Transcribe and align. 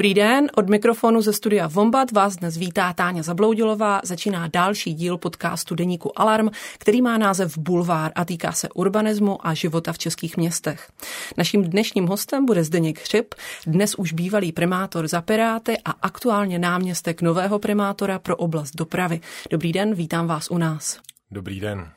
Dobrý 0.00 0.14
den, 0.14 0.50
od 0.56 0.68
mikrofonu 0.68 1.22
ze 1.22 1.32
studia 1.32 1.66
Vombat 1.66 2.12
vás 2.12 2.36
dnes 2.36 2.56
vítá 2.56 2.92
Táňa 2.92 3.22
Zabloudilová. 3.22 4.00
Začíná 4.04 4.48
další 4.48 4.94
díl 4.94 5.18
podcastu 5.18 5.74
Deníku 5.74 6.20
Alarm, 6.20 6.48
který 6.78 7.02
má 7.02 7.18
název 7.18 7.58
Bulvár 7.58 8.12
a 8.14 8.24
týká 8.24 8.52
se 8.52 8.68
urbanismu 8.68 9.46
a 9.46 9.54
života 9.54 9.92
v 9.92 9.98
českých 9.98 10.36
městech. 10.36 10.90
Naším 11.36 11.64
dnešním 11.64 12.06
hostem 12.06 12.46
bude 12.46 12.64
Zdeněk 12.64 13.00
Hřib, 13.00 13.34
dnes 13.66 13.94
už 13.94 14.12
bývalý 14.12 14.52
primátor 14.52 15.08
za 15.08 15.20
Piráty 15.20 15.78
a 15.84 15.90
aktuálně 15.90 16.58
náměstek 16.58 17.22
nového 17.22 17.58
primátora 17.58 18.18
pro 18.18 18.36
oblast 18.36 18.76
dopravy. 18.76 19.20
Dobrý 19.50 19.72
den, 19.72 19.94
vítám 19.94 20.26
vás 20.26 20.50
u 20.50 20.58
nás. 20.58 21.00
Dobrý 21.30 21.60
den. 21.60 21.90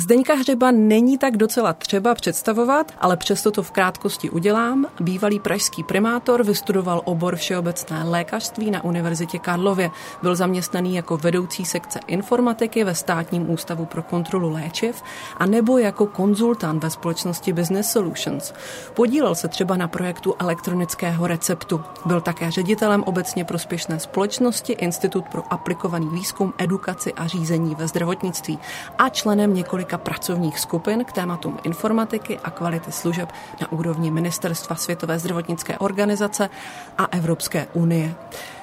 Zdeňka 0.00 0.34
Hřeba 0.34 0.70
není 0.70 1.18
tak 1.18 1.36
docela 1.36 1.72
třeba 1.72 2.14
představovat, 2.14 2.92
ale 3.00 3.16
přesto 3.16 3.50
to 3.50 3.62
v 3.62 3.70
krátkosti 3.70 4.30
udělám. 4.30 4.86
Bývalý 5.00 5.40
pražský 5.40 5.84
primátor 5.84 6.44
vystudoval 6.44 7.02
obor 7.04 7.36
všeobecné 7.36 8.04
lékařství 8.04 8.70
na 8.70 8.84
Univerzitě 8.84 9.38
Karlově. 9.38 9.90
Byl 10.22 10.36
zaměstnaný 10.36 10.94
jako 10.94 11.16
vedoucí 11.16 11.64
sekce 11.64 12.00
informatiky 12.06 12.84
ve 12.84 12.94
státním 12.94 13.50
ústavu 13.50 13.84
pro 13.84 14.02
kontrolu 14.02 14.52
léčiv 14.52 15.02
a 15.36 15.46
nebo 15.46 15.78
jako 15.78 16.06
konzultant 16.06 16.82
ve 16.82 16.90
společnosti 16.90 17.52
Business 17.52 17.90
Solutions. 17.90 18.54
Podílel 18.94 19.34
se 19.34 19.48
třeba 19.48 19.76
na 19.76 19.88
projektu 19.88 20.34
elektronického 20.38 21.26
receptu. 21.26 21.80
Byl 22.06 22.20
také 22.20 22.50
ředitelem 22.50 23.02
obecně 23.02 23.44
prospěšné 23.44 24.00
společnosti 24.00 24.72
Institut 24.72 25.24
pro 25.24 25.52
aplikovaný 25.52 26.08
výzkum, 26.08 26.54
edukaci 26.58 27.12
a 27.12 27.26
řízení 27.26 27.74
ve 27.74 27.88
zdravotnictví 27.88 28.58
a 28.98 29.08
členem 29.08 29.54
několik 29.54 29.87
několika 29.88 30.04
pracovních 30.04 30.58
skupin 30.58 31.04
k 31.04 31.12
tématům 31.12 31.58
informatiky 31.64 32.38
a 32.44 32.50
kvality 32.50 32.92
služeb 32.92 33.32
na 33.60 33.72
úrovni 33.72 34.10
Ministerstva 34.10 34.76
Světové 34.76 35.18
zdravotnické 35.18 35.78
organizace 35.78 36.50
a 36.98 37.04
Evropské 37.04 37.66
unie. 37.72 38.14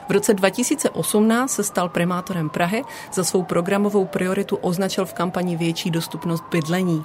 V 0.07 0.11
roce 0.11 0.33
2018 0.33 1.51
se 1.51 1.63
stal 1.63 1.89
primátorem 1.89 2.49
Prahy, 2.49 2.83
za 3.13 3.23
svou 3.23 3.43
programovou 3.43 4.05
prioritu 4.05 4.55
označil 4.55 5.05
v 5.05 5.13
kampani 5.13 5.57
větší 5.57 5.91
dostupnost 5.91 6.43
bydlení. 6.51 7.03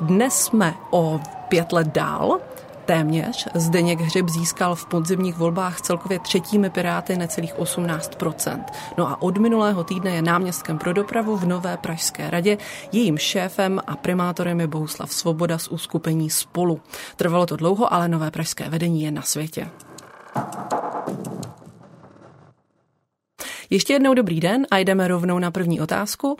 Dnes 0.00 0.34
jsme 0.34 0.74
o 0.90 1.20
pět 1.48 1.72
let 1.72 1.88
dál 1.92 2.40
téměř. 2.88 3.48
Zdeněk 3.54 4.00
Hřib 4.00 4.28
získal 4.28 4.74
v 4.74 4.86
podzimních 4.86 5.36
volbách 5.36 5.80
celkově 5.80 6.18
třetími 6.18 6.70
Piráty 6.70 7.16
necelých 7.16 7.54
18%. 7.54 8.64
No 8.98 9.08
a 9.08 9.22
od 9.22 9.38
minulého 9.38 9.84
týdne 9.84 10.10
je 10.10 10.22
náměstkem 10.22 10.78
pro 10.78 10.92
dopravu 10.92 11.36
v 11.36 11.46
Nové 11.46 11.76
Pražské 11.76 12.30
radě. 12.30 12.58
Jejím 12.92 13.18
šéfem 13.18 13.80
a 13.86 13.96
primátorem 13.96 14.60
je 14.60 14.66
Bohuslav 14.66 15.12
Svoboda 15.12 15.58
z 15.58 15.68
uskupení 15.68 16.30
Spolu. 16.30 16.80
Trvalo 17.16 17.46
to 17.46 17.56
dlouho, 17.56 17.92
ale 17.92 18.08
Nové 18.08 18.30
Pražské 18.30 18.68
vedení 18.68 19.02
je 19.02 19.10
na 19.10 19.22
světě. 19.22 19.70
Ještě 23.70 23.92
jednou 23.92 24.14
dobrý 24.14 24.40
den 24.40 24.66
a 24.70 24.78
jdeme 24.78 25.08
rovnou 25.08 25.38
na 25.38 25.50
první 25.50 25.80
otázku. 25.80 26.36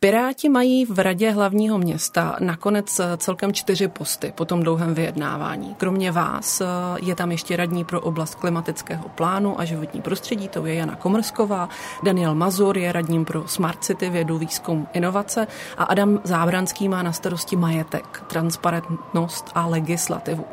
Piráti 0.00 0.48
mají 0.48 0.84
v 0.84 0.98
radě 0.98 1.30
hlavního 1.30 1.78
města 1.78 2.36
nakonec 2.40 3.00
celkem 3.16 3.52
čtyři 3.52 3.88
posty 3.88 4.32
po 4.34 4.44
tom 4.44 4.62
dlouhém 4.62 4.94
vyjednávání. 4.94 5.74
Kromě 5.74 6.12
vás 6.12 6.60
eh, 6.60 6.66
je 7.02 7.14
tam 7.14 7.30
ještě 7.30 7.56
radní 7.56 7.84
pro 7.84 8.00
oblast 8.00 8.34
klimatického 8.34 9.08
plánu 9.08 9.60
a 9.60 9.64
životní 9.64 10.02
prostředí, 10.02 10.48
to 10.48 10.66
je 10.66 10.74
Jana 10.74 10.96
Komrsková, 10.96 11.68
Daniel 12.02 12.34
Mazur 12.34 12.78
je 12.78 12.92
radním 12.92 13.24
pro 13.24 13.48
Smart 13.48 13.84
City, 13.84 14.10
vědu, 14.10 14.38
výzkum, 14.38 14.88
inovace 14.92 15.46
a 15.78 15.84
Adam 15.84 16.20
Zábranský 16.24 16.88
má 16.88 17.02
na 17.02 17.12
starosti 17.12 17.56
majetek, 17.56 18.24
transparentnost 18.26 19.50
a 19.54 19.66
legislativu. 19.66 20.44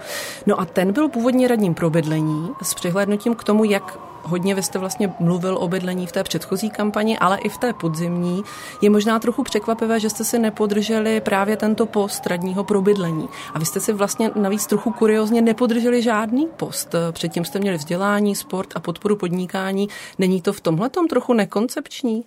No 0.45 0.59
a 0.59 0.65
ten 0.65 0.93
byl 0.93 1.09
původně 1.09 1.47
radním 1.47 1.73
pro 1.73 1.89
bydlení 1.89 2.49
s 2.61 2.73
přihlédnutím 2.73 3.35
k 3.35 3.43
tomu, 3.43 3.63
jak 3.63 4.08
hodně 4.23 4.55
vy 4.55 4.63
jste 4.63 4.79
vlastně 4.79 5.13
mluvil 5.19 5.57
o 5.57 5.67
bydlení 5.67 6.07
v 6.07 6.11
té 6.11 6.23
předchozí 6.23 6.69
kampani, 6.69 7.19
ale 7.19 7.37
i 7.37 7.49
v 7.49 7.57
té 7.57 7.73
podzimní. 7.73 8.43
Je 8.81 8.89
možná 8.89 9.19
trochu 9.19 9.43
překvapivé, 9.43 9.99
že 9.99 10.09
jste 10.09 10.23
si 10.23 10.39
nepodrželi 10.39 11.21
právě 11.21 11.57
tento 11.57 11.85
post 11.85 12.27
radního 12.27 12.63
pro 12.63 12.81
bydlení. 12.81 13.29
A 13.53 13.59
vy 13.59 13.65
jste 13.65 13.79
si 13.79 13.93
vlastně 13.93 14.31
navíc 14.35 14.67
trochu 14.67 14.91
kuriozně 14.91 15.41
nepodrželi 15.41 16.01
žádný 16.01 16.47
post. 16.57 16.95
Předtím 17.11 17.45
jste 17.45 17.59
měli 17.59 17.77
vzdělání, 17.77 18.35
sport 18.35 18.69
a 18.75 18.79
podporu 18.79 19.15
podnikání. 19.15 19.87
Není 20.17 20.41
to 20.41 20.53
v 20.53 20.61
tomhle 20.61 20.89
trochu 20.89 21.33
nekoncepční? 21.33 22.23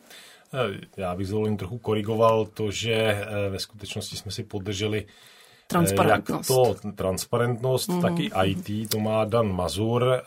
Já 0.97 1.14
bych 1.14 1.26
zvolím 1.26 1.56
trochu 1.56 1.78
korigoval 1.78 2.47
to, 2.47 2.70
že 2.70 2.94
eh, 2.94 3.26
ve 3.50 3.58
skutečnosti 3.58 4.16
jsme 4.16 4.31
si 4.31 4.44
podrželi 4.44 5.06
Transparentnost. 5.72 6.50
Jak 6.50 6.82
to 6.82 6.92
transparentnost, 6.94 7.88
mm-hmm. 7.88 8.02
tak 8.02 8.12
i 8.18 8.30
IT, 8.44 8.90
to 8.90 8.98
má 8.98 9.24
Dan 9.24 9.52
Mazur. 9.52 10.04
Eh, 10.12 10.22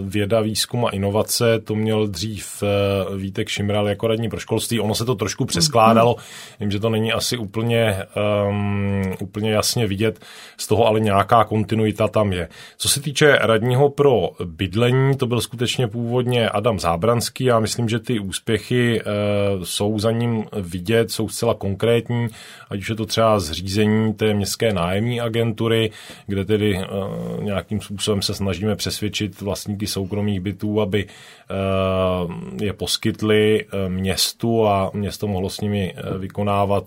věda, 0.00 0.40
výzkum 0.40 0.84
a 0.84 0.90
inovace, 0.90 1.58
to 1.58 1.74
měl 1.74 2.06
dřív 2.06 2.62
eh, 2.62 3.16
Vítek 3.16 3.48
Šimral 3.48 3.88
jako 3.88 4.06
radní 4.06 4.28
pro 4.28 4.40
školství. 4.40 4.80
Ono 4.80 4.94
se 4.94 5.04
to 5.04 5.14
trošku 5.14 5.44
přeskládalo. 5.44 6.14
Mm-hmm. 6.14 6.60
Vím, 6.60 6.70
že 6.70 6.80
to 6.80 6.90
není 6.90 7.12
asi 7.12 7.36
úplně, 7.36 8.02
um, 8.48 9.14
úplně 9.20 9.50
jasně 9.50 9.86
vidět, 9.86 10.24
z 10.56 10.66
toho 10.66 10.86
ale 10.86 11.00
nějaká 11.00 11.44
kontinuita 11.44 12.08
tam 12.08 12.32
je. 12.32 12.48
Co 12.76 12.88
se 12.88 13.00
týče 13.00 13.38
radního 13.40 13.90
pro 13.90 14.30
bydlení, 14.44 15.16
to 15.16 15.26
byl 15.26 15.40
skutečně 15.40 15.88
původně 15.88 16.48
Adam 16.48 16.80
Zábranský. 16.80 17.44
Já 17.44 17.60
myslím, 17.60 17.88
že 17.88 17.98
ty 17.98 18.18
úspěchy 18.18 19.00
uh, 19.00 19.64
jsou 19.64 19.98
za 19.98 20.10
ním 20.10 20.44
vidět, 20.52 21.10
jsou 21.10 21.28
zcela 21.28 21.54
konkrétní, 21.54 22.28
ať 22.70 22.78
už 22.78 22.88
je 22.88 22.96
to 22.96 23.06
třeba 23.06 23.40
zřízení 23.40 24.14
té 24.14 24.34
městské 24.34 24.72
nájemní 24.72 24.87
agentury, 25.20 25.90
kde 26.26 26.44
tedy 26.44 26.74
uh, 26.74 27.44
nějakým 27.44 27.80
způsobem 27.80 28.22
se 28.22 28.34
snažíme 28.34 28.76
přesvědčit 28.76 29.40
vlastníky 29.40 29.86
soukromých 29.86 30.40
bytů, 30.40 30.80
aby 30.80 31.06
uh, 31.06 32.32
je 32.62 32.72
poskytli 32.72 33.64
uh, 33.64 33.92
městu 33.92 34.66
a 34.66 34.90
město 34.94 35.26
mohlo 35.26 35.50
s 35.50 35.60
nimi 35.60 35.94
vykonávat 36.18 36.84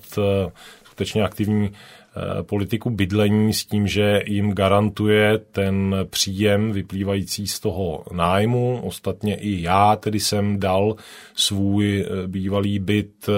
skutečně 0.84 1.24
aktivní 1.24 1.70
Eh, 1.70 2.01
politiku 2.42 2.90
bydlení 2.90 3.54
s 3.54 3.66
tím, 3.66 3.88
že 3.88 4.22
jim 4.26 4.52
garantuje 4.52 5.38
ten 5.52 5.96
příjem 6.10 6.72
vyplývající 6.72 7.48
z 7.48 7.60
toho 7.60 8.04
nájmu. 8.14 8.82
Ostatně 8.84 9.36
i 9.36 9.62
já 9.62 9.96
tedy 9.96 10.20
jsem 10.20 10.60
dal 10.60 10.96
svůj 11.36 12.02
eh, 12.02 12.28
bývalý 12.28 12.80
byt 12.80 13.30
eh, 13.30 13.34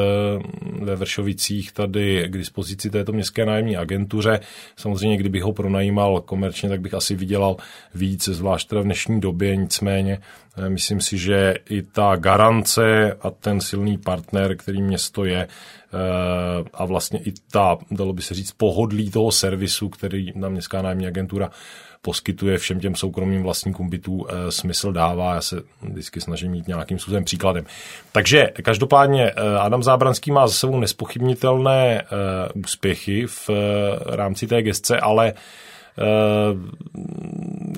ve 0.86 0.96
Vršovicích 0.96 1.72
tady 1.72 2.26
k 2.28 2.38
dispozici 2.38 2.90
této 2.90 3.12
městské 3.12 3.46
nájemní 3.46 3.78
agentuře. 3.78 4.40
Samozřejmě, 4.76 5.18
kdybych 5.18 5.44
ho 5.44 5.54
pronajímal 5.54 6.22
komerčně, 6.22 6.70
tak 6.70 6.82
bych 6.82 6.94
asi 6.94 7.16
vydělal 7.16 7.58
víc, 7.96 8.24
zvlášť 8.24 8.70
teda 8.70 8.82
v 8.82 8.86
dnešní 8.86 9.20
době, 9.20 9.56
nicméně 9.56 10.20
Myslím 10.68 11.02
si, 11.02 11.18
že 11.18 11.56
i 11.70 11.82
ta 11.82 12.16
garance 12.16 13.14
a 13.22 13.30
ten 13.30 13.62
silný 13.62 13.98
partner, 13.98 14.58
který 14.58 14.82
město 14.82 15.26
je, 15.26 15.48
Eh, 15.94 16.64
a 16.74 16.86
vlastně 16.86 17.20
i 17.20 17.34
ta, 17.52 17.78
dalo 17.92 18.14
by 18.14 18.22
se 18.22 18.34
říct, 18.34 18.52
pohodlí 18.52 19.12
toho 19.12 19.32
servisu, 19.32 19.90
který 19.90 20.32
na 20.36 20.50
městská 20.50 20.82
nájemní 20.82 21.08
agentura 21.08 21.52
poskytuje 22.02 22.58
všem 22.58 22.80
těm 22.80 22.96
soukromým 22.96 23.44
vlastníkům 23.44 23.90
bytů 23.90 24.28
e, 24.30 24.52
smysl 24.52 24.92
dává. 24.92 25.34
Já 25.34 25.42
se 25.42 25.62
vždycky 25.82 26.22
snažím 26.22 26.52
mít 26.52 26.68
nějakým 26.68 27.00
způsobem 27.00 27.24
příkladem. 27.24 27.66
Takže 28.12 28.50
každopádně 28.64 29.32
Adam 29.60 29.84
Zábranský 29.84 30.32
má 30.32 30.48
za 30.48 30.54
sebou 30.54 30.80
nespochybnitelné 30.80 32.04
úspěchy 32.66 33.28
v 33.28 33.50
rámci 34.06 34.48
té 34.48 34.62
gestce, 34.62 35.00
ale 35.00 35.34
Eh, 35.34 35.38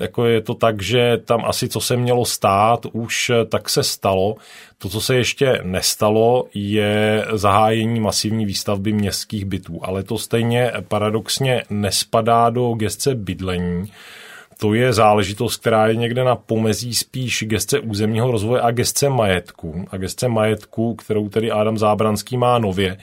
jako 0.00 0.24
je 0.24 0.40
to 0.40 0.54
tak, 0.54 0.82
že 0.82 1.18
tam 1.24 1.44
asi 1.44 1.68
co 1.68 1.80
se 1.80 1.96
mělo 1.96 2.24
stát, 2.24 2.86
už 2.92 3.30
eh, 3.30 3.44
tak 3.44 3.68
se 3.68 3.82
stalo. 3.82 4.36
To, 4.78 4.88
co 4.88 5.00
se 5.00 5.16
ještě 5.16 5.60
nestalo, 5.62 6.44
je 6.54 7.24
zahájení 7.32 8.00
masivní 8.00 8.46
výstavby 8.46 8.92
městských 8.92 9.44
bytů, 9.44 9.80
ale 9.82 10.02
to 10.02 10.18
stejně 10.18 10.72
paradoxně 10.88 11.62
nespadá 11.70 12.50
do 12.50 12.72
gestce 12.72 13.14
bydlení. 13.14 13.92
To 14.58 14.74
je 14.74 14.92
záležitost, 14.92 15.56
která 15.56 15.86
je 15.86 15.96
někde 15.96 16.24
na 16.24 16.36
pomezí 16.36 16.94
spíš 16.94 17.44
gestce 17.46 17.80
územního 17.80 18.30
rozvoje 18.30 18.60
a 18.60 18.70
gestce 18.70 19.08
majetku. 19.08 19.84
A 19.90 19.96
gestce 19.96 20.28
majetku, 20.28 20.94
kterou 20.94 21.28
tedy 21.28 21.50
Adam 21.50 21.78
Zábranský 21.78 22.36
má 22.36 22.58
nově, 22.58 22.98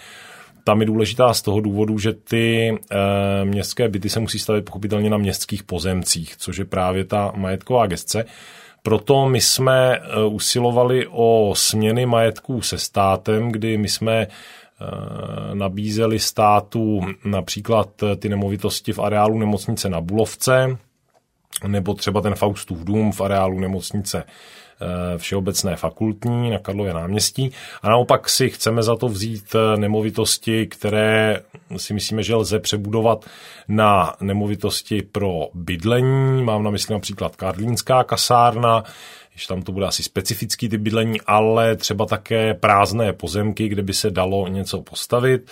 tam 0.63 0.80
je 0.81 0.86
důležitá 0.86 1.33
z 1.33 1.42
toho 1.42 1.62
důvodu, 1.62 2.00
že 2.00 2.13
ty 2.13 2.69
e, 2.69 2.75
městské 3.45 3.89
byty 3.89 4.10
se 4.10 4.19
musí 4.19 4.39
stavět 4.39 4.65
pochopitelně 4.65 5.10
na 5.10 5.18
městských 5.18 5.63
pozemcích, 5.63 6.38
což 6.38 6.57
je 6.57 6.65
právě 6.65 7.04
ta 7.04 7.31
majetková 7.36 7.88
gestce. 7.88 8.25
Proto 8.83 9.30
my 9.30 9.42
jsme 9.42 9.95
e, 9.95 10.25
usilovali 10.25 11.07
o 11.12 11.54
směny 11.56 12.06
majetků 12.06 12.62
se 12.62 12.77
státem, 12.77 13.51
kdy 13.51 13.77
my 13.77 13.89
jsme 13.89 14.21
e, 14.21 14.27
nabízeli 15.54 16.19
státu 16.19 17.01
například 17.25 17.89
ty 18.19 18.30
nemovitosti 18.30 18.94
v 18.94 19.00
areálu 19.00 19.39
nemocnice 19.39 19.89
na 19.89 20.01
Bulovce, 20.01 20.77
nebo 21.68 21.94
třeba 21.94 22.21
ten 22.21 22.36
Faustův 22.36 22.83
dům 22.83 23.12
v 23.12 23.21
areálu 23.21 23.60
nemocnice 23.60 24.24
všeobecné 25.18 25.76
fakultní 25.76 26.50
na 26.50 26.60
Karlově 26.60 26.94
náměstí 26.94 27.52
a 27.82 27.90
naopak 27.90 28.30
si 28.30 28.50
chceme 28.50 28.84
za 28.84 28.96
to 28.96 29.08
vzít 29.08 29.56
nemovitosti, 29.76 30.68
které 30.68 31.40
si 31.78 31.94
myslíme, 31.94 32.24
že 32.24 32.36
lze 32.36 32.60
přebudovat 32.60 33.26
na 33.68 34.14
nemovitosti 34.22 35.02
pro 35.02 35.48
bydlení. 35.54 36.44
Mám 36.44 36.64
na 36.64 36.72
mysli 36.72 36.94
například 36.94 37.36
Karlínská 37.36 38.04
kasárna, 38.04 38.84
že 39.36 39.48
tam 39.48 39.62
to 39.62 39.72
bude 39.72 39.86
asi 39.86 40.04
specifický 40.04 40.70
typ 40.70 40.82
bydlení, 40.82 41.22
ale 41.22 41.76
třeba 41.76 42.06
také 42.06 42.54
prázdné 42.54 43.14
pozemky, 43.14 43.68
kde 43.68 43.84
by 43.84 43.94
se 43.94 44.12
dalo 44.12 44.48
něco 44.48 44.82
postavit. 44.82 45.52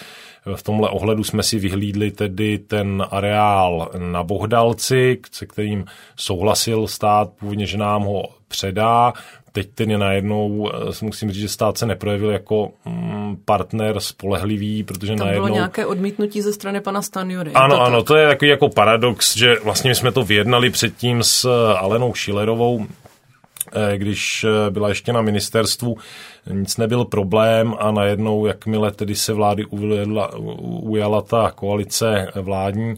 V 0.55 0.63
tomhle 0.63 0.89
ohledu 0.89 1.23
jsme 1.23 1.43
si 1.43 1.59
vyhlídli 1.59 2.11
tedy 2.11 2.57
ten 2.57 3.05
areál 3.11 3.91
na 3.97 4.23
Bohdalci, 4.23 5.19
se 5.31 5.45
kterým 5.45 5.85
souhlasil 6.15 6.87
stát 6.87 7.29
původně, 7.39 7.65
že 7.65 7.77
nám 7.77 8.03
ho 8.03 8.23
předá. 8.47 9.13
Teď 9.51 9.69
ten 9.75 9.91
je 9.91 9.97
najednou, 9.97 10.71
eh, 10.73 11.05
musím 11.05 11.31
říct, 11.31 11.41
že 11.41 11.49
stát 11.49 11.77
se 11.77 11.85
neprojevil 11.85 12.29
jako 12.29 12.71
mm, 12.85 13.37
partner 13.45 13.99
spolehlivý, 13.99 14.83
protože 14.83 15.15
Tam 15.15 15.27
najednou... 15.27 15.45
bylo 15.45 15.55
nějaké 15.55 15.85
odmítnutí 15.85 16.41
ze 16.41 16.53
strany 16.53 16.81
pana 16.81 17.01
Stanjury. 17.01 17.51
Ano, 17.53 17.75
to 17.75 17.81
ano, 17.81 17.97
tak? 17.97 18.07
to 18.07 18.15
je 18.15 18.27
takový 18.27 18.49
jako 18.49 18.69
paradox, 18.69 19.37
že 19.37 19.55
vlastně 19.63 19.95
jsme 19.95 20.11
to 20.11 20.23
vyjednali 20.23 20.69
předtím 20.69 21.23
s 21.23 21.45
Alenou 21.75 22.13
Šilerovou, 22.13 22.85
Eh, 22.85 23.00
když 23.97 24.43
eh, 24.43 24.71
byla 24.71 24.89
ještě 24.89 25.13
na 25.13 25.21
ministerstvu, 25.21 25.97
nic 26.49 26.77
nebyl 26.77 27.05
problém 27.05 27.75
a 27.79 27.91
najednou, 27.91 28.45
jakmile 28.45 28.91
tedy 28.91 29.15
se 29.15 29.33
vlády 29.33 29.65
ujala, 29.65 30.35
ujala 30.35 31.21
ta 31.21 31.51
koalice 31.55 32.27
vládní, 32.35 32.95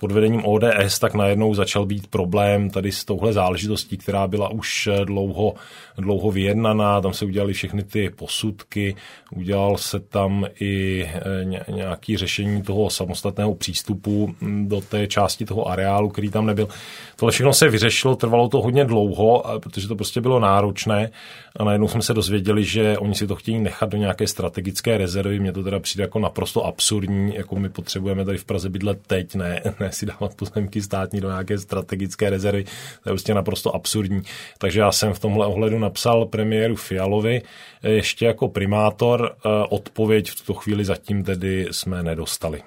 pod 0.00 0.12
vedením 0.12 0.46
ODS, 0.46 0.98
tak 0.98 1.14
najednou 1.14 1.54
začal 1.54 1.86
být 1.86 2.06
problém 2.06 2.70
tady 2.70 2.92
s 2.92 3.04
touhle 3.04 3.32
záležitostí, 3.32 3.96
která 3.96 4.26
byla 4.26 4.48
už 4.48 4.88
dlouho, 5.04 5.54
dlouho 5.98 6.30
vyjednaná, 6.30 7.00
tam 7.00 7.12
se 7.12 7.24
udělali 7.24 7.52
všechny 7.52 7.84
ty 7.84 8.10
posudky, 8.10 8.96
udělal 9.36 9.76
se 9.76 10.00
tam 10.00 10.46
i 10.60 11.04
e, 11.04 11.72
nějaký 11.72 12.16
řešení 12.16 12.62
toho 12.62 12.90
samostatného 12.90 13.54
přístupu 13.54 14.34
do 14.64 14.80
té 14.80 15.06
části 15.06 15.44
toho 15.44 15.68
areálu, 15.68 16.08
který 16.08 16.30
tam 16.30 16.46
nebyl. 16.46 16.68
Tohle 17.16 17.32
všechno 17.32 17.52
se 17.52 17.68
vyřešilo, 17.68 18.16
trvalo 18.16 18.48
to 18.48 18.60
hodně 18.60 18.84
dlouho, 18.84 19.44
protože 19.62 19.88
to 19.88 19.96
prostě 19.96 20.20
bylo 20.20 20.40
náročné 20.40 21.10
a 21.56 21.64
najednou 21.64 21.88
jsme 21.88 22.02
se 22.02 22.14
dozvěděli, 22.14 22.64
že 22.64 22.85
oni 22.98 23.14
si 23.14 23.26
to 23.26 23.36
chtějí 23.36 23.58
nechat 23.58 23.90
do 23.90 23.96
nějaké 23.96 24.26
strategické 24.26 24.98
rezervy. 24.98 25.40
Mně 25.40 25.52
to 25.52 25.62
teda 25.64 25.80
přijde 25.80 26.04
jako 26.04 26.18
naprosto 26.18 26.66
absurdní, 26.66 27.34
jako 27.34 27.56
my 27.56 27.68
potřebujeme 27.68 28.24
tady 28.24 28.38
v 28.38 28.44
Praze 28.44 28.68
bydlet 28.68 28.98
teď, 29.06 29.34
ne, 29.34 29.62
ne 29.80 29.92
si 29.92 30.06
dávat 30.06 30.34
pozemky 30.34 30.82
státní 30.82 31.20
do 31.20 31.28
nějaké 31.28 31.58
strategické 31.58 32.30
rezervy. 32.30 32.64
To 32.64 32.70
je 32.70 33.12
prostě 33.12 33.34
naprosto 33.34 33.74
absurdní. 33.74 34.22
Takže 34.58 34.80
já 34.80 34.92
jsem 34.92 35.12
v 35.12 35.18
tomhle 35.18 35.46
ohledu 35.46 35.78
napsal 35.78 36.26
premiéru 36.26 36.76
Fialovi 36.76 37.42
ještě 37.82 38.26
jako 38.26 38.48
primátor. 38.48 39.36
Eh, 39.36 39.48
odpověď 39.68 40.30
v 40.30 40.36
tuto 40.36 40.54
chvíli 40.54 40.84
zatím 40.84 41.24
tedy 41.24 41.68
jsme 41.70 42.02
nedostali. 42.02 42.62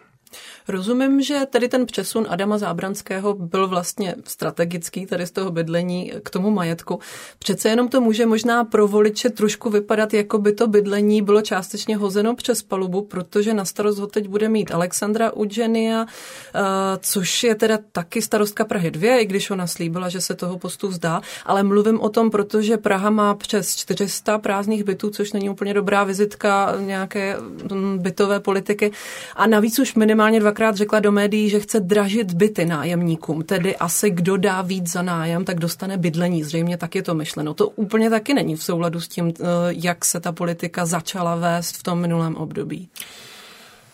Rozumím, 0.69 1.21
že 1.21 1.39
tady 1.49 1.67
ten 1.67 1.85
přesun 1.85 2.25
Adama 2.29 2.57
Zábranského 2.57 3.33
byl 3.33 3.67
vlastně 3.67 4.15
strategický 4.23 5.05
tady 5.05 5.27
z 5.27 5.31
toho 5.31 5.51
bydlení 5.51 6.11
k 6.23 6.29
tomu 6.29 6.51
majetku. 6.51 6.99
Přece 7.39 7.69
jenom 7.69 7.87
to 7.87 8.01
může 8.01 8.25
možná 8.25 8.63
pro 8.63 8.87
voliče 8.87 9.29
trošku 9.29 9.69
vypadat, 9.69 10.13
jako 10.13 10.37
by 10.37 10.53
to 10.53 10.67
bydlení 10.67 11.21
bylo 11.21 11.41
částečně 11.41 11.97
hozeno 11.97 12.35
přes 12.35 12.63
palubu, 12.63 13.01
protože 13.01 13.53
na 13.53 13.65
starost 13.65 13.99
ho 13.99 14.07
teď 14.07 14.27
bude 14.27 14.49
mít 14.49 14.71
Alexandra 14.71 15.31
Udženia, 15.31 16.05
eh, 16.05 16.59
což 16.99 17.43
je 17.43 17.55
teda 17.55 17.79
taky 17.91 18.21
starostka 18.21 18.65
Prahy 18.65 18.91
2, 18.91 19.17
i 19.17 19.25
když 19.25 19.49
ona 19.49 19.67
slíbila, 19.67 20.09
že 20.09 20.21
se 20.21 20.35
toho 20.35 20.57
postu 20.57 20.87
vzdá, 20.87 21.21
ale 21.45 21.63
mluvím 21.63 21.99
o 22.01 22.09
tom, 22.09 22.29
protože 22.29 22.77
Praha 22.77 23.09
má 23.09 23.35
přes 23.35 23.75
400 23.75 24.37
prázdných 24.37 24.83
bytů, 24.83 25.09
což 25.09 25.33
není 25.33 25.49
úplně 25.49 25.73
dobrá 25.73 26.03
vizitka 26.03 26.75
nějaké 26.79 27.37
mm, 27.71 27.99
bytové 27.99 28.39
politiky 28.39 28.91
a 29.35 29.47
navíc 29.47 29.79
už 29.79 29.95
minimálně 29.95 30.39
dva 30.39 30.51
dvakrát 30.59 30.77
řekla 30.77 30.99
do 30.99 31.11
médií, 31.11 31.49
že 31.49 31.59
chce 31.59 31.79
dražit 31.79 32.33
byty 32.33 32.65
nájemníkům, 32.65 33.43
tedy 33.43 33.75
asi 33.75 34.09
kdo 34.09 34.37
dá 34.37 34.61
víc 34.61 34.91
za 34.91 35.01
nájem, 35.01 35.45
tak 35.45 35.59
dostane 35.59 35.97
bydlení. 35.97 36.43
Zřejmě 36.43 36.77
tak 36.77 36.95
je 36.95 37.03
to 37.03 37.13
myšleno. 37.13 37.53
To 37.53 37.69
úplně 37.69 38.09
taky 38.09 38.33
není 38.33 38.55
v 38.55 38.63
souladu 38.63 38.99
s 38.99 39.07
tím, 39.07 39.33
eh, 39.39 39.43
jak 39.69 40.05
se 40.05 40.19
ta 40.19 40.31
politika 40.31 40.85
začala 40.85 41.35
vést 41.35 41.77
v 41.77 41.83
tom 41.83 41.99
minulém 41.99 42.35
období. 42.35 42.89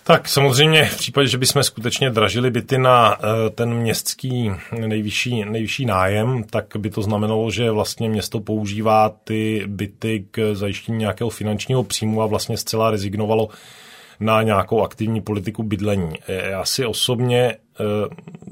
Tak 0.03 0.27
samozřejmě 0.27 0.85
v 0.85 0.97
případě, 0.97 1.27
že 1.27 1.38
bychom 1.38 1.63
skutečně 1.63 2.09
dražili 2.09 2.51
byty 2.51 2.77
na 2.77 3.17
eh, 3.17 3.50
ten 3.50 3.73
městský 3.73 4.51
nejvyšší, 4.88 5.45
nejvyšší 5.45 5.85
nájem, 5.85 6.44
tak 6.50 6.65
by 6.77 6.89
to 6.89 7.01
znamenalo, 7.01 7.51
že 7.51 7.71
vlastně 7.71 8.09
město 8.09 8.39
používá 8.39 9.09
ty 9.23 9.63
byty 9.67 10.25
k 10.31 10.53
zajištění 10.53 10.97
nějakého 10.97 11.29
finančního 11.29 11.83
příjmu 11.83 12.21
a 12.21 12.25
vlastně 12.25 12.57
zcela 12.57 12.91
rezignovalo 12.91 13.50
na 14.19 14.41
nějakou 14.41 14.81
aktivní 14.81 15.21
politiku 15.21 15.63
bydlení. 15.63 16.13
Já 16.27 16.65
si 16.65 16.85
osobně, 16.85 17.39
eh, 17.39 17.83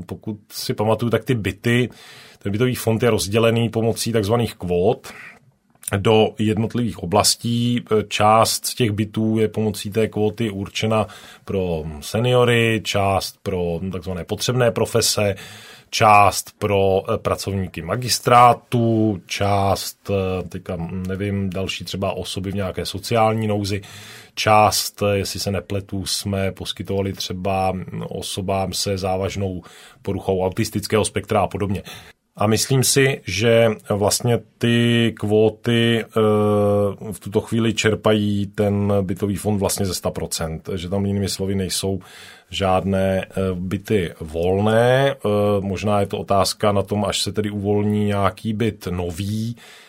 pokud 0.06 0.38
si 0.51 0.74
pamatuju, 0.74 1.10
tak 1.10 1.24
ty 1.24 1.36
byty, 1.36 1.89
ten 2.39 2.51
bytový 2.51 2.75
fond 2.75 3.04
je 3.04 3.10
rozdělený 3.10 3.69
pomocí 3.69 4.12
takzvaných 4.12 4.56
kvót, 4.56 5.13
do 5.98 6.33
jednotlivých 6.39 7.04
oblastí. 7.04 7.86
Část 8.07 8.65
z 8.65 8.75
těch 8.75 8.92
bytů 8.92 9.38
je 9.38 9.48
pomocí 9.48 9.92
té 9.92 10.07
kvóty 10.07 10.50
určena 10.50 11.07
pro 11.45 11.83
seniory, 12.01 12.81
část 12.83 13.39
pro 13.44 13.80
takzvané 13.92 14.24
potřebné 14.24 14.71
profese, 14.71 15.36
část 15.94 16.56
pro 16.57 17.04
eh, 17.13 17.18
pracovníky 17.18 17.81
magistrátu, 17.81 19.22
část, 19.25 20.10
eh, 20.10 20.44
teďka 20.50 20.78
nevím, 21.07 21.50
další 21.50 21.86
třeba 21.86 22.12
osoby 22.12 22.51
v 22.51 22.56
nějaké 22.56 22.86
sociální 22.86 23.48
nouzi, 23.48 23.81
část, 24.36 25.01
eh, 25.01 25.18
jestli 25.18 25.40
se 25.40 25.51
nepletu, 25.51 26.06
jsme 26.06 26.51
poskytovali 26.51 27.13
třeba 27.13 27.74
osobám 28.07 28.74
se 28.74 28.98
závažnou 28.98 29.63
poruchou 30.01 30.45
autistického 30.45 31.06
spektra 31.06 31.42
a 31.42 31.48
podobně. 31.48 31.84
A 32.35 32.47
myslím 32.47 32.83
si, 32.83 33.21
že 33.27 33.69
vlastně 33.89 34.39
ty 34.57 35.13
kvóty 35.17 36.05
v 37.12 37.19
tuto 37.19 37.41
chvíli 37.41 37.74
čerpají 37.74 38.48
ten 38.48 38.93
bytový 39.01 39.36
fond 39.36 39.58
vlastně 39.58 39.86
ze 39.86 39.93
100%, 39.93 40.75
že 40.75 40.89
tam 40.89 41.05
jinými 41.05 41.29
slovy 41.29 41.55
nejsou 41.55 42.00
žádné 42.53 43.25
eh, 43.25 43.29
byty 43.53 44.13
volné. 44.19 45.12
Eh, 45.12 45.29
možná 45.60 46.00
je 46.00 46.05
to 46.05 46.17
otázka 46.17 46.72
na 46.72 46.84
tom, 46.84 47.05
až 47.05 47.22
se 47.22 47.31
tedy 47.31 47.50
uvolní 47.50 48.05
nějaký 48.05 48.53
byt 48.53 48.88
nový, 48.91 49.55
eh, 49.58 49.83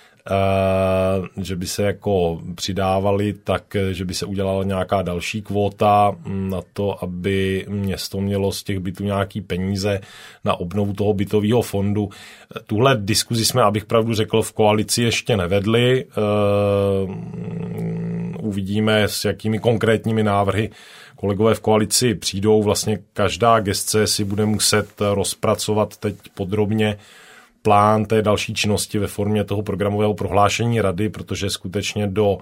že 1.43 1.57
by 1.57 1.67
se 1.67 1.83
jako 1.83 2.41
přidávali, 2.55 3.33
tak 3.33 3.77
že 3.91 4.05
by 4.05 4.15
se 4.15 4.27
udělala 4.27 4.65
nějaká 4.65 5.03
další 5.03 5.43
kvóta 5.43 6.17
na 6.27 6.61
to, 6.73 7.05
aby 7.05 7.67
město 7.69 8.21
mělo 8.21 8.53
z 8.53 8.63
těch 8.63 8.79
bytů 8.79 9.05
nějaký 9.05 9.41
peníze 9.41 10.01
na 10.45 10.61
obnovu 10.61 10.93
toho 10.93 11.15
bytového 11.15 11.63
fondu. 11.63 12.09
Tuhle 12.67 12.97
diskuzi 13.01 13.45
jsme, 13.45 13.63
abych 13.63 13.85
pravdu 13.85 14.15
řekl, 14.15 14.43
v 14.43 14.53
koalici 14.53 15.03
ještě 15.03 15.37
nevedli. 15.37 16.05
Uvidíme, 18.41 19.03
s 19.03 19.25
jakými 19.25 19.59
konkrétními 19.59 20.23
návrhy 20.23 20.71
kolegové 21.17 21.55
v 21.55 21.61
koalici 21.61 22.15
přijdou, 22.15 22.63
vlastně 22.63 22.99
každá 23.13 23.61
gestce 23.61 24.07
si 24.07 24.25
bude 24.25 24.47
muset 24.47 24.89
rozpracovat 25.01 25.97
teď 25.97 26.17
podrobně 26.35 26.97
plán 27.65 28.05
té 28.05 28.23
další 28.23 28.55
činnosti 28.55 28.99
ve 28.99 29.07
formě 29.07 29.45
toho 29.45 29.63
programového 29.63 30.15
prohlášení 30.15 30.81
rady, 30.81 31.09
protože 31.09 31.51
skutečně 31.51 32.07
do 32.07 32.39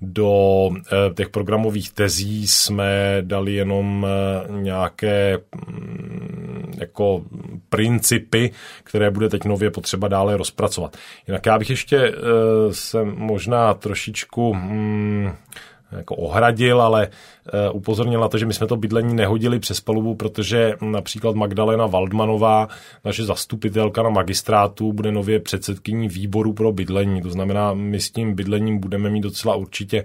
do 0.00 0.70
eh, 0.92 1.14
těch 1.14 1.28
programových 1.28 1.92
tezí 1.92 2.48
jsme 2.48 3.18
dali 3.20 3.54
jenom 3.54 4.06
eh, 4.06 4.52
nějaké 4.52 5.38
mm, 5.68 6.74
jako 6.80 7.22
principy, 7.68 8.50
které 8.84 9.10
bude 9.10 9.28
teď 9.28 9.44
nově 9.44 9.70
potřeba 9.70 10.08
dále 10.08 10.36
rozpracovat. 10.36 10.96
Jinak 11.26 11.46
já 11.46 11.58
bych 11.58 11.70
ještě 11.70 11.96
eh, 11.96 12.12
se 12.70 13.04
možná 13.04 13.74
trošičku 13.74 14.52
hmm, 14.52 15.32
jako 15.92 16.16
ohradil, 16.16 16.82
ale 16.82 17.08
eh, 17.08 17.70
upozornil 17.70 18.20
na 18.20 18.28
to, 18.28 18.38
že 18.38 18.46
my 18.46 18.54
jsme 18.54 18.66
to 18.66 18.76
bydlení 18.76 19.14
nehodili 19.14 19.58
přes 19.58 19.80
palubu, 19.80 20.14
protože 20.14 20.74
například 20.80 21.36
Magdalena 21.36 21.86
Waldmanová, 21.86 22.68
naše 23.04 23.24
zastupitelka 23.24 24.02
na 24.02 24.10
magistrátu, 24.10 24.92
bude 24.92 25.12
nově 25.12 25.40
předsedkyní 25.40 26.08
výboru 26.08 26.52
pro 26.52 26.72
bydlení. 26.72 27.22
To 27.22 27.30
znamená, 27.30 27.74
my 27.74 28.00
s 28.00 28.10
tím 28.10 28.34
bydlením 28.34 28.78
budeme 28.78 29.10
mít 29.10 29.20
docela 29.20 29.54
určitě 29.54 30.04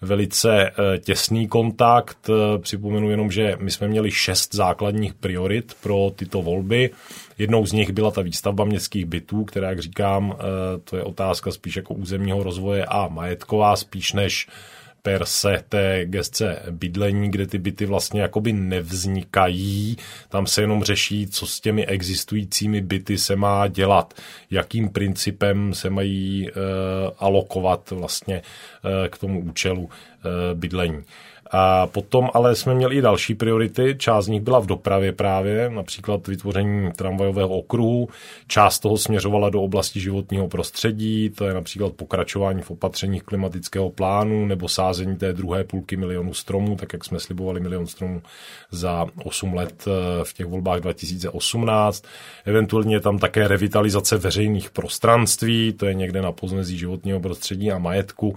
velice 0.00 0.70
eh, 0.70 0.98
těsný 0.98 1.48
kontakt. 1.48 2.30
Eh, 2.30 2.58
připomenu 2.58 3.10
jenom, 3.10 3.30
že 3.30 3.56
my 3.60 3.70
jsme 3.70 3.88
měli 3.88 4.10
šest 4.10 4.54
základních 4.54 5.14
priorit 5.14 5.76
pro 5.82 6.12
tyto 6.16 6.42
volby. 6.42 6.90
Jednou 7.38 7.66
z 7.66 7.72
nich 7.72 7.92
byla 7.92 8.10
ta 8.10 8.22
výstavba 8.22 8.64
městských 8.64 9.06
bytů, 9.06 9.44
která, 9.44 9.68
jak 9.68 9.80
říkám, 9.80 10.36
to 10.84 10.96
je 10.96 11.02
otázka 11.02 11.50
spíš 11.50 11.76
jako 11.76 11.94
územního 11.94 12.42
rozvoje 12.42 12.84
a 12.84 13.08
majetková, 13.08 13.76
spíš 13.76 14.12
než 14.12 14.48
per 15.02 15.26
se 15.26 15.64
té 15.68 16.02
gestce 16.04 16.62
bydlení, 16.70 17.30
kde 17.30 17.46
ty 17.46 17.58
byty 17.58 17.86
vlastně 17.86 18.20
jakoby 18.20 18.52
nevznikají. 18.52 19.96
Tam 20.28 20.46
se 20.46 20.60
jenom 20.60 20.84
řeší, 20.84 21.26
co 21.26 21.46
s 21.46 21.60
těmi 21.60 21.86
existujícími 21.86 22.80
byty 22.80 23.18
se 23.18 23.36
má 23.36 23.68
dělat, 23.68 24.14
jakým 24.50 24.88
principem 24.88 25.74
se 25.74 25.90
mají 25.90 26.50
uh, 26.50 26.56
alokovat 27.18 27.90
vlastně 27.90 28.42
uh, 28.84 29.08
k 29.08 29.18
tomu 29.18 29.40
účelu 29.40 29.82
uh, 29.82 29.90
bydlení. 30.54 31.04
A 31.50 31.86
potom 31.86 32.30
ale 32.34 32.54
jsme 32.54 32.74
měli 32.74 32.96
i 32.96 33.02
další 33.02 33.34
priority. 33.34 33.94
Část 33.98 34.24
z 34.24 34.28
nich 34.28 34.42
byla 34.42 34.58
v 34.58 34.66
dopravě 34.66 35.12
právě, 35.12 35.70
například 35.70 36.28
vytvoření 36.28 36.92
tramvajového 36.92 37.48
okruhu. 37.48 38.08
Část 38.46 38.78
toho 38.78 38.98
směřovala 38.98 39.50
do 39.50 39.62
oblasti 39.62 40.00
životního 40.00 40.48
prostředí, 40.48 41.30
to 41.30 41.44
je 41.44 41.54
například 41.54 41.92
pokračování 41.92 42.62
v 42.62 42.70
opatřeních 42.70 43.22
klimatického 43.22 43.90
plánu 43.90 44.46
nebo 44.46 44.68
sázení 44.68 45.16
té 45.16 45.32
druhé 45.32 45.64
půlky 45.64 45.96
milionu 45.96 46.34
stromů, 46.34 46.76
tak 46.76 46.92
jak 46.92 47.04
jsme 47.04 47.20
slibovali 47.20 47.60
milion 47.60 47.86
stromů 47.86 48.22
za 48.70 49.06
8 49.24 49.54
let 49.54 49.84
eh, 49.86 50.24
v 50.24 50.32
těch 50.32 50.46
volbách 50.46 50.80
2018. 50.80 52.04
Eventuálně 52.44 52.96
je 52.96 53.00
tam 53.00 53.18
také 53.18 53.48
revitalizace 53.48 54.16
veřejných 54.16 54.70
prostranství, 54.70 55.72
to 55.72 55.86
je 55.86 55.94
někde 55.94 56.22
na 56.22 56.32
pozmezí 56.32 56.78
životního 56.78 57.20
prostředí 57.20 57.72
a 57.72 57.78
majetku. 57.78 58.36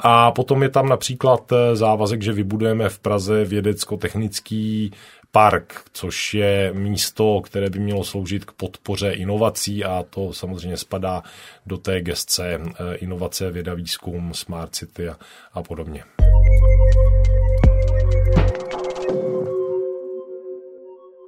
A 0.00 0.30
potom 0.30 0.62
je 0.62 0.68
tam 0.68 0.88
například 0.88 1.52
eh, 1.52 1.76
závazek, 1.76 2.22
že 2.22 2.32
vybudujeme 2.32 2.88
v 2.88 2.98
Praze 2.98 3.44
vědecko-technický 3.44 4.90
park, 5.32 5.82
což 5.92 6.34
je 6.34 6.72
místo, 6.72 7.40
které 7.40 7.70
by 7.70 7.78
mělo 7.78 8.04
sloužit 8.04 8.44
k 8.44 8.52
podpoře 8.52 9.10
inovací 9.10 9.84
a 9.84 10.04
to 10.10 10.32
samozřejmě 10.32 10.76
spadá 10.76 11.22
do 11.66 11.78
té 11.78 12.00
gestce 12.00 12.60
eh, 12.60 12.94
inovace, 12.94 13.50
věda, 13.50 13.74
výzkum, 13.74 14.34
smart 14.34 14.74
city 14.74 15.08
a, 15.08 15.16
a 15.52 15.62
podobně. 15.62 16.04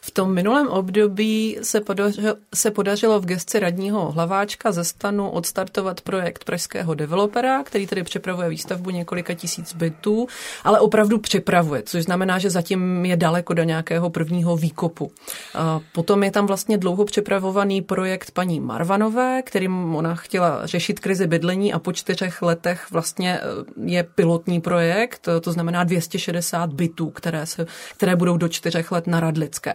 V 0.00 0.10
tom 0.10 0.34
minulém 0.34 0.68
období 0.68 1.58
se 1.62 1.80
podařilo, 1.80 2.34
se 2.54 2.70
podařilo 2.70 3.20
v 3.20 3.26
gesci 3.26 3.58
radního 3.58 4.10
Hlaváčka 4.10 4.72
ze 4.72 4.84
stanu 4.84 5.30
odstartovat 5.30 6.00
projekt 6.00 6.44
pražského 6.44 6.94
developera, 6.94 7.62
který 7.62 7.86
tedy 7.86 8.02
připravuje 8.02 8.48
výstavbu 8.48 8.90
několika 8.90 9.34
tisíc 9.34 9.74
bytů, 9.74 10.26
ale 10.64 10.80
opravdu 10.80 11.18
připravuje, 11.18 11.82
což 11.82 12.02
znamená, 12.02 12.38
že 12.38 12.50
zatím 12.50 13.04
je 13.04 13.16
daleko 13.16 13.54
do 13.54 13.62
nějakého 13.62 14.10
prvního 14.10 14.56
výkopu. 14.56 15.12
A 15.54 15.80
potom 15.92 16.22
je 16.22 16.30
tam 16.30 16.46
vlastně 16.46 16.78
dlouho 16.78 17.04
připravovaný 17.04 17.82
projekt 17.82 18.30
paní 18.30 18.60
Marvanové, 18.60 19.42
kterým 19.42 19.94
ona 19.94 20.14
chtěla 20.14 20.66
řešit 20.66 21.00
krizi 21.00 21.26
bydlení 21.26 21.72
a 21.72 21.78
po 21.78 21.92
čtyřech 21.92 22.42
letech 22.42 22.86
vlastně 22.90 23.40
e, 23.40 23.40
je 23.84 24.02
pilotní 24.02 24.60
projekt, 24.60 25.28
to 25.40 25.52
znamená 25.52 25.84
260 25.84 26.72
bytů, 26.72 27.10
které, 27.10 27.46
se, 27.46 27.66
které 27.96 28.16
budou 28.16 28.36
do 28.36 28.48
čtyřech 28.48 28.92
let 28.92 29.06
na 29.06 29.20
Radlické. 29.20 29.74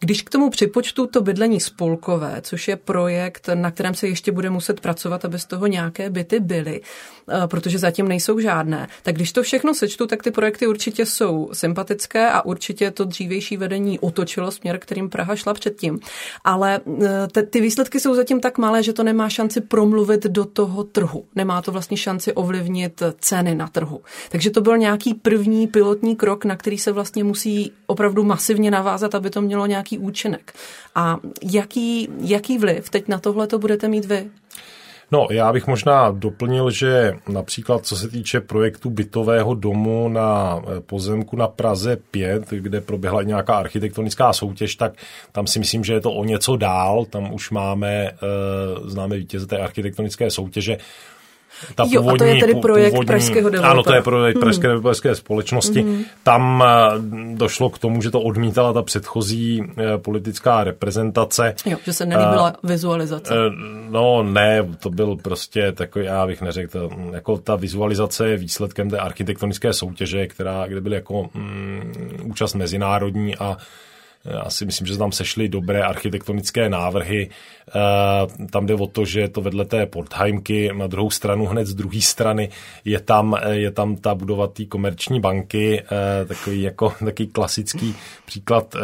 Když 0.00 0.22
k 0.22 0.30
tomu 0.30 0.50
připočtu 0.50 1.06
to 1.06 1.20
bydlení 1.20 1.60
spolkové, 1.60 2.38
což 2.42 2.68
je 2.68 2.76
projekt, 2.76 3.48
na 3.54 3.70
kterém 3.70 3.94
se 3.94 4.08
ještě 4.08 4.32
bude 4.32 4.50
muset 4.50 4.80
pracovat, 4.80 5.24
aby 5.24 5.38
z 5.38 5.44
toho 5.44 5.66
nějaké 5.66 6.10
byty 6.10 6.40
byly, 6.40 6.80
eh, 7.28 7.46
protože 7.46 7.78
zatím 7.78 8.08
nejsou 8.08 8.38
žádné, 8.38 8.88
tak 9.02 9.14
když 9.14 9.32
to 9.32 9.42
všechno 9.42 9.74
sečtu, 9.74 10.06
tak 10.06 10.22
ty 10.22 10.30
projekty 10.30 10.66
určitě 10.66 11.06
jsou 11.06 11.50
sympatické 11.52 12.30
a 12.30 12.44
určitě 12.44 12.90
to 12.90 13.04
dřívější 13.04 13.56
vedení 13.56 13.98
otočilo 13.98 14.50
směr, 14.50 14.78
kterým 14.78 15.10
Praha 15.10 15.36
šla 15.36 15.54
předtím. 15.54 16.00
Ale 16.44 16.80
eh, 17.36 17.42
ty 17.42 17.60
výsledky 17.60 18.00
jsou 18.00 18.14
zatím 18.14 18.40
tak 18.40 18.58
malé, 18.58 18.82
že 18.82 18.92
to 18.92 19.02
nemá 19.02 19.28
šanci 19.28 19.60
promluvit 19.60 20.24
do 20.24 20.44
toho 20.44 20.84
trhu. 20.84 21.24
Nemá 21.34 21.62
to 21.62 21.72
vlastně 21.72 21.96
šanci 21.96 22.32
ovlivnit 22.32 23.02
ceny 23.20 23.54
na 23.54 23.68
trhu. 23.68 24.02
Takže 24.30 24.50
to 24.50 24.60
byl 24.60 24.78
nějaký 24.78 25.14
první 25.14 25.66
pilotní 25.66 26.16
krok, 26.16 26.44
na 26.44 26.56
který 26.56 26.78
se 26.78 26.92
vlastně 26.92 27.24
musí 27.24 27.72
opravdu 27.86 28.24
masivně 28.24 28.70
navázat, 28.70 29.14
aby 29.14 29.30
to 29.30 29.42
mělo 29.42 29.66
nějaký 29.66 29.85
účinek. 29.98 30.52
A 30.94 31.16
jaký, 31.42 32.08
jaký 32.20 32.58
vliv 32.58 32.90
teď 32.90 33.08
na 33.08 33.18
tohle 33.18 33.46
to 33.46 33.58
budete 33.58 33.88
mít 33.88 34.04
vy? 34.04 34.30
No, 35.12 35.26
já 35.30 35.52
bych 35.52 35.66
možná 35.66 36.10
doplnil, 36.10 36.70
že 36.70 37.12
například 37.28 37.86
co 37.86 37.96
se 37.96 38.08
týče 38.08 38.40
projektu 38.40 38.90
bytového 38.90 39.54
domu 39.54 40.08
na 40.08 40.62
eh, 40.62 40.80
pozemku 40.80 41.36
na 41.36 41.48
Praze 41.48 41.96
5, 41.96 42.50
kde 42.50 42.80
proběhla 42.80 43.22
nějaká 43.22 43.56
architektonická 43.56 44.32
soutěž, 44.32 44.74
tak 44.74 44.92
tam 45.32 45.46
si 45.46 45.58
myslím, 45.58 45.84
že 45.84 45.92
je 45.92 46.00
to 46.00 46.12
o 46.12 46.24
něco 46.24 46.56
dál. 46.56 47.04
Tam 47.04 47.34
už 47.34 47.50
máme, 47.50 48.06
eh, 48.06 48.16
známe 48.84 49.16
vítěze 49.16 49.46
té 49.46 49.58
architektonické 49.58 50.30
soutěže. 50.30 50.78
Ta 51.74 51.84
jo, 51.88 52.02
původní, 52.02 52.14
a 52.14 52.18
to 52.18 52.24
je 52.24 52.40
tedy 52.40 52.54
projekt 52.54 52.90
původní, 52.90 53.06
pražského 53.06 53.50
developera. 53.50 53.72
Ano, 53.72 53.82
to 53.82 53.94
je 53.94 54.02
projekt 54.02 54.38
pražské 54.38 54.66
mm. 54.66 54.68
developerské 54.68 55.14
společnosti. 55.14 55.82
Mm. 55.82 56.04
Tam 56.22 56.64
eh, 56.66 56.92
došlo 57.34 57.70
k 57.70 57.78
tomu, 57.78 58.02
že 58.02 58.10
to 58.10 58.20
odmítala 58.20 58.72
ta 58.72 58.82
předchozí 58.82 59.62
eh, 59.62 59.98
politická 59.98 60.64
reprezentace. 60.64 61.54
Jo, 61.66 61.78
že 61.84 61.92
se 61.92 62.06
nelíbila 62.06 62.54
uh, 62.62 62.70
vizualizace. 62.70 63.34
Uh, 63.34 63.54
no 63.90 64.22
ne, 64.22 64.68
to 64.80 64.90
byl 64.90 65.16
prostě 65.16 65.72
takový, 65.72 66.04
já 66.04 66.26
bych 66.26 66.42
neřekl, 66.42 66.90
jako 67.12 67.38
ta 67.38 67.56
vizualizace 67.56 68.28
je 68.28 68.36
výsledkem 68.36 68.90
té 68.90 68.98
architektonické 68.98 69.72
soutěže, 69.72 70.26
která, 70.26 70.66
kde 70.66 70.80
byly 70.80 70.94
jako 70.94 71.28
mm, 71.34 71.92
účast 72.24 72.54
mezinárodní 72.54 73.36
a 73.36 73.56
já 74.30 74.50
si 74.50 74.64
myslím, 74.64 74.86
že 74.86 74.98
tam 74.98 75.12
sešly 75.12 75.48
dobré 75.48 75.82
architektonické 75.82 76.68
návrhy. 76.68 77.28
Eh, 77.68 78.46
tam 78.50 78.66
jde 78.66 78.74
o 78.74 78.86
to, 78.86 79.04
že 79.04 79.20
je 79.20 79.28
to 79.28 79.40
vedle 79.40 79.64
té 79.64 79.86
Portheimky, 79.86 80.72
na 80.72 80.86
druhou 80.86 81.10
stranu 81.10 81.46
hned 81.46 81.66
z 81.66 81.74
druhé 81.74 82.00
strany 82.00 82.48
je 82.84 83.00
tam, 83.00 83.36
eh, 83.42 83.54
je 83.54 83.70
tam 83.70 83.96
ta 83.96 84.14
budova 84.14 84.46
té 84.46 84.64
komerční 84.64 85.20
banky, 85.20 85.82
eh, 85.82 86.24
takový 86.24 86.62
jako 86.62 86.94
takový 87.04 87.28
klasický 87.28 87.94
příklad 88.26 88.74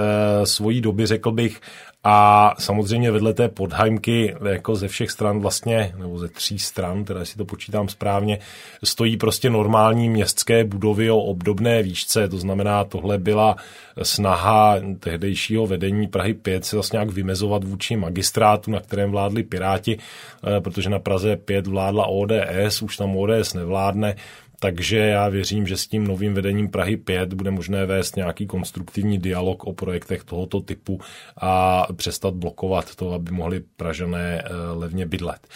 svojí 0.45 0.81
doby, 0.81 1.07
řekl 1.07 1.33
bych. 1.33 1.61
A 2.05 2.55
samozřejmě 2.59 3.11
vedle 3.11 3.35
té 3.35 3.49
podhajmky, 3.49 4.35
jako 4.51 4.77
ze 4.77 4.89
všech 4.89 5.11
stran 5.11 5.41
vlastně, 5.41 5.95
nebo 5.99 6.19
ze 6.19 6.29
tří 6.29 6.59
stran, 6.59 7.05
teda 7.05 7.25
si 7.25 7.37
to 7.37 7.45
počítám 7.45 7.89
správně, 7.89 8.39
stojí 8.85 9.17
prostě 9.17 9.51
normální 9.51 10.09
městské 10.09 10.65
budovy 10.65 11.11
o 11.11 11.19
obdobné 11.19 11.83
výšce. 11.83 12.29
To 12.29 12.39
znamená, 12.39 12.85
tohle 12.85 13.19
byla 13.19 13.57
snaha 14.03 14.77
tehdejšího 15.01 15.67
vedení 15.67 16.07
Prahy 16.07 16.35
5 16.35 16.65
se 16.65 16.77
vlastně 16.77 16.97
nějak 16.97 17.11
vymezovat 17.11 17.65
vůči 17.65 17.97
magistrátu, 17.97 18.71
na 18.71 18.81
kterém 18.81 19.11
vládli 19.11 19.43
Piráti, 19.43 19.99
eh, 19.99 20.61
protože 20.61 20.91
na 20.91 20.99
Praze 20.99 21.37
5 21.37 21.67
vládla 21.67 22.07
ODS, 22.07 22.83
už 22.83 22.97
tam 22.97 23.17
ODS 23.17 23.55
nevládne, 23.55 24.17
takže 24.63 24.99
já 24.99 25.29
věřím, 25.29 25.67
že 25.67 25.77
s 25.77 25.87
tím 25.87 26.07
novým 26.07 26.35
vedením 26.35 26.69
Prahy 26.69 26.97
5 26.97 27.35
bude 27.35 27.51
možné 27.51 27.87
vést 27.87 28.17
nějaký 28.17 28.47
konstruktivní 28.47 29.19
dialog 29.19 29.65
o 29.65 29.73
projektech 29.73 30.25
tohoto 30.25 30.61
typu 30.61 31.01
a 31.41 31.87
přestat 31.97 32.35
blokovat 32.35 32.95
to, 32.95 33.13
aby 33.13 33.33
mohli 33.33 33.61
Pražané 33.77 34.43
eh, 34.45 34.51
levně 34.73 35.07
bydlet. 35.07 35.49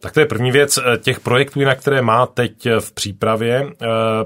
Tak 0.00 0.12
to 0.12 0.20
je 0.20 0.26
první 0.26 0.50
věc. 0.50 0.78
Eh, 0.78 0.98
těch 0.98 1.20
projektů, 1.20 1.60
na 1.60 1.74
které 1.74 2.02
má 2.02 2.26
teď 2.26 2.66
eh, 2.66 2.80
v 2.80 2.92
přípravě 2.92 3.66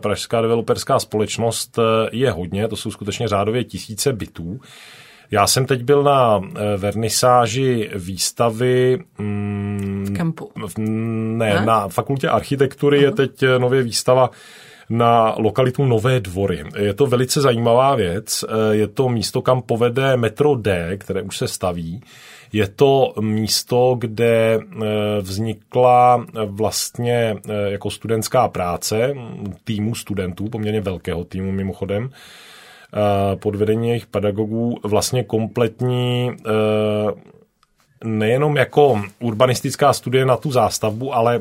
Pražská 0.03 0.41
developerská 0.41 0.99
společnost, 0.99 1.79
je 2.13 2.31
hodně. 2.31 2.69
To 2.69 2.77
jsou 2.77 2.91
skutečně 2.91 3.29
řádově 3.29 3.65
tisíce 3.65 4.13
bytů. 4.13 4.61
Já 5.33 5.47
jsem 5.47 5.67
teď 5.67 5.83
byl 5.83 6.03
na 6.03 6.41
eh, 6.45 6.77
vernisáži 6.77 7.91
výstavy... 7.95 8.99
Mm, 9.19 10.05
v 10.09 10.17
kempu. 10.17 10.51
Ne, 10.79 11.55
ne, 11.55 11.67
na 11.67 11.89
fakultě 11.89 12.29
architektury 12.29 12.99
uh-huh. 12.99 13.03
je 13.03 13.11
teď 13.11 13.43
eh, 13.43 13.59
nově 13.59 13.83
výstava 13.83 14.31
na 14.91 15.35
lokalitu 15.39 15.85
Nové 15.85 16.21
dvory. 16.21 16.65
Je 16.77 16.95
to 16.95 17.07
velice 17.07 17.41
zajímavá 17.41 17.95
věc. 17.95 18.45
Eh, 18.45 18.75
je 18.77 18.89
to 18.89 19.09
místo, 19.09 19.43
kam 19.43 19.63
povede 19.63 20.17
metro 20.17 20.55
D, 20.55 20.97
které 20.97 21.23
už 21.23 21.39
se 21.39 21.49
staví. 21.49 22.01
Je 22.53 22.69
to 22.69 23.15
místo, 23.21 23.97
kde 23.99 24.59
vznikla 25.21 26.27
vlastně 26.47 27.37
jako 27.67 27.91
studentská 27.91 28.49
práce 28.49 29.15
týmu 29.65 29.95
studentů, 29.95 30.49
poměrně 30.49 30.81
velkého 30.81 31.25
týmu 31.25 31.53
mimochodem, 31.53 32.11
pod 33.35 33.55
vedení 33.55 33.89
jejich 33.89 34.07
pedagogů 34.07 34.79
vlastně 34.83 35.25
kompletní 35.25 36.31
eh, 36.31 36.53
nejenom 38.05 38.57
jako 38.57 39.03
urbanistická 39.21 39.93
studie 39.93 40.25
na 40.25 40.37
tu 40.37 40.51
zástavbu, 40.51 41.15
ale 41.15 41.41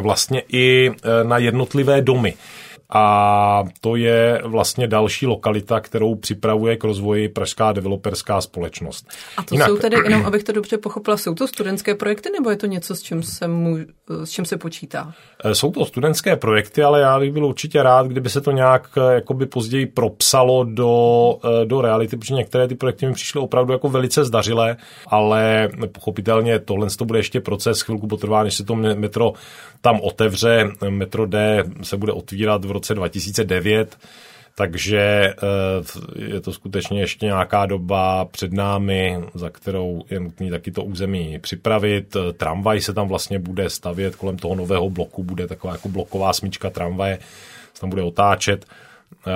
vlastně 0.00 0.42
i 0.48 0.90
eh, 0.90 1.24
na 1.24 1.38
jednotlivé 1.38 2.02
domy. 2.02 2.34
A 2.92 3.64
to 3.80 3.96
je 3.96 4.42
vlastně 4.44 4.86
další 4.86 5.26
lokalita, 5.26 5.80
kterou 5.80 6.14
připravuje 6.14 6.76
k 6.76 6.84
rozvoji 6.84 7.28
Pražská 7.28 7.72
developerská 7.72 8.40
společnost. 8.40 9.08
A 9.36 9.42
to 9.42 9.54
Jinak, 9.54 9.68
jsou 9.68 9.76
tedy, 9.76 9.96
jenom 10.04 10.26
abych 10.26 10.44
to 10.44 10.52
dobře 10.52 10.78
pochopila, 10.78 11.16
jsou 11.16 11.34
to 11.34 11.48
studentské 11.48 11.94
projekty 11.94 12.30
nebo 12.30 12.50
je 12.50 12.56
to 12.56 12.66
něco, 12.66 12.96
s 12.96 13.02
čím 13.02 13.22
se, 13.22 13.48
mu, 13.48 13.78
s 14.24 14.30
čím 14.30 14.44
se 14.44 14.56
počítá? 14.56 15.12
Eh, 15.44 15.54
jsou 15.54 15.70
to 15.70 15.84
studentské 15.84 16.36
projekty, 16.36 16.82
ale 16.82 17.00
já 17.00 17.18
bych 17.18 17.32
byl 17.32 17.46
určitě 17.46 17.82
rád, 17.82 18.06
kdyby 18.06 18.30
se 18.30 18.40
to 18.40 18.50
nějak 18.50 18.88
eh, 18.96 19.14
jakoby 19.14 19.46
později 19.46 19.86
propsalo 19.86 20.64
do, 20.64 21.36
eh, 21.44 21.64
do 21.66 21.80
reality, 21.80 22.16
protože 22.16 22.34
některé 22.34 22.68
ty 22.68 22.74
projekty 22.74 23.06
mi 23.06 23.12
přišly 23.12 23.40
opravdu 23.40 23.72
jako 23.72 23.88
velice 23.88 24.24
zdařilé, 24.24 24.76
ale 25.06 25.68
pochopitelně 25.92 26.58
tohle 26.58 26.90
to 26.90 27.04
bude 27.04 27.18
ještě 27.18 27.40
proces, 27.40 27.80
chvilku 27.80 28.06
potrvá, 28.06 28.44
než 28.44 28.54
se 28.54 28.64
to 28.64 28.74
metro 28.74 29.32
tam 29.80 30.00
otevře. 30.00 30.70
Metro 30.88 31.26
D 31.26 31.64
se 31.82 31.96
bude 31.96 32.12
otvírat 32.12 32.64
v 32.64 32.70
roce 32.70 32.79
2009, 32.94 33.98
takže 34.54 35.00
eh, 35.00 35.34
je 36.16 36.40
to 36.40 36.52
skutečně 36.52 37.00
ještě 37.00 37.26
nějaká 37.26 37.66
doba 37.66 38.24
před 38.24 38.52
námi, 38.52 39.18
za 39.34 39.50
kterou 39.50 40.02
je 40.10 40.20
nutné 40.20 40.50
taky 40.50 40.70
to 40.70 40.84
území 40.84 41.38
připravit. 41.38 42.16
Tramvaj 42.36 42.80
se 42.80 42.92
tam 42.92 43.08
vlastně 43.08 43.38
bude 43.38 43.70
stavět 43.70 44.16
kolem 44.16 44.36
toho 44.36 44.54
nového 44.54 44.90
bloku, 44.90 45.24
bude 45.24 45.46
taková 45.46 45.72
jako 45.72 45.88
bloková 45.88 46.32
smyčka 46.32 46.70
tramvaje, 46.70 47.18
se 47.74 47.80
tam 47.80 47.90
bude 47.90 48.02
otáčet, 48.02 48.66
eh, 49.26 49.30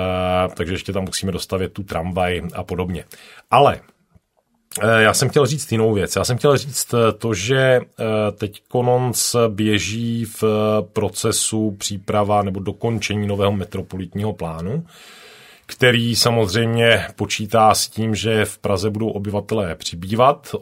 takže 0.53 0.73
ještě 0.73 0.93
tam 0.93 1.03
musíme 1.03 1.31
dostavět 1.31 1.73
tu 1.73 1.83
tramvaj 1.83 2.41
a 2.53 2.63
podobně. 2.63 3.05
Ale 3.51 3.79
Eh, 3.79 3.94
já 4.97 5.13
jsem 5.13 5.29
chtěl 5.29 5.45
říct 5.45 5.71
jinou 5.71 5.93
věc. 5.93 6.15
Já 6.15 6.23
jsem 6.23 6.37
chtěl 6.37 6.57
říct 6.57 6.93
eh, 6.93 7.11
to, 7.11 7.33
že 7.33 7.57
eh, 7.57 7.81
teď 8.31 8.61
Konons 8.67 9.35
běží 9.47 10.25
v 10.25 10.43
procesu 10.93 11.71
příprava 11.71 12.43
nebo 12.43 12.59
dokončení 12.59 13.27
nového 13.27 13.51
metropolitního 13.51 14.33
plánu, 14.33 14.85
který 15.65 16.15
samozřejmě 16.15 17.05
počítá 17.15 17.73
s 17.73 17.87
tím, 17.87 18.15
že 18.15 18.45
v 18.45 18.57
Praze 18.57 18.89
budou 18.89 19.09
obyvatelé 19.09 19.75
přibývat, 19.75 20.55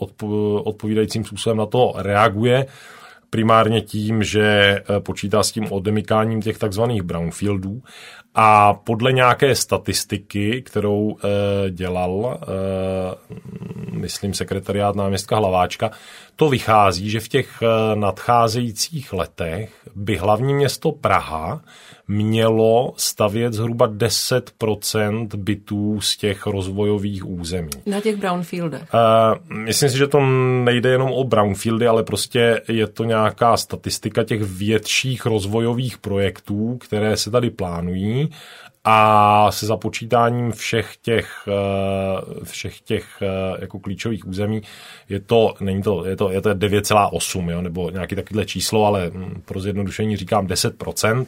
odpovídajícím 0.63 1.25
způsobem 1.25 1.57
na 1.57 1.65
to 1.65 1.93
reaguje, 1.95 2.65
primárně 3.29 3.81
tím, 3.81 4.23
že 4.23 4.77
počítá 4.99 5.43
s 5.43 5.51
tím 5.51 5.71
odemykáním 5.71 6.41
těch 6.41 6.57
takzvaných 6.57 7.01
brownfieldů 7.01 7.81
a 8.35 8.73
podle 8.73 9.13
nějaké 9.13 9.55
statistiky, 9.55 10.61
kterou 10.61 11.17
e, 11.17 11.69
dělal, 11.69 12.39
e, 12.41 13.95
myslím, 13.95 14.33
sekretariát 14.33 14.95
náměstka 14.95 15.35
Hlaváčka, 15.35 15.91
to 16.35 16.49
vychází, 16.49 17.09
že 17.09 17.19
v 17.19 17.27
těch 17.27 17.61
e, 17.61 17.95
nadcházejících 17.95 19.13
letech 19.13 19.89
by 19.95 20.17
hlavní 20.17 20.53
město 20.53 20.91
Praha 20.91 21.61
mělo 22.07 22.93
stavět 22.97 23.53
zhruba 23.53 23.87
10% 23.87 25.27
bytů 25.35 26.01
z 26.01 26.17
těch 26.17 26.45
rozvojových 26.45 27.29
území. 27.29 27.69
Na 27.85 28.01
těch 28.01 28.15
brownfieldech? 28.15 28.81
Uh, 28.93 29.57
myslím 29.57 29.89
si, 29.89 29.97
že 29.97 30.07
to 30.07 30.19
nejde 30.63 30.89
jenom 30.89 31.11
o 31.11 31.23
brownfieldy, 31.23 31.87
ale 31.87 32.03
prostě 32.03 32.61
je 32.67 32.87
to 32.87 33.03
nějaká 33.03 33.57
statistika 33.57 34.23
těch 34.23 34.41
větších 34.41 35.25
rozvojových 35.25 35.97
projektů, 35.97 36.77
které 36.77 37.17
se 37.17 37.31
tady 37.31 37.49
plánují 37.49 38.29
a 38.83 39.51
se 39.51 39.65
započítáním 39.65 40.51
všech 40.51 40.97
těch, 41.01 41.47
eh, 41.47 42.45
všech 42.45 42.81
těch 42.81 43.05
eh, 43.21 43.57
jako 43.61 43.79
klíčových 43.79 44.27
území 44.27 44.61
je 45.09 45.19
to, 45.19 45.53
není 45.59 45.81
to, 45.81 46.05
je 46.05 46.15
to, 46.15 46.31
je 46.31 46.41
to 46.41 46.49
9,8, 46.49 47.49
jo, 47.49 47.61
nebo 47.61 47.89
nějaký 47.89 48.15
takovýhle 48.15 48.45
číslo, 48.45 48.85
ale 48.85 49.11
hm, 49.13 49.41
pro 49.45 49.59
zjednodušení 49.59 50.17
říkám 50.17 50.47
10%. 50.47 51.25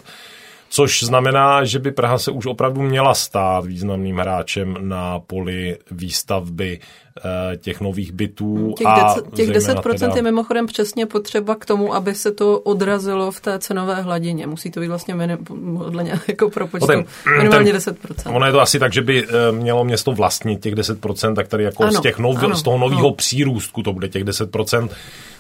Což 0.75 1.03
znamená, 1.03 1.65
že 1.65 1.79
by 1.79 1.91
Praha 1.91 2.17
se 2.17 2.31
už 2.31 2.45
opravdu 2.45 2.81
měla 2.81 3.13
stát 3.13 3.65
významným 3.65 4.17
hráčem 4.17 4.77
na 4.79 5.19
poli 5.19 5.77
výstavby 5.91 6.79
eh, 7.17 7.57
těch 7.57 7.81
nových 7.81 8.11
bytů. 8.11 8.73
Těch, 8.77 8.87
a 8.87 9.15
těch 9.35 9.49
10% 9.49 9.99
teda... 9.99 10.15
je 10.15 10.21
mimochodem 10.21 10.65
přesně 10.65 11.05
potřeba 11.05 11.55
k 11.55 11.65
tomu, 11.65 11.95
aby 11.95 12.15
se 12.15 12.31
to 12.31 12.59
odrazilo 12.59 13.31
v 13.31 13.39
té 13.39 13.59
cenové 13.59 14.01
hladině. 14.01 14.47
Musí 14.47 14.71
to 14.71 14.79
být 14.79 14.87
vlastně 14.87 15.37
podle 15.47 16.05
jako 16.27 16.49
propočtu 16.49 16.91
no 16.91 17.03
minimálně 17.37 17.71
ten, 17.71 17.81
10%. 17.81 18.35
Ono 18.35 18.45
je 18.45 18.51
to 18.51 18.61
asi 18.61 18.79
tak, 18.79 18.93
že 18.93 19.01
by 19.01 19.27
eh, 19.27 19.51
mělo 19.51 19.83
město 19.83 20.11
vlastnit 20.11 20.61
těch 20.61 20.75
10%, 20.75 21.35
tak 21.35 21.47
tady 21.47 21.63
jako 21.63 21.83
ano, 21.83 21.91
z, 21.91 22.01
těch 22.01 22.19
nov, 22.19 22.43
ano, 22.43 22.55
z 22.55 22.63
toho 22.63 22.77
nového 22.77 23.13
přírůstku 23.13 23.83
to 23.83 23.93
bude 23.93 24.07
těch 24.09 24.23
10%, 24.23 24.89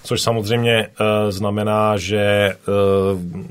což 0.03 0.21
samozřejmě 0.21 0.87
uh, 0.87 1.31
znamená, 1.31 1.97
že 1.97 2.55
uh, 2.67 3.45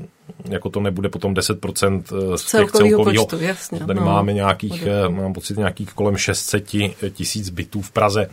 jako 0.45 0.71
to 0.71 0.81
nebude 0.81 1.09
potom 1.09 1.35
10% 1.35 2.03
eh, 2.03 2.39
z, 2.39 2.41
z 2.41 2.51
těch 2.51 2.71
celkového 2.71 3.05
počtu, 3.05 3.39
jasně. 3.41 3.79
Tady 3.79 4.01
no, 4.01 4.07
máme 4.07 4.33
nějakých. 4.33 4.83
Eh, 4.87 5.09
mám 5.09 5.33
pocit, 5.33 5.59
nějakých 5.59 5.93
kolem 5.93 6.17
600 6.17 6.69
tisíc 7.13 7.51
bytů 7.51 7.83
v 7.83 7.91
Praze. 7.91 8.29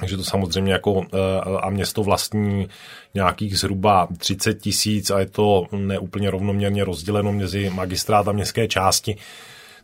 Takže 0.00 0.16
to 0.16 0.24
samozřejmě 0.24 0.72
jako 0.72 1.06
eh, 1.12 1.40
a 1.60 1.70
město 1.70 2.02
vlastní 2.02 2.68
nějakých 3.14 3.58
zhruba 3.58 4.08
30 4.18 4.54
tisíc 4.54 5.10
a 5.10 5.20
je 5.20 5.26
to 5.26 5.66
neúplně 5.72 6.30
rovnoměrně 6.30 6.84
rozděleno 6.84 7.32
mezi 7.32 7.70
magistrát 7.70 8.28
a 8.28 8.32
městské 8.32 8.68
části. 8.68 9.16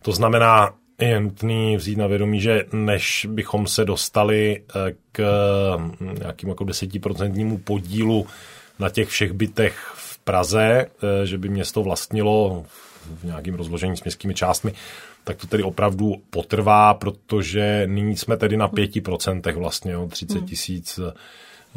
To 0.03 0.13
znamená, 0.13 0.75
je 1.01 1.21
nutný 1.21 1.77
vzít 1.77 1.99
na 1.99 2.07
vědomí, 2.07 2.41
že 2.41 2.65
než 2.73 3.27
bychom 3.31 3.67
se 3.67 3.85
dostali 3.85 4.63
k 5.13 5.23
nějakým 6.19 6.49
jako 6.49 6.65
desetiprocentnímu 6.65 7.59
podílu 7.59 8.27
na 8.79 8.91
těch 8.91 9.09
všech 9.09 9.33
bytech 9.33 9.94
Praze, 10.25 10.87
eh, 10.87 11.27
že 11.27 11.39
by 11.39 11.49
město 11.49 11.83
vlastnilo 11.83 12.65
v 13.21 13.25
nějakým 13.25 13.55
rozložení 13.55 13.97
s 13.97 14.05
městskými 14.05 14.35
částmi, 14.35 14.73
tak 15.25 15.37
to 15.37 15.47
tedy 15.47 15.63
opravdu 15.63 16.15
potrvá, 16.31 16.95
protože 16.95 17.83
nyní 17.87 18.17
jsme 18.17 18.37
tedy 18.37 18.57
na 18.57 18.69
5% 18.69 19.59
vlastně, 19.59 19.95
30 20.09 20.39
hmm. 20.39 20.47
tisíc 20.47 21.01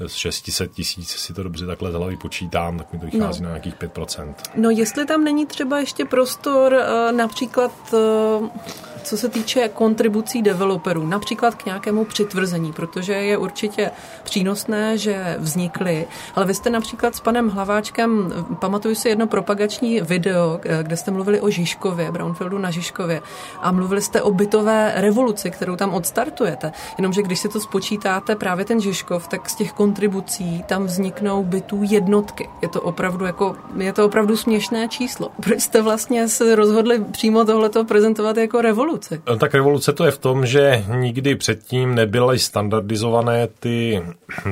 z 0.06 0.14
600 0.14 0.72
tisíc, 0.72 1.10
si 1.10 1.34
to 1.34 1.44
dobře 1.44 1.66
takhle 1.66 1.92
z 1.92 1.94
hlavy 1.94 2.18
počítám, 2.18 2.78
tak 2.78 2.94
mi 2.94 3.00
to 3.00 3.06
vychází 3.06 3.42
no. 3.42 3.50
na 3.50 3.50
nějakých 3.50 3.76
5%. 3.76 4.34
No 4.56 4.70
jestli 4.70 5.06
tam 5.06 5.24
není 5.24 5.46
třeba 5.46 5.80
ještě 5.80 6.06
prostor 6.06 6.74
eh, 6.74 7.12
například 7.12 7.72
eh, 7.94 8.78
co 9.08 9.18
se 9.18 9.30
týče 9.30 9.70
kontribucí 9.70 10.42
developerů, 10.42 11.08
například 11.08 11.56
k 11.56 11.66
nějakému 11.66 12.06
přitvrzení, 12.06 12.74
protože 12.74 13.14
je 13.14 13.38
určitě 13.38 13.92
přínosné, 14.24 14.98
že 14.98 15.36
vznikly, 15.40 16.08
ale 16.36 16.46
vy 16.46 16.54
jste 16.54 16.70
například 16.70 17.16
s 17.16 17.20
panem 17.20 17.50
Hlaváčkem, 17.50 18.34
pamatuju 18.60 18.96
si 18.96 19.10
jedno 19.10 19.28
propagační 19.28 20.02
video, 20.02 20.60
kde 20.82 20.98
jste 20.98 21.12
mluvili 21.12 21.42
o 21.42 21.50
Žižkově, 21.50 22.12
Brownfieldu 22.12 22.58
na 22.58 22.72
Žižkově 22.72 23.22
a 23.62 23.72
mluvili 23.72 24.02
jste 24.02 24.22
o 24.22 24.32
bytové 24.32 24.94
revoluci, 24.96 25.52
kterou 25.52 25.76
tam 25.76 25.94
odstartujete. 25.94 26.72
Jenomže 26.98 27.22
když 27.22 27.40
si 27.40 27.50
to 27.50 27.60
spočítáte 27.60 28.36
právě 28.36 28.66
ten 28.66 28.82
Žižkov, 28.82 29.28
tak 29.28 29.50
z 29.50 29.56
těch 29.56 29.74
kontribucí 29.88 30.64
tam 30.68 30.86
vzniknou 30.86 31.44
bytů 31.44 31.80
jednotky. 31.84 32.50
Je 32.62 32.68
to 32.68 32.82
opravdu 32.82 33.26
jako, 33.26 33.56
je 33.78 33.94
to 33.94 34.06
opravdu 34.06 34.38
směšné 34.38 34.88
číslo. 34.88 35.32
Proč 35.44 35.62
jste 35.62 35.82
vlastně 35.82 36.28
se 36.28 36.56
rozhodli 36.56 37.04
přímo 37.12 37.46
tohleto 37.46 37.86
prezentovat 37.86 38.38
jako 38.38 38.62
revoluci? 38.62 38.88
revoluce? 38.88 39.22
No, 39.28 39.38
tak 39.38 39.54
revoluce 39.54 39.94
to 39.94 40.06
je 40.06 40.12
v 40.12 40.18
tom, 40.18 40.46
že 40.46 40.86
nikdy 40.96 41.36
předtím 41.36 41.96
nebyly 41.96 42.40
standardizované 42.40 43.48
ty, 43.48 44.04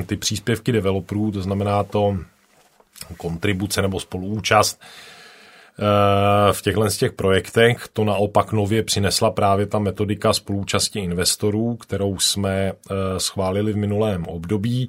ty 0.06 0.16
příspěvky 0.16 0.72
developerů, 0.72 1.30
to 1.30 1.42
znamená 1.42 1.84
to 1.84 2.16
kontribuce 3.16 3.82
nebo 3.82 4.00
spoluúčast 4.00 4.80
eh, 4.80 6.52
v 6.52 6.62
těchto 6.62 6.90
z 6.90 6.96
těch 6.96 7.12
projektech. 7.12 7.88
To 7.92 8.04
naopak 8.04 8.52
nově 8.52 8.82
přinesla 8.82 9.30
právě 9.30 9.66
ta 9.66 9.78
metodika 9.78 10.32
spolúčasti 10.32 11.00
investorů, 11.00 11.76
kterou 11.76 12.18
jsme 12.18 12.72
eh, 12.72 12.94
schválili 13.20 13.72
v 13.72 13.76
minulém 13.76 14.24
období. 14.24 14.88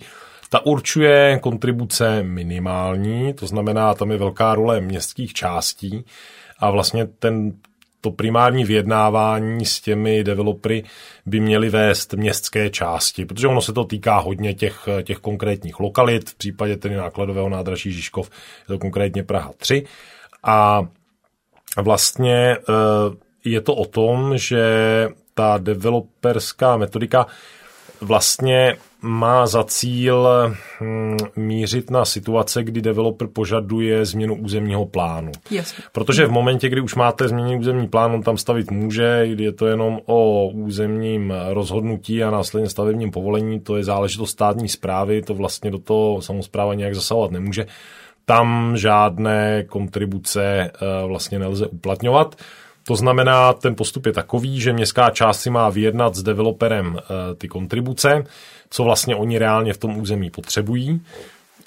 Ta 0.49 0.65
určuje 0.65 1.39
kontribuce 1.41 2.23
minimální, 2.23 3.33
to 3.33 3.47
znamená, 3.47 3.93
tam 3.93 4.11
je 4.11 4.17
velká 4.17 4.55
role 4.55 4.81
městských 4.81 5.33
částí 5.33 6.05
a 6.59 6.71
vlastně 6.71 7.05
ten 7.05 7.53
to 8.01 8.11
primární 8.11 8.65
vyjednávání 8.65 9.65
s 9.65 9.81
těmi 9.81 10.23
developery 10.23 10.83
by 11.25 11.39
měly 11.39 11.69
vést 11.69 12.13
městské 12.13 12.69
části, 12.69 13.25
protože 13.25 13.47
ono 13.47 13.61
se 13.61 13.73
to 13.73 13.83
týká 13.83 14.17
hodně 14.17 14.53
těch, 14.53 14.89
těch 15.03 15.17
konkrétních 15.17 15.79
lokalit, 15.79 16.29
v 16.29 16.35
případě 16.35 16.77
tedy 16.77 16.95
nákladového 16.95 17.49
nádraží 17.49 17.91
Žižkov 17.91 18.29
je 18.59 18.65
to 18.67 18.79
konkrétně 18.79 19.23
Praha 19.23 19.51
3 19.57 19.85
a 20.43 20.81
vlastně 21.77 22.57
eh, 22.57 22.63
je 23.45 23.61
to 23.61 23.75
o 23.75 23.85
tom, 23.85 24.37
že 24.37 24.63
ta 25.33 25.57
developerská 25.57 26.77
metodika 26.77 27.25
vlastně 28.01 28.77
má 29.01 29.47
za 29.47 29.63
cíl 29.63 30.27
hm, 30.81 31.17
mířit 31.35 31.91
na 31.91 32.05
situace, 32.05 32.63
kdy 32.63 32.81
developer 32.81 33.27
požaduje 33.27 34.05
změnu 34.05 34.35
územního 34.35 34.85
plánu. 34.85 35.31
Jasně. 35.51 35.83
Protože 35.91 36.25
v 36.25 36.31
momentě, 36.31 36.69
kdy 36.69 36.81
už 36.81 36.95
máte 36.95 37.27
změněný 37.27 37.59
územní 37.59 37.87
plán, 37.87 38.11
on 38.11 38.23
tam 38.23 38.37
stavit 38.37 38.71
může, 38.71 39.27
je 39.37 39.51
to 39.51 39.67
jenom 39.67 39.99
o 40.05 40.49
územním 40.49 41.33
rozhodnutí 41.49 42.23
a 42.23 42.31
následně 42.31 42.69
stavebním 42.69 43.11
povolení, 43.11 43.59
to 43.59 43.77
je 43.77 43.83
záležitost 43.83 44.29
státní 44.29 44.69
zprávy, 44.69 45.21
to 45.21 45.33
vlastně 45.33 45.71
do 45.71 45.79
toho 45.79 46.21
samozpráva 46.21 46.73
nějak 46.73 46.95
zasahovat 46.95 47.31
nemůže 47.31 47.65
tam 48.25 48.77
žádné 48.77 49.63
kontribuce 49.63 50.71
vlastně 51.07 51.39
nelze 51.39 51.67
uplatňovat. 51.67 52.35
To 52.87 52.95
znamená, 52.95 53.53
ten 53.53 53.75
postup 53.75 54.05
je 54.05 54.13
takový, 54.13 54.61
že 54.61 54.73
městská 54.73 55.09
část 55.09 55.39
si 55.39 55.49
má 55.49 55.69
vyjednat 55.69 56.15
s 56.15 56.23
developerem 56.23 56.97
ty 57.37 57.47
kontribuce, 57.47 58.23
co 58.69 58.83
vlastně 58.83 59.15
oni 59.15 59.37
reálně 59.37 59.73
v 59.73 59.77
tom 59.77 59.97
území 59.97 60.29
potřebují, 60.29 61.01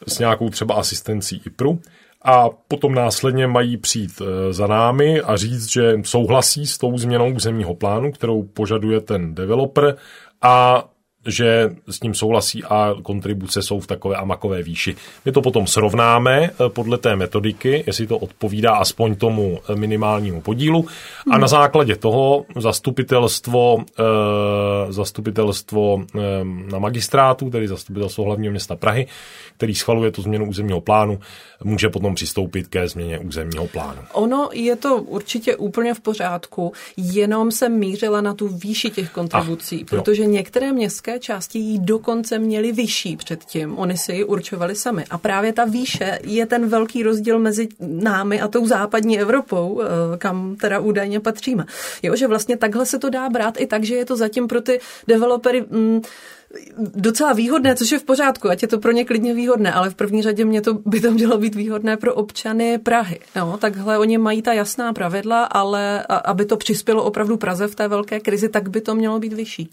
s 0.06 0.18
nějakou 0.18 0.50
třeba 0.50 0.74
asistencí 0.74 1.42
IPRu 1.46 1.80
a 2.22 2.48
potom 2.68 2.94
následně 2.94 3.46
mají 3.46 3.76
přijít 3.76 4.22
e, 4.22 4.52
za 4.52 4.66
námi 4.66 5.20
a 5.20 5.36
říct, 5.36 5.70
že 5.70 5.98
souhlasí 6.04 6.66
s 6.66 6.78
tou 6.78 6.98
změnou 6.98 7.32
územního 7.32 7.74
plánu, 7.74 8.12
kterou 8.12 8.42
požaduje 8.42 9.00
ten 9.00 9.34
developer 9.34 9.96
a 10.42 10.84
že 11.26 11.70
s 11.88 12.00
ním 12.00 12.14
souhlasí 12.14 12.64
a 12.64 12.94
kontribuce 13.02 13.62
jsou 13.62 13.80
v 13.80 13.86
takové 13.86 14.16
amakové 14.16 14.62
výši. 14.62 14.96
My 15.24 15.32
to 15.32 15.42
potom 15.42 15.66
srovnáme 15.66 16.42
eh, 16.42 16.68
podle 16.68 16.98
té 16.98 17.16
metodiky, 17.16 17.84
jestli 17.86 18.06
to 18.06 18.18
odpovídá 18.18 18.74
aspoň 18.74 19.14
tomu 19.14 19.58
eh, 19.68 19.76
minimálnímu 19.76 20.40
podílu 20.40 20.86
a 21.30 21.38
na 21.38 21.48
základě 21.48 21.96
toho 21.96 22.44
zastupitelstvo, 22.56 23.78
eh, 23.98 24.92
zastupitelstvo 24.92 26.04
na 26.72 26.78
magistrátu, 26.78 27.50
tedy 27.50 27.68
zastupitelstvo 27.68 28.24
hlavního 28.24 28.50
města 28.50 28.76
Prahy, 28.76 29.06
který 29.56 29.74
schvaluje 29.74 30.10
tu 30.10 30.22
změnu 30.22 30.48
územního 30.48 30.80
plánu, 30.80 31.20
může 31.64 31.88
potom 31.88 32.14
přistoupit 32.14 32.68
ke 32.68 32.88
změně 32.88 33.18
územního 33.18 33.66
plánu. 33.66 34.02
Ono 34.12 34.48
je 34.52 34.76
to 34.76 34.96
určitě 34.96 35.56
úplně 35.56 35.94
v 35.94 36.00
pořádku, 36.00 36.72
jenom 36.96 37.50
jsem 37.50 37.78
mířila 37.78 38.20
na 38.20 38.34
tu 38.34 38.48
výši 38.48 38.90
těch 38.90 39.10
kontribucí, 39.10 39.80
Ach, 39.82 39.88
protože 39.88 40.26
některé 40.26 40.72
městské 40.72 41.09
části 41.18 41.58
ji 41.58 41.78
dokonce 41.78 42.38
měly 42.38 42.72
vyšší 42.72 43.16
předtím. 43.16 43.78
Oni 43.78 43.98
si 43.98 44.12
ji 44.12 44.24
určovali 44.24 44.74
sami. 44.74 45.04
A 45.10 45.18
právě 45.18 45.52
ta 45.52 45.64
výše 45.64 46.18
je 46.22 46.46
ten 46.46 46.68
velký 46.68 47.02
rozdíl 47.02 47.38
mezi 47.38 47.68
námi 47.80 48.40
a 48.40 48.48
tou 48.48 48.66
západní 48.66 49.20
Evropou, 49.20 49.80
eh, 49.80 50.16
kam 50.18 50.56
teda 50.56 50.80
údajně 50.80 51.20
patříme. 51.20 51.64
Jo, 52.02 52.16
že 52.16 52.26
vlastně 52.26 52.56
takhle 52.56 52.86
se 52.86 52.98
to 52.98 53.10
dá 53.10 53.28
brát 53.28 53.60
i 53.60 53.66
tak, 53.66 53.84
že 53.84 53.94
je 53.94 54.04
to 54.04 54.16
zatím 54.16 54.48
pro 54.48 54.60
ty 54.60 54.80
developery... 55.08 55.64
Mm, 55.70 56.02
docela 56.78 57.32
výhodné, 57.32 57.76
což 57.76 57.92
je 57.92 57.98
v 57.98 58.04
pořádku, 58.04 58.50
ať 58.50 58.62
je 58.62 58.68
to 58.68 58.78
pro 58.78 58.92
ně 58.92 59.04
klidně 59.04 59.34
výhodné, 59.34 59.72
ale 59.72 59.90
v 59.90 59.94
první 59.94 60.22
řadě 60.22 60.44
mě 60.44 60.60
to 60.60 60.74
by 60.74 61.00
to 61.00 61.10
mělo 61.10 61.38
být 61.38 61.54
výhodné 61.54 61.96
pro 61.96 62.14
občany 62.14 62.78
Prahy. 62.78 63.20
No, 63.36 63.58
takhle 63.58 63.98
oni 63.98 64.18
mají 64.18 64.42
ta 64.42 64.52
jasná 64.52 64.92
pravidla, 64.92 65.44
ale 65.44 66.06
aby 66.24 66.44
to 66.44 66.56
přispělo 66.56 67.04
opravdu 67.04 67.36
Praze 67.36 67.68
v 67.68 67.74
té 67.74 67.88
velké 67.88 68.20
krizi, 68.20 68.48
tak 68.48 68.68
by 68.68 68.80
to 68.80 68.94
mělo 68.94 69.18
být 69.18 69.32
vyšší. 69.32 69.70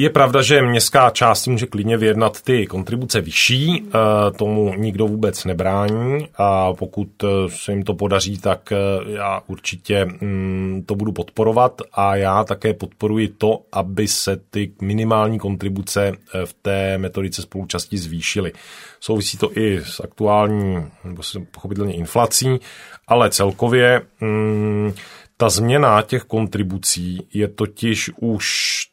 Je 0.00 0.10
pravda, 0.10 0.42
že 0.42 0.62
městská 0.62 1.10
část 1.10 1.46
může 1.46 1.66
klidně 1.66 1.96
vyjednat 1.96 2.42
ty 2.42 2.66
kontribuce 2.66 3.20
vyšší, 3.20 3.82
eh, 3.86 3.90
tomu 4.38 4.74
nikdo 4.74 5.06
vůbec 5.06 5.44
nebrání 5.44 6.28
a 6.34 6.72
pokud 6.72 7.08
eh, 7.24 7.26
se 7.48 7.72
jim 7.72 7.82
to 7.82 7.94
podaří, 7.94 8.38
tak 8.38 8.72
eh, 8.72 8.76
já 9.06 9.42
určitě 9.46 10.04
mm, 10.04 10.82
to 10.86 10.94
budu 10.94 11.12
podporovat 11.12 11.82
a 11.92 12.16
já 12.16 12.44
také 12.44 12.74
podporuji 12.74 13.28
to, 13.28 13.60
aby 13.72 14.08
se 14.08 14.36
ty 14.50 14.72
minimální 14.82 15.38
kontribuce 15.38 16.12
v 16.44 16.52
té 16.62 16.98
metodice 16.98 17.42
spolučasti 17.42 17.98
zvýšily. 17.98 18.52
Souvisí 19.00 19.38
to 19.38 19.58
i 19.58 19.80
s 19.84 20.00
aktuální, 20.00 20.86
nebo 21.04 21.22
se 21.22 21.40
pochopitelně 21.50 21.94
inflací, 21.94 22.60
ale 23.08 23.30
celkově 23.30 24.02
mm, 24.20 24.92
ta 25.36 25.48
změna 25.48 26.02
těch 26.02 26.22
kontribucí 26.22 27.26
je 27.34 27.48
totiž 27.48 28.10
už 28.20 28.89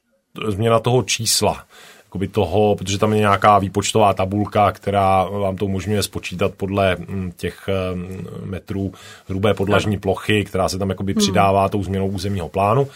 změna 0.47 0.79
toho 0.79 1.03
čísla, 1.03 1.63
jakoby 2.05 2.27
toho, 2.27 2.75
protože 2.75 2.97
tam 2.97 3.13
je 3.13 3.19
nějaká 3.19 3.59
výpočtová 3.59 4.13
tabulka, 4.13 4.71
která 4.71 5.23
vám 5.23 5.57
to 5.57 5.65
umožňuje 5.65 6.03
spočítat 6.03 6.53
podle 6.57 6.95
mm, 6.95 7.31
těch 7.37 7.69
mm, 7.93 8.27
metrů 8.43 8.93
hrubé 9.27 9.53
podlažní 9.53 9.99
plochy, 9.99 10.43
která 10.43 10.69
se 10.69 10.77
tam 10.77 10.89
jakoby 10.89 11.13
hmm. 11.13 11.19
přidává 11.19 11.69
tou 11.69 11.83
změnou 11.83 12.07
územního 12.07 12.49
plánu 12.49 12.87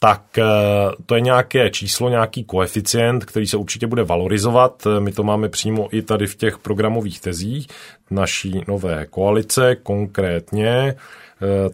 tak 0.00 0.38
eh, 0.38 0.44
to 1.06 1.14
je 1.14 1.20
nějaké 1.20 1.70
číslo, 1.70 2.08
nějaký 2.08 2.44
koeficient, 2.44 3.24
který 3.24 3.46
se 3.46 3.56
určitě 3.56 3.86
bude 3.86 4.02
valorizovat. 4.02 4.86
My 4.98 5.12
to 5.12 5.22
máme 5.22 5.48
přímo 5.48 5.88
i 5.92 6.02
tady 6.02 6.26
v 6.26 6.36
těch 6.36 6.58
programových 6.58 7.20
tezích 7.20 7.66
naší 8.10 8.62
nové 8.68 9.06
koalice, 9.06 9.76
konkrétně 9.82 10.94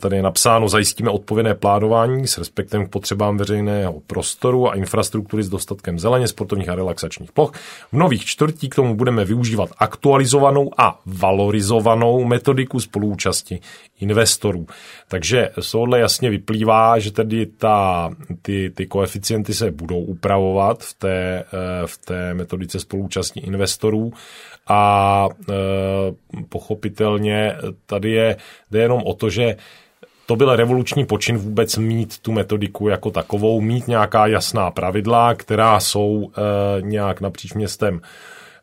tady 0.01 0.17
je 0.17 0.23
napsáno, 0.23 0.69
zajistíme 0.69 1.11
odpovědné 1.11 1.55
plánování 1.55 2.27
s 2.27 2.39
respektem 2.39 2.87
k 2.87 2.91
potřebám 2.91 3.37
veřejného 3.37 4.01
prostoru 4.07 4.71
a 4.71 4.75
infrastruktury 4.75 5.43
s 5.43 5.49
dostatkem 5.49 5.99
zeleně, 5.99 6.29
sportovních 6.29 6.69
a 6.69 6.75
relaxačních 6.75 7.33
ploch. 7.33 7.53
V 7.93 7.97
nových 7.97 8.25
čtvrtí 8.25 8.69
k 8.69 8.75
tomu 8.75 8.95
budeme 8.95 9.25
využívat 9.25 9.71
aktualizovanou 9.79 10.71
a 10.79 11.01
valorizovanou 11.07 12.25
metodiku 12.25 12.81
spolúčasti 12.81 13.61
investorů. 14.01 14.67
Takže 15.09 15.51
z 15.61 15.71
tohohle 15.71 16.01
jasně 16.01 16.31
vyplývá, 16.31 16.99
že 16.99 17.13
tedy 17.13 17.47
ta, 17.47 18.11
ty, 18.43 18.71
ty 18.71 18.87
koeficienty 18.87 19.55
se 19.55 19.71
budou 19.71 20.01
upravovat 20.01 20.83
v 20.83 20.95
té, 20.95 21.45
eh, 21.53 21.87
v 21.87 21.99
té 21.99 22.35
metodice 22.35 22.81
spolúčasti 22.81 23.41
investorů 23.41 24.13
a 24.69 25.29
e, 25.51 25.55
pochopitelně 26.49 27.57
tady 27.87 28.11
je, 28.11 28.37
jde 28.71 28.81
jenom 28.81 29.03
o 29.05 29.15
to, 29.15 29.31
že 29.31 29.54
to 30.27 30.37
byl 30.37 30.57
revoluční 30.57 31.07
počin 31.07 31.39
vůbec 31.39 31.77
mít 31.77 32.19
tu 32.19 32.33
metodiku 32.33 32.89
jako 32.89 33.11
takovou, 33.11 33.61
mít 33.61 33.89
nějaká 33.89 34.27
jasná 34.27 34.71
pravidla, 34.71 35.35
která 35.35 35.81
jsou 35.81 36.31
e, 36.31 36.83
nějak 36.83 37.21
napříč 37.21 37.53
městem 37.53 38.01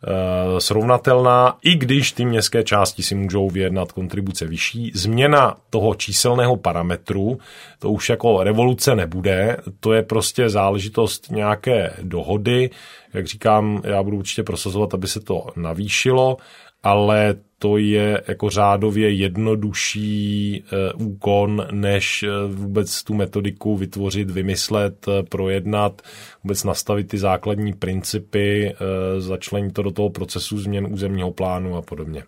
Eh, 0.08 0.62
srovnatelná, 0.62 1.58
i 1.62 1.76
když 1.76 2.12
ty 2.12 2.26
městské 2.26 2.64
části 2.64 3.04
si 3.04 3.16
můžou 3.16 3.50
vyjednat 3.50 3.92
kontribuce 3.92 4.46
vyšší. 4.46 4.92
Změna 4.96 5.58
toho 5.70 5.96
číselného 5.96 6.58
parametru, 6.58 7.40
to 7.80 7.92
už 7.92 8.10
jako 8.10 8.44
revoluce 8.44 8.96
nebude, 8.96 9.58
to 9.80 9.94
je 9.94 10.04
prostě 10.04 10.50
záležitost 10.50 11.32
nějaké 11.32 11.94
dohody. 12.02 12.70
Jak 13.14 13.28
říkám, 13.28 13.82
já 13.86 14.04
budu 14.04 14.18
určitě 14.18 14.44
prosazovat, 14.44 14.94
aby 14.94 15.08
se 15.08 15.20
to 15.20 15.48
navýšilo, 15.56 16.38
ale 16.84 17.36
to 17.62 17.78
je 17.78 18.22
jako 18.28 18.50
řádově 18.50 19.12
jednodušší 19.12 20.64
eh, 20.64 20.94
úkon, 20.94 21.68
než 21.72 22.24
eh, 22.24 22.28
vůbec 22.48 23.04
tu 23.04 23.14
metodiku 23.14 23.78
vytvořit, 23.78 24.32
vymyslet, 24.32 25.08
eh, 25.08 25.24
projednat, 25.24 26.02
vůbec 26.44 26.64
nastavit 26.64 27.08
ty 27.08 27.18
základní 27.18 27.74
principy, 27.74 28.76
začlenit 29.18 29.74
to 29.74 29.82
do 29.82 29.92
toho 29.92 30.10
procesu 30.10 30.58
změn 30.60 30.88
územního 30.92 31.32
plánu 31.32 31.76
a 31.76 31.82
podobně. 31.82 32.24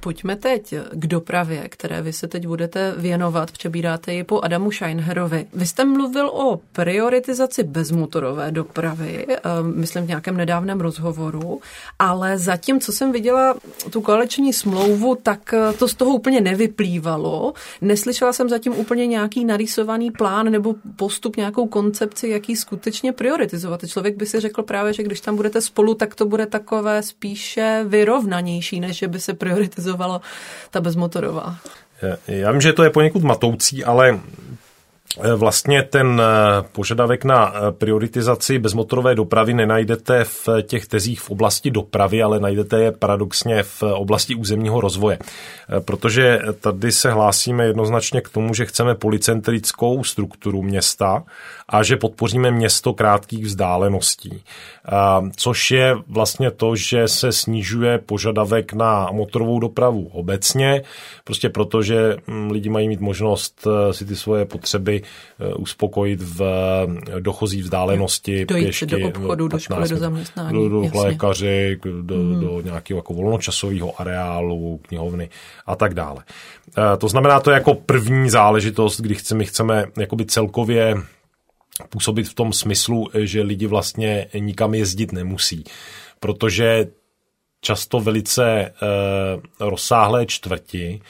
Pojďme 0.00 0.36
teď 0.36 0.74
k 0.92 1.06
dopravě, 1.06 1.68
které 1.68 2.02
vy 2.02 2.12
se 2.12 2.28
teď 2.28 2.46
budete 2.46 2.94
věnovat. 2.96 3.50
Přebíráte 3.50 4.14
ji 4.14 4.24
po 4.24 4.40
Adamu 4.40 4.70
Scheinherovi. 4.70 5.46
Vy 5.54 5.66
jste 5.66 5.84
mluvil 5.84 6.28
o 6.28 6.60
prioritizaci 6.72 7.62
bezmotorové 7.62 8.50
dopravy, 8.50 9.26
eh, 9.28 9.38
myslím 9.62 10.04
v 10.04 10.08
nějakém 10.08 10.36
nedávném 10.36 10.80
rozhovoru, 10.80 11.60
ale 11.98 12.38
zatím, 12.38 12.80
co 12.80 12.92
jsem 12.92 13.12
viděla 13.12 13.54
tu 13.90 14.00
koaliční 14.00 14.52
smlouvu, 14.52 15.14
tak 15.22 15.54
eh, 15.54 15.72
to 15.72 15.88
z 15.88 15.94
toho 15.94 16.10
úplně 16.10 16.40
nevyplývalo. 16.40 17.52
Neslyšela 17.80 18.32
jsem 18.32 18.48
zatím 18.48 18.72
úplně 18.76 19.06
nějaký 19.06 19.44
narýsovaný 19.44 20.10
plán 20.10 20.50
nebo 20.50 20.74
postup, 20.96 21.36
nějakou 21.36 21.66
koncepci, 21.66 22.28
jaký 22.28 22.56
skutečně 22.56 23.12
prioritizovat. 23.12 23.80
Člověk 23.88 24.16
by 24.16 24.26
si 24.26 24.40
řekl 24.40 24.62
právě, 24.62 24.92
že 24.92 25.02
když 25.02 25.20
tam 25.20 25.36
budete 25.36 25.60
spolu, 25.60 25.94
tak 25.94 26.14
to 26.14 26.26
bude 26.26 26.46
takové 26.46 27.02
spíše 27.02 27.84
vyrovnanější, 27.88 28.80
než 28.80 28.96
že 28.96 29.08
by 29.08 29.20
se 29.20 29.34
prioritizoval 29.34 29.89
realizovala 29.90 30.20
ta 30.70 30.80
bezmotorová. 30.80 31.56
Já 32.26 32.52
vím, 32.52 32.60
že 32.60 32.72
to 32.72 32.82
je 32.82 32.90
poněkud 32.90 33.22
matoucí, 33.22 33.84
ale 33.84 34.20
vlastně 35.36 35.82
ten 35.82 36.22
eh, 36.24 36.62
požadavek 36.72 37.24
na 37.24 37.52
eh, 37.54 37.72
prioritizaci 37.72 38.58
bezmotorové 38.58 39.14
dopravy 39.14 39.54
nenajdete 39.54 40.24
v 40.24 40.48
těch 40.62 40.86
tezích 40.86 41.20
v 41.20 41.30
oblasti 41.30 41.70
dopravy, 41.70 42.22
ale 42.22 42.40
najdete 42.40 42.82
je 42.82 42.92
paradoxně 42.92 43.62
v 43.62 43.82
oblasti 43.82 44.34
územního 44.34 44.80
rozvoje. 44.80 45.18
Protože 45.84 46.40
tady 46.60 46.92
se 46.92 47.10
hlásíme 47.10 47.64
jednoznačně 47.64 48.20
k 48.20 48.28
tomu, 48.28 48.54
že 48.54 48.66
chceme 48.66 48.94
policentrickou 48.94 50.04
strukturu 50.04 50.62
města 50.62 51.22
a 51.68 51.82
že 51.82 51.96
podpoříme 51.96 52.50
město 52.50 52.92
krátkých 52.92 53.44
vzdáleností. 53.44 54.42
Což 55.36 55.70
je 55.70 55.96
vlastně 56.06 56.50
to, 56.50 56.76
že 56.76 57.08
se 57.08 57.32
snižuje 57.32 57.98
požadavek 57.98 58.72
na 58.72 59.08
motorovou 59.12 59.60
dopravu 59.60 60.08
obecně, 60.12 60.82
prostě 61.24 61.48
protože 61.48 62.16
hm, 62.26 62.50
lidi 62.50 62.68
mají 62.68 62.88
mít 62.88 63.00
možnost 63.00 63.66
si 63.90 64.04
ty 64.04 64.16
svoje 64.16 64.44
potřeby 64.44 64.99
uspokojit 65.56 66.22
v 66.22 66.42
dochozí 67.20 67.62
vzdálenosti 67.62 68.44
Dojít 68.44 68.64
pěšky. 68.64 68.86
do 68.86 69.08
obchodu, 69.08 69.48
do 69.48 69.58
školy, 69.58 69.88
do 69.88 69.96
zaměstnání. 69.96 70.52
Do, 70.52 70.68
do 70.68 70.90
lékaři, 70.94 71.78
do, 72.02 72.16
mm. 72.16 72.40
do 72.40 72.60
nějakého 72.60 72.98
jako 72.98 73.14
volnočasového 73.14 74.00
areálu, 74.00 74.80
knihovny 74.88 75.28
a 75.66 75.76
tak 75.76 75.94
dále. 75.94 76.24
To 76.98 77.08
znamená, 77.08 77.40
to 77.40 77.50
je 77.50 77.54
jako 77.54 77.74
první 77.74 78.30
záležitost, 78.30 79.00
kdy 79.00 79.14
chceme, 79.14 79.44
chceme 79.44 79.84
jakoby 79.98 80.26
celkově 80.26 80.96
působit 81.88 82.28
v 82.28 82.34
tom 82.34 82.52
smyslu, 82.52 83.08
že 83.14 83.42
lidi 83.42 83.66
vlastně 83.66 84.26
nikam 84.38 84.74
jezdit 84.74 85.12
nemusí. 85.12 85.64
Protože 86.20 86.86
často 87.60 88.00
velice 88.00 88.50
e, 88.50 88.72
rozsáhlé 89.60 90.26
čtvrti 90.26 91.00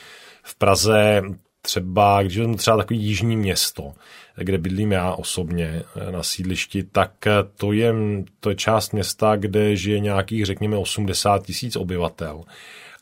v 0.42 0.54
Praze 0.54 1.22
třeba, 1.62 2.22
když 2.22 2.38
vezmu 2.38 2.56
třeba 2.56 2.76
takový 2.76 3.02
jižní 3.02 3.36
město, 3.36 3.92
kde 4.36 4.58
bydlím 4.58 4.92
já 4.92 5.12
osobně 5.12 5.82
eh, 5.96 6.12
na 6.12 6.22
sídlišti, 6.22 6.82
tak 6.82 7.26
eh, 7.26 7.32
to 7.56 7.72
je, 7.72 7.94
to 8.40 8.50
je 8.50 8.56
část 8.56 8.92
města, 8.92 9.36
kde 9.36 9.76
žije 9.76 10.00
nějakých, 10.00 10.46
řekněme, 10.46 10.76
80 10.76 11.46
tisíc 11.46 11.76
obyvatel. 11.76 12.42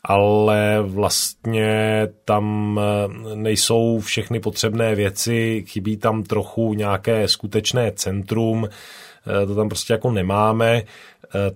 Ale 0.03 0.77
vlastně 0.81 2.07
tam 2.25 2.79
eh, 2.81 3.35
nejsou 3.35 3.99
všechny 3.99 4.39
potřebné 4.39 4.95
věci, 4.95 5.63
chybí 5.67 5.97
tam 5.97 6.23
trochu 6.23 6.73
nějaké 6.73 7.27
skutečné 7.27 7.91
centrum, 7.91 8.69
to 9.47 9.55
tam 9.55 9.69
prostě 9.69 9.93
jako 9.93 10.11
nemáme, 10.11 10.83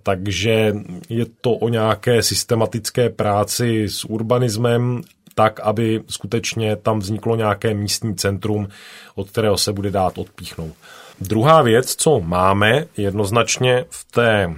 takže 0.04 0.74
je 1.10 1.26
to 1.42 1.52
o 1.52 1.70
nějaké 1.70 2.24
systematické 2.24 3.10
práci 3.10 3.84
s 3.90 4.06
urbanismem, 4.06 5.02
tak, 5.36 5.60
aby 5.60 6.02
skutečně 6.08 6.76
tam 6.76 7.00
vzniklo 7.00 7.36
nějaké 7.36 7.74
místní 7.74 8.16
centrum, 8.16 8.68
od 9.16 9.30
kterého 9.30 9.58
se 9.58 9.74
bude 9.74 9.92
dát 9.92 10.18
odpíchnout. 10.18 10.74
Druhá 11.22 11.62
věc, 11.62 11.96
co 11.96 12.20
máme 12.20 12.86
jednoznačně 12.98 13.86
v 13.90 14.12
té 14.12 14.56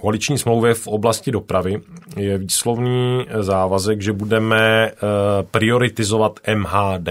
koaliční 0.00 0.38
smlouvě 0.38 0.74
v 0.74 0.86
oblasti 0.86 1.30
dopravy 1.30 1.80
je 2.16 2.38
výslovný 2.38 3.26
závazek, 3.40 4.02
že 4.02 4.12
budeme 4.12 4.90
eh, 4.90 4.92
prioritizovat 5.50 6.40
MHD, 6.54 7.08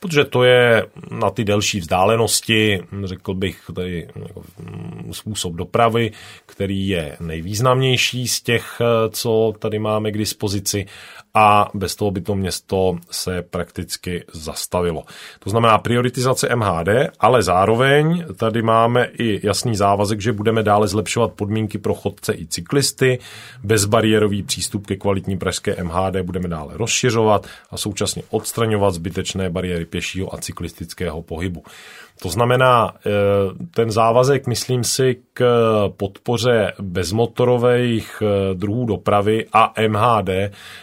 protože 0.00 0.24
to 0.24 0.44
je 0.44 0.86
na 1.10 1.30
ty 1.30 1.44
delší 1.44 1.80
vzdálenosti, 1.80 2.82
řekl 3.04 3.34
bych, 3.34 3.60
tady 3.74 4.08
jako, 4.16 4.42
mm, 4.58 5.12
způsob 5.12 5.54
dopravy, 5.54 6.12
který 6.46 6.88
je 6.88 7.16
nejvýznamnější 7.20 8.28
z 8.28 8.40
těch, 8.40 8.80
eh, 8.80 8.84
co 9.10 9.52
tady 9.58 9.78
máme 9.78 10.10
k 10.10 10.18
dispozici 10.18 10.86
a 11.34 11.70
bez 11.74 11.96
toho 11.96 12.10
by 12.10 12.20
to 12.20 12.34
město 12.34 12.96
se 13.10 13.42
prakticky 13.42 14.24
zastavilo. 14.32 15.04
To 15.38 15.50
znamená 15.50 15.78
prioritizace 15.78 16.56
MHD, 16.56 16.88
ale 17.20 17.42
zároveň 17.42 18.24
tady 18.36 18.62
máme 18.62 19.04
i 19.18 19.46
jasný 19.46 19.76
závazek, 19.76 20.20
že 20.20 20.32
budeme 20.32 20.62
dále 20.62 20.88
zlepšovat 20.88 21.32
podmínky 21.32 21.78
pro 21.78 21.94
chodce 21.94 22.34
i 22.34 22.46
cyklisty, 22.46 23.18
bezbariérový 23.62 24.42
přístup 24.42 24.86
ke 24.86 24.96
kvalitní 24.96 25.38
pražské 25.38 25.84
MHD 25.84 26.16
budeme 26.22 26.48
dále 26.48 26.76
rozšiřovat 26.76 27.46
a 27.70 27.76
současně 27.76 28.22
odstraňovat 28.30 28.94
zbytečné 28.94 29.50
bariéry 29.50 29.84
pěšího 29.84 30.34
a 30.34 30.38
cyklistického 30.38 31.22
pohybu. 31.22 31.62
To 32.24 32.30
znamená, 32.30 32.94
eh, 32.96 33.10
ten 33.70 33.90
závazek, 33.90 34.46
myslím 34.46 34.84
si, 34.84 35.16
k 35.34 35.44
podpoře 35.96 36.72
bezmotorových 36.80 38.22
eh, 38.22 38.54
druhů 38.54 38.86
dopravy 38.86 39.46
a 39.52 39.72
MHD 39.88 40.28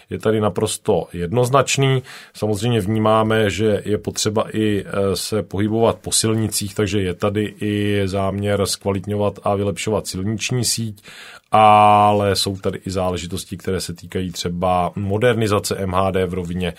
je 0.10 0.20
tady 0.20 0.42
naprosto 0.42 1.08
jednoznačný. 1.14 2.04
Samozřejmě 2.34 2.80
vnímáme, 2.80 3.50
že 3.50 3.82
je 3.86 3.98
potřeba 3.98 4.46
i 4.54 4.86
eh, 4.86 5.16
se 5.16 5.44
pohybovat 5.44 5.98
po 5.98 6.12
silnicích, 6.12 6.76
takže 6.76 7.02
je 7.02 7.14
tady 7.14 7.54
i 7.62 8.02
záměr 8.06 8.66
zkvalitňovat 8.66 9.40
a 9.44 9.56
vylepšovat 9.56 10.08
silniční 10.08 10.66
síť 10.66 11.04
ale 11.52 12.36
jsou 12.36 12.58
tady 12.58 12.80
i 12.86 12.92
záležitosti, 12.92 13.58
které 13.58 13.82
se 13.82 13.94
týkají 13.94 14.32
třeba 14.32 14.92
modernizace 14.96 15.86
MHD 15.86 16.16
v 16.26 16.34
rovině 16.34 16.74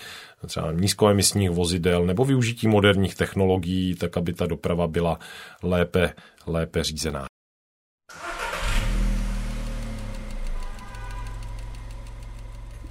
třeba 0.47 0.71
nízkoemisních 0.71 1.49
vozidel 1.49 2.05
nebo 2.05 2.25
využití 2.25 2.67
moderních 2.67 3.15
technologií, 3.15 3.95
tak 3.95 4.17
aby 4.17 4.33
ta 4.33 4.45
doprava 4.45 4.87
byla 4.87 5.19
lépe, 5.63 6.13
lépe 6.47 6.83
řízená. 6.83 7.25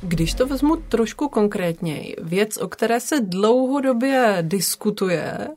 Když 0.04 0.34
to 0.34 0.46
vezmu 0.46 0.76
trošku 0.76 1.28
konkrétněji, 1.28 2.16
věc, 2.22 2.56
o 2.56 2.68
které 2.68 3.00
se 3.00 3.20
dlouhodobě 3.20 4.38
diskutuje, 4.40 5.48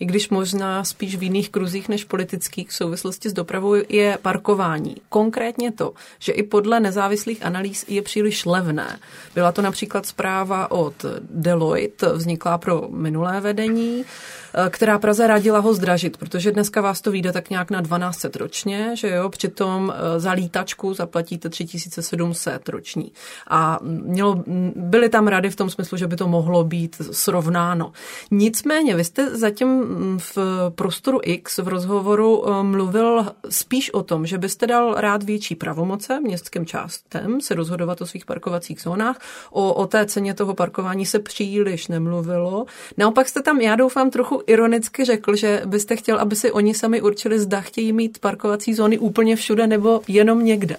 i 0.00 0.04
když 0.04 0.28
možná 0.28 0.84
spíš 0.84 1.16
v 1.16 1.22
jiných 1.22 1.50
kruzích 1.50 1.88
než 1.88 2.04
politických 2.04 2.70
v 2.70 2.74
souvislosti 2.74 3.28
s 3.28 3.32
dopravou, 3.32 3.74
je 3.88 4.18
parkování. 4.22 4.96
Konkrétně 5.08 5.72
to, 5.72 5.92
že 6.18 6.32
i 6.32 6.42
podle 6.42 6.80
nezávislých 6.80 7.46
analýz 7.46 7.84
je 7.88 8.02
příliš 8.02 8.44
levné. 8.44 8.98
Byla 9.34 9.52
to 9.52 9.62
například 9.62 10.06
zpráva 10.06 10.70
od 10.70 11.04
Deloitte, 11.20 12.12
vzniklá 12.12 12.58
pro 12.58 12.88
minulé 12.90 13.40
vedení, 13.40 14.04
Eh, 14.04 14.41
která 14.70 14.98
Praze 14.98 15.26
radila 15.26 15.58
ho 15.58 15.74
zdražit, 15.74 16.16
protože 16.16 16.52
dneska 16.52 16.80
vás 16.80 17.00
to 17.00 17.10
vyjde 17.10 17.32
tak 17.32 17.50
nějak 17.50 17.70
na 17.70 17.80
12 17.80 18.24
ročně, 18.36 18.90
že 18.96 19.10
jo, 19.10 19.28
přitom 19.28 19.92
eh, 19.94 20.20
za 20.20 20.32
lítačku 20.32 20.94
zaplatíte 20.94 21.48
3700 21.48 22.68
roční. 22.68 23.12
A 23.48 23.78
mělo, 23.82 24.44
byly 24.76 25.08
tam 25.08 25.28
rady 25.28 25.50
v 25.50 25.56
tom 25.56 25.70
smyslu, 25.70 25.98
že 25.98 26.06
by 26.06 26.16
to 26.16 26.28
mohlo 26.28 26.64
být 26.64 26.96
srovnáno. 27.10 27.92
Nicméně, 28.30 28.96
vy 28.96 29.04
jste 29.04 29.36
zatím 29.36 29.68
mm, 29.68 30.18
v 30.18 30.38
prostoru 30.74 31.20
X 31.22 31.58
v 31.58 31.68
rozhovoru 31.68 32.48
eh, 32.48 32.62
mluvil 32.62 33.26
spíš 33.48 33.90
o 33.94 34.02
tom, 34.02 34.26
že 34.26 34.38
byste 34.38 34.66
dal 34.66 34.94
rád 34.94 35.22
větší 35.22 35.54
pravomoce 35.54 36.20
městským 36.20 36.66
částem 36.66 37.40
se 37.40 37.54
rozhodovat 37.54 38.00
o 38.00 38.06
svých 38.06 38.26
parkovacích 38.26 38.80
zónách. 38.80 39.18
O, 39.50 39.74
o 39.74 39.86
té 39.86 40.06
ceně 40.06 40.34
toho 40.34 40.54
parkování 40.54 41.06
se 41.06 41.18
příliš 41.18 41.88
nemluvilo. 41.88 42.66
Naopak 42.96 43.28
jste 43.28 43.42
tam, 43.42 43.60
já 43.60 43.76
doufám, 43.76 44.10
trochu 44.10 44.41
ironicky 44.46 45.04
řekl, 45.04 45.36
že 45.36 45.62
byste 45.66 45.96
chtěl, 45.96 46.18
aby 46.18 46.36
si 46.36 46.52
oni 46.52 46.74
sami 46.74 47.02
určili, 47.02 47.40
zda 47.40 47.60
chtějí 47.60 47.92
mít 47.92 48.18
parkovací 48.18 48.74
zóny 48.74 48.98
úplně 48.98 49.36
všude 49.36 49.66
nebo 49.66 50.00
jenom 50.08 50.44
někde. 50.44 50.76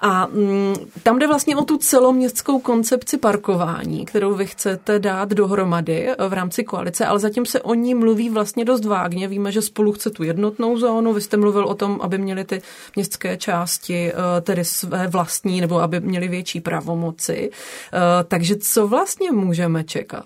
A 0.00 0.26
mm, 0.26 0.74
tam 1.02 1.18
jde 1.18 1.26
vlastně 1.26 1.56
o 1.56 1.64
tu 1.64 1.76
celoměstskou 1.78 2.58
koncepci 2.58 3.18
parkování, 3.18 4.06
kterou 4.06 4.34
vy 4.34 4.46
chcete 4.46 4.98
dát 4.98 5.28
dohromady 5.28 6.08
v 6.28 6.32
rámci 6.32 6.64
koalice, 6.64 7.06
ale 7.06 7.18
zatím 7.18 7.46
se 7.46 7.60
o 7.60 7.74
ní 7.74 7.94
mluví 7.94 8.30
vlastně 8.30 8.64
dost 8.64 8.84
vágně. 8.84 9.28
Víme, 9.28 9.52
že 9.52 9.62
spolu 9.62 9.92
chce 9.92 10.10
tu 10.10 10.22
jednotnou 10.22 10.78
zónu. 10.78 11.12
Vy 11.12 11.20
jste 11.20 11.36
mluvil 11.36 11.64
o 11.64 11.74
tom, 11.74 11.98
aby 12.02 12.18
měly 12.18 12.44
ty 12.44 12.62
městské 12.96 13.36
části 13.36 14.12
eh, 14.12 14.40
tedy 14.40 14.64
své 14.64 15.06
vlastní, 15.06 15.60
nebo 15.60 15.80
aby 15.80 16.00
měly 16.00 16.28
větší 16.28 16.60
pravomoci. 16.60 17.50
Eh, 17.50 18.24
takže 18.24 18.56
co 18.56 18.88
vlastně 18.88 19.32
můžeme 19.32 19.84
čekat? 19.84 20.24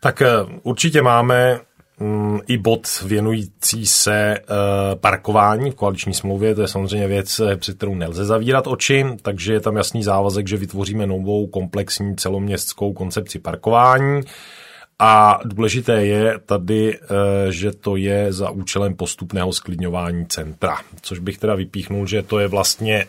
Tak 0.00 0.22
eh, 0.22 0.28
určitě 0.62 1.02
máme 1.02 1.60
mm, 1.98 2.40
i 2.46 2.58
bod 2.58 3.02
věnující 3.06 3.86
se 3.86 4.38
eh, 4.38 4.44
parkování 4.94 5.70
v 5.70 5.74
koaliční 5.74 6.14
smlouvě. 6.14 6.54
To 6.54 6.62
je 6.62 6.68
samozřejmě 6.68 7.08
věc, 7.08 7.40
eh, 7.40 7.56
před 7.56 7.76
kterou 7.76 7.94
nelze 7.94 8.24
zavírat 8.24 8.66
oči, 8.66 9.06
takže 9.22 9.52
je 9.52 9.60
tam 9.60 9.76
jasný 9.76 10.02
závazek, 10.02 10.48
že 10.48 10.56
vytvoříme 10.56 11.06
novou 11.06 11.46
komplexní 11.46 12.16
celoměstskou 12.16 12.92
koncepci 12.92 13.38
parkování. 13.38 14.20
A 15.00 15.40
důležité 15.44 16.06
je 16.06 16.38
tady, 16.46 16.98
že 17.48 17.72
to 17.72 17.96
je 17.96 18.32
za 18.32 18.50
účelem 18.50 18.94
postupného 18.94 19.52
sklidňování 19.52 20.26
centra, 20.26 20.76
což 21.02 21.18
bych 21.18 21.38
teda 21.38 21.54
vypíchnul, 21.54 22.06
že 22.06 22.22
to 22.22 22.38
je 22.38 22.48
vlastně 22.48 23.06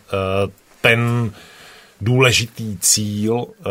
ten 0.80 1.32
důležitý 2.00 2.78
cíl, 2.78 3.46
eh, 3.46 3.70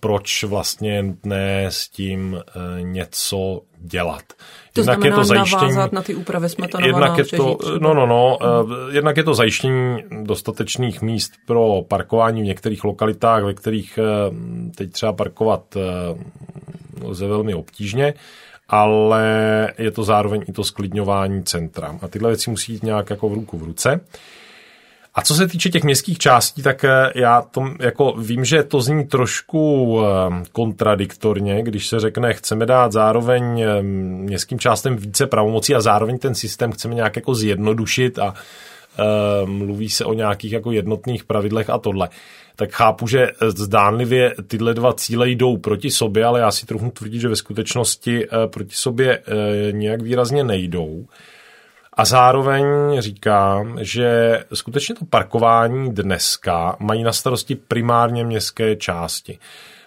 proč 0.00 0.44
vlastně 0.44 0.94
je 0.94 1.02
nutné 1.02 1.66
s 1.66 1.88
tím 1.88 2.36
eh, 2.38 2.82
něco 2.82 3.60
dělat. 3.78 4.22
To 4.72 4.80
jednak 4.80 4.98
znamená 4.98 5.16
je 5.16 5.20
to 5.20 5.24
zajištění, 5.24 5.60
navázat 5.60 5.92
na 5.92 6.02
ty 6.02 6.14
úpravy 6.14 6.48
Smetanova 6.48 6.86
jednak 6.86 7.18
je 7.18 7.24
to, 7.24 7.58
No, 7.80 7.94
no, 7.94 8.06
no. 8.06 8.38
Hmm. 8.42 8.94
Jednak 8.94 9.16
je 9.16 9.24
to 9.24 9.34
zajištění 9.34 10.04
dostatečných 10.22 11.02
míst 11.02 11.32
pro 11.46 11.82
parkování 11.88 12.42
v 12.42 12.44
některých 12.44 12.84
lokalitách, 12.84 13.42
ve 13.42 13.54
kterých 13.54 13.98
teď 14.76 14.92
třeba 14.92 15.12
parkovat 15.12 15.76
lze 17.02 17.26
velmi 17.26 17.54
obtížně, 17.54 18.14
ale 18.68 19.24
je 19.78 19.90
to 19.90 20.04
zároveň 20.04 20.44
i 20.48 20.52
to 20.52 20.64
sklidňování 20.64 21.44
centra. 21.44 21.98
A 22.02 22.08
tyhle 22.08 22.30
věci 22.30 22.50
musí 22.50 22.72
jít 22.72 22.82
nějak 22.82 23.10
jako 23.10 23.28
v 23.28 23.34
ruku 23.34 23.58
v 23.58 23.62
ruce. 23.62 24.00
A 25.18 25.22
co 25.22 25.34
se 25.34 25.48
týče 25.48 25.70
těch 25.70 25.84
městských 25.84 26.18
částí, 26.18 26.62
tak 26.62 26.84
eh, 26.84 27.12
já 27.14 27.42
tom 27.42 27.74
jako 27.80 28.12
vím, 28.12 28.44
že 28.44 28.62
to 28.62 28.80
zní 28.80 29.06
trošku 29.06 29.98
eh, 30.00 30.44
kontradiktorně, 30.52 31.62
když 31.62 31.86
se 31.86 32.00
řekne, 32.00 32.34
chceme 32.34 32.66
dát 32.66 32.92
zároveň 32.92 33.60
eh, 33.60 33.82
městským 33.82 34.58
částem 34.58 34.96
více 34.96 35.26
pravomocí 35.26 35.74
a 35.74 35.80
zároveň 35.80 36.18
ten 36.18 36.34
systém 36.34 36.72
chceme 36.72 36.94
nějak 36.94 37.16
jako 37.16 37.34
zjednodušit 37.34 38.18
a 38.18 38.34
mluví 39.44 39.88
se 39.88 40.04
o 40.04 40.12
nějakých 40.12 40.52
jako 40.52 40.72
jednotných 40.72 41.24
pravidlech 41.24 41.70
a 41.70 41.78
tohle, 41.78 42.08
tak 42.56 42.70
chápu, 42.72 43.06
že 43.06 43.26
zdánlivě 43.46 44.34
tyhle 44.46 44.74
dva 44.74 44.92
cíle 44.92 45.30
jdou 45.30 45.56
proti 45.56 45.90
sobě, 45.90 46.24
ale 46.24 46.40
já 46.40 46.50
si 46.50 46.66
trochu 46.66 46.90
tvrdit, 46.90 47.20
že 47.20 47.28
ve 47.28 47.36
skutečnosti 47.36 48.26
proti 48.52 48.74
sobě 48.74 49.22
nějak 49.72 50.02
výrazně 50.02 50.44
nejdou. 50.44 51.06
A 51.98 52.04
zároveň 52.04 52.64
říkám, 52.98 53.78
že 53.80 54.40
skutečně 54.54 54.94
to 54.94 55.04
parkování 55.04 55.94
dneska 55.94 56.76
mají 56.80 57.02
na 57.02 57.12
starosti 57.12 57.54
primárně 57.54 58.24
městské 58.24 58.76
části. 58.76 59.38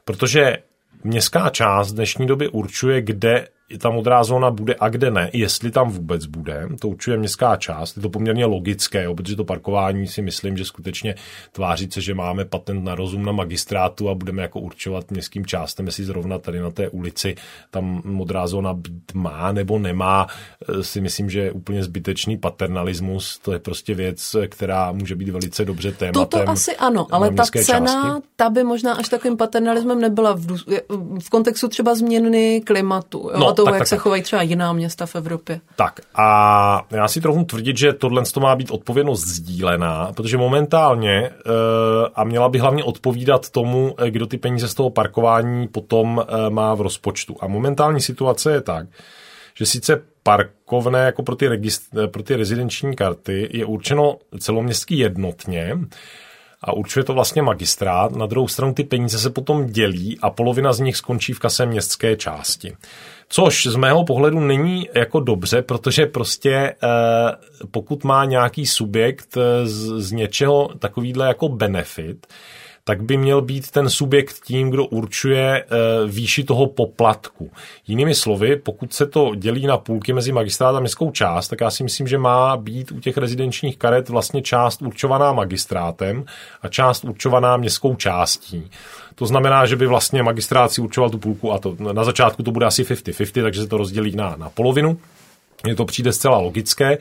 Protože 0.05 0.57
městská 1.03 1.49
část 1.49 1.91
v 1.91 1.95
dnešní 1.95 2.27
době 2.27 2.49
určuje, 2.49 3.01
kde 3.01 3.47
ta 3.77 3.89
modrá 3.89 4.23
zóna 4.23 4.51
bude 4.51 4.75
a 4.79 4.89
kde 4.89 5.11
ne, 5.11 5.29
jestli 5.33 5.71
tam 5.71 5.91
vůbec 5.91 6.25
bude, 6.25 6.67
to 6.79 6.87
určuje 6.87 7.17
městská 7.17 7.55
část. 7.55 7.95
Je 7.95 8.01
to 8.01 8.09
poměrně 8.09 8.45
logické, 8.45 9.03
jo, 9.03 9.15
protože 9.15 9.35
to 9.35 9.43
parkování 9.43 10.07
si 10.07 10.21
myslím, 10.21 10.57
že 10.57 10.65
skutečně 10.65 11.15
tváří 11.51 11.91
se, 11.91 12.01
že 12.01 12.13
máme 12.13 12.45
patent 12.45 12.83
na 12.83 12.95
rozum 12.95 13.25
na 13.25 13.31
magistrátu 13.31 14.09
a 14.09 14.15
budeme 14.15 14.41
jako 14.41 14.59
určovat 14.59 15.11
městským 15.11 15.45
částem, 15.45 15.85
jestli 15.85 16.03
zrovna 16.03 16.39
tady 16.39 16.59
na 16.59 16.71
té 16.71 16.89
ulici 16.89 17.35
tam 17.71 18.01
modrá 18.05 18.47
zóna 18.47 18.73
být 18.73 19.13
má 19.13 19.51
nebo 19.51 19.79
nemá, 19.79 20.27
eh, 20.69 20.83
si 20.83 21.01
myslím, 21.01 21.29
že 21.29 21.39
je 21.39 21.51
úplně 21.51 21.83
zbytečný 21.83 22.37
paternalismus. 22.37 23.39
To 23.39 23.53
je 23.53 23.59
prostě 23.59 23.93
věc, 23.95 24.35
která 24.49 24.91
může 24.91 25.15
být 25.15 25.29
velice 25.29 25.65
dobře 25.65 25.91
tématem. 25.91 26.21
Toto 26.21 26.49
asi 26.49 26.75
ano, 26.75 27.07
ale 27.11 27.31
ta 27.31 27.43
cena, 27.45 27.85
části. 27.85 28.27
ta 28.35 28.49
by 28.49 28.63
možná 28.63 28.93
až 28.93 29.09
takovým 29.09 29.37
paternalismem 29.37 30.01
nebyla 30.01 30.33
v, 30.33 30.47
v 31.19 31.29
kontextu 31.29 31.67
třeba 31.67 31.95
změny 31.95 32.61
klimatu. 32.65 33.29
Jo? 33.33 33.39
No, 33.39 33.53
tak, 33.65 33.73
jak 33.73 33.81
tak, 33.81 33.87
se 33.87 33.95
tak. 33.95 34.03
chovají 34.03 34.21
třeba 34.21 34.41
jiná 34.41 34.73
města 34.73 35.05
v 35.05 35.15
Evropě. 35.15 35.61
Tak 35.75 35.99
a 36.15 36.85
já 36.91 37.07
si 37.07 37.21
trochu 37.21 37.43
tvrdit, 37.43 37.77
že 37.77 37.93
tohle 37.93 38.23
to 38.33 38.39
má 38.39 38.55
být 38.55 38.71
odpovědnost 38.71 39.27
sdílená, 39.27 40.11
protože 40.15 40.37
momentálně 40.37 41.29
uh, 41.29 41.51
a 42.15 42.23
měla 42.23 42.49
by 42.49 42.59
hlavně 42.59 42.83
odpovídat 42.83 43.49
tomu, 43.49 43.95
eh, 43.97 44.11
kdo 44.11 44.27
ty 44.27 44.37
peníze 44.37 44.67
z 44.67 44.73
toho 44.73 44.89
parkování 44.89 45.67
potom 45.67 46.17
uh, 46.17 46.49
má 46.49 46.73
v 46.73 46.81
rozpočtu. 46.81 47.35
A 47.39 47.47
momentální 47.47 48.01
situace 48.01 48.51
je 48.51 48.61
tak, 48.61 48.87
že 49.53 49.65
sice 49.65 50.01
parkovné 50.23 50.99
jako 50.99 51.23
pro 51.23 51.35
ty, 51.35 51.47
registr, 51.47 52.07
pro 52.07 52.23
ty 52.23 52.35
rezidenční 52.35 52.95
karty 52.95 53.49
je 53.51 53.65
určeno 53.65 54.17
celoměstský 54.39 54.97
jednotně, 54.97 55.77
a 56.63 56.73
určuje 56.73 57.03
to 57.03 57.13
vlastně 57.13 57.41
magistrát. 57.41 58.15
Na 58.15 58.25
druhou 58.25 58.47
stranu 58.47 58.73
ty 58.73 58.83
peníze 58.83 59.19
se 59.19 59.29
potom 59.29 59.65
dělí 59.65 60.19
a 60.21 60.29
polovina 60.29 60.73
z 60.73 60.79
nich 60.79 60.97
skončí 60.97 61.33
v 61.33 61.39
kase 61.39 61.65
městské 61.65 62.15
části. 62.15 62.75
Což 63.31 63.67
z 63.67 63.75
mého 63.75 64.03
pohledu 64.03 64.39
není 64.39 64.89
jako 64.95 65.19
dobře, 65.19 65.61
protože 65.61 66.05
prostě 66.05 66.51
eh, 66.53 66.75
pokud 67.71 68.03
má 68.03 68.25
nějaký 68.25 68.65
subjekt 68.65 69.37
eh, 69.37 69.67
z, 69.67 70.01
z 70.01 70.11
něčeho 70.11 70.69
takovýhle 70.79 71.27
jako 71.27 71.49
benefit, 71.49 72.27
tak 72.83 73.03
by 73.03 73.17
měl 73.17 73.41
být 73.41 73.71
ten 73.71 73.89
subjekt 73.89 74.35
tím, 74.43 74.69
kdo 74.69 74.85
určuje 74.85 75.63
eh, 75.63 75.67
výši 76.07 76.43
toho 76.43 76.67
poplatku. 76.67 77.51
Jinými 77.87 78.15
slovy, 78.15 78.55
pokud 78.55 78.93
se 78.93 79.07
to 79.07 79.31
dělí 79.35 79.67
na 79.67 79.77
půlky 79.77 80.13
mezi 80.13 80.31
magistrát 80.31 80.75
a 80.75 80.79
městskou 80.79 81.11
část, 81.11 81.47
tak 81.47 81.61
já 81.61 81.71
si 81.71 81.83
myslím, 81.83 82.07
že 82.07 82.17
má 82.17 82.57
být 82.57 82.91
u 82.91 82.99
těch 82.99 83.17
rezidenčních 83.17 83.77
karet 83.77 84.09
vlastně 84.09 84.41
část 84.41 84.81
určovaná 84.81 85.33
magistrátem 85.33 86.25
a 86.61 86.67
část 86.67 87.03
určovaná 87.03 87.57
městskou 87.57 87.95
částí. 87.95 88.71
To 89.15 89.25
znamená, 89.25 89.65
že 89.65 89.75
by 89.75 89.87
vlastně 89.87 90.23
magistrát 90.23 90.71
si 90.71 90.81
určoval 90.81 91.09
tu 91.09 91.17
půlku 91.17 91.51
a 91.53 91.59
to, 91.59 91.75
na 91.93 92.03
začátku 92.03 92.43
to 92.43 92.51
bude 92.51 92.65
asi 92.65 92.83
50-50, 92.83 93.41
takže 93.41 93.61
se 93.61 93.67
to 93.67 93.77
rozdělí 93.77 94.15
na, 94.15 94.35
na 94.35 94.49
polovinu. 94.49 94.97
Mně 95.63 95.75
to 95.75 95.85
přijde 95.85 96.13
zcela 96.13 96.37
logické. 96.37 96.97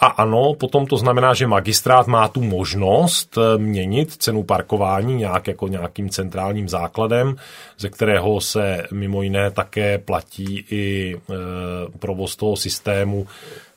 A 0.00 0.06
ano, 0.06 0.54
potom 0.54 0.86
to 0.86 0.96
znamená, 0.96 1.34
že 1.34 1.46
magistrát 1.46 2.06
má 2.06 2.28
tu 2.28 2.40
možnost 2.42 3.38
eh, 3.38 3.58
měnit 3.58 4.12
cenu 4.12 4.42
parkování 4.42 5.14
nějak 5.14 5.46
jako 5.46 5.68
nějakým 5.68 6.08
centrálním 6.08 6.68
základem, 6.68 7.36
ze 7.78 7.88
kterého 7.88 8.40
se 8.40 8.86
mimo 8.92 9.22
jiné 9.22 9.50
také 9.50 9.98
platí 9.98 10.64
i 10.70 11.14
e, 11.14 11.18
provoz 11.98 12.36
toho 12.36 12.56
systému 12.56 13.26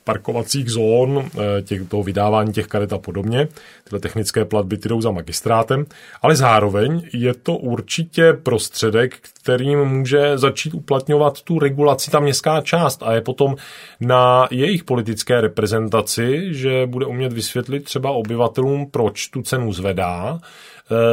parkovacích 0.03 0.69
zón, 0.69 1.25
eh, 1.25 1.61
těch, 1.61 1.81
toho 1.87 2.03
vydávání 2.03 2.53
těch 2.53 2.67
karet 2.67 2.93
a 2.93 2.97
podobně. 2.97 3.47
Tyhle 3.83 3.99
technické 3.99 4.45
platby 4.45 4.77
jdou 4.77 5.01
za 5.01 5.11
magistrátem, 5.11 5.85
ale 6.21 6.35
zároveň 6.35 7.01
je 7.13 7.33
to 7.33 7.55
určitě 7.55 8.33
prostředek, 8.33 9.15
kterým 9.41 9.85
může 9.85 10.37
začít 10.37 10.73
uplatňovat 10.73 11.41
tu 11.41 11.59
regulaci 11.59 12.11
ta 12.11 12.19
městská 12.19 12.61
část 12.61 13.03
a 13.03 13.13
je 13.13 13.21
potom 13.21 13.55
na 13.99 14.47
jejich 14.51 14.83
politické 14.83 15.41
reprezentaci, 15.41 16.53
že 16.53 16.85
bude 16.85 17.05
umět 17.05 17.33
vysvětlit 17.33 17.83
třeba 17.83 18.11
obyvatelům, 18.11 18.87
proč 18.91 19.27
tu 19.27 19.41
cenu 19.41 19.73
zvedá, 19.73 20.39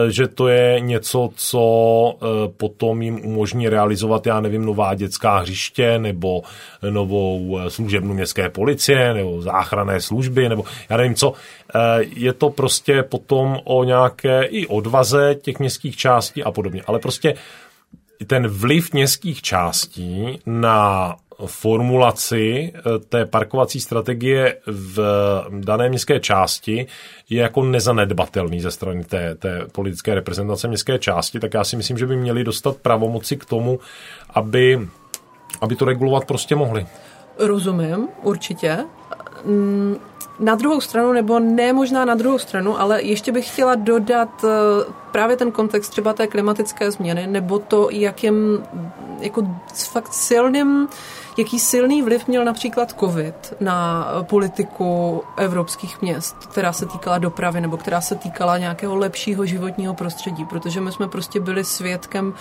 že 0.09 0.29
to 0.29 0.49
je 0.49 0.81
něco, 0.81 1.31
co 1.35 1.63
eh, 2.15 2.27
potom 2.57 3.03
jim 3.03 3.21
umožní 3.25 3.69
realizovat, 3.69 4.27
já 4.27 4.41
nevím, 4.41 4.65
nová 4.65 4.95
dětská 4.95 5.39
hřiště 5.39 5.99
nebo 5.99 6.43
novou 6.91 7.59
eh, 7.59 7.71
služebnu 7.71 8.15
městské 8.15 8.49
policie 8.49 9.15
nebo 9.15 9.43
záchranné 9.43 10.01
služby 10.01 10.49
nebo 10.49 10.65
já 10.89 10.97
nevím 10.97 11.15
co. 11.15 11.33
Je 11.99 12.33
to 12.33 12.51
prostě 12.51 13.03
potom 13.03 13.59
o 13.65 13.85
nějaké 13.85 14.43
i 14.43 14.67
odvaze 14.67 15.37
těch 15.43 15.59
městských 15.59 15.97
částí 15.97 16.43
a 16.43 16.51
podobně. 16.51 16.83
Ale 16.87 16.99
prostě 16.99 17.35
ten 18.27 18.49
vliv 18.49 18.93
městských 18.93 19.43
částí 19.43 20.41
na 20.47 21.17
formulaci 21.47 22.73
eh, 22.75 22.99
té 23.09 23.27
parkovací 23.27 23.81
strategie 23.81 24.57
v 24.67 25.01
dané 25.51 25.89
městské 25.89 26.21
části 26.21 26.87
je 27.31 27.43
jako 27.43 27.63
nezanedbatelný 27.65 28.61
ze 28.61 28.71
strany 28.71 29.05
té, 29.05 29.35
té 29.35 29.67
politické 29.73 30.15
reprezentace 30.15 30.69
městské 30.69 30.99
části, 30.99 31.41
tak 31.41 31.55
já 31.55 31.65
si 31.65 31.77
myslím, 31.77 31.99
že 31.99 32.07
by 32.07 32.17
měli 32.17 32.45
dostat 32.45 32.77
pravomoci 32.77 33.37
k 33.37 33.45
tomu, 33.45 33.81
aby, 34.35 34.89
aby 35.61 35.77
to 35.77 35.85
regulovat 35.85 36.25
prostě 36.25 36.57
mohli. 36.57 36.87
Rozumím, 37.39 38.09
určitě. 38.23 38.79
Mm, 39.45 39.97
na 40.41 40.55
druhou 40.55 40.81
stranu, 40.81 41.13
nebo 41.13 41.39
ne 41.39 41.73
možná 41.73 42.05
na 42.05 42.15
druhou 42.15 42.39
stranu, 42.39 42.81
ale 42.81 43.03
ještě 43.03 43.33
bych 43.33 43.53
chtěla 43.53 43.75
dodat 43.75 44.45
eh, 44.45 44.49
právě 45.13 45.37
ten 45.37 45.53
kontext 45.53 45.91
třeba 45.91 46.13
té 46.13 46.27
klimatické 46.27 46.91
změny, 46.91 47.27
nebo 47.27 47.59
to, 47.59 47.89
jakým 47.91 48.63
jako 49.21 49.43
fakt 49.93 50.13
silným 50.13 50.89
jaký 51.41 51.59
silný 51.59 52.03
vliv 52.03 52.29
měl 52.29 52.45
například 52.45 52.95
COVID 53.01 53.55
na 53.61 54.07
politiku 54.23 55.23
evropských 55.37 56.03
měst, 56.03 56.37
která 56.37 56.73
se 56.73 56.87
týkala 56.87 57.19
dopravy 57.19 57.61
nebo 57.61 57.77
která 57.77 58.01
se 58.01 58.15
týkala 58.15 58.59
nějakého 58.59 58.97
lepšího 58.97 59.47
životního 59.47 59.95
prostředí, 59.95 60.45
protože 60.45 60.81
my 60.81 60.93
jsme 60.93 61.09
prostě 61.09 61.41
byli 61.41 61.65
svědkem 61.65 62.35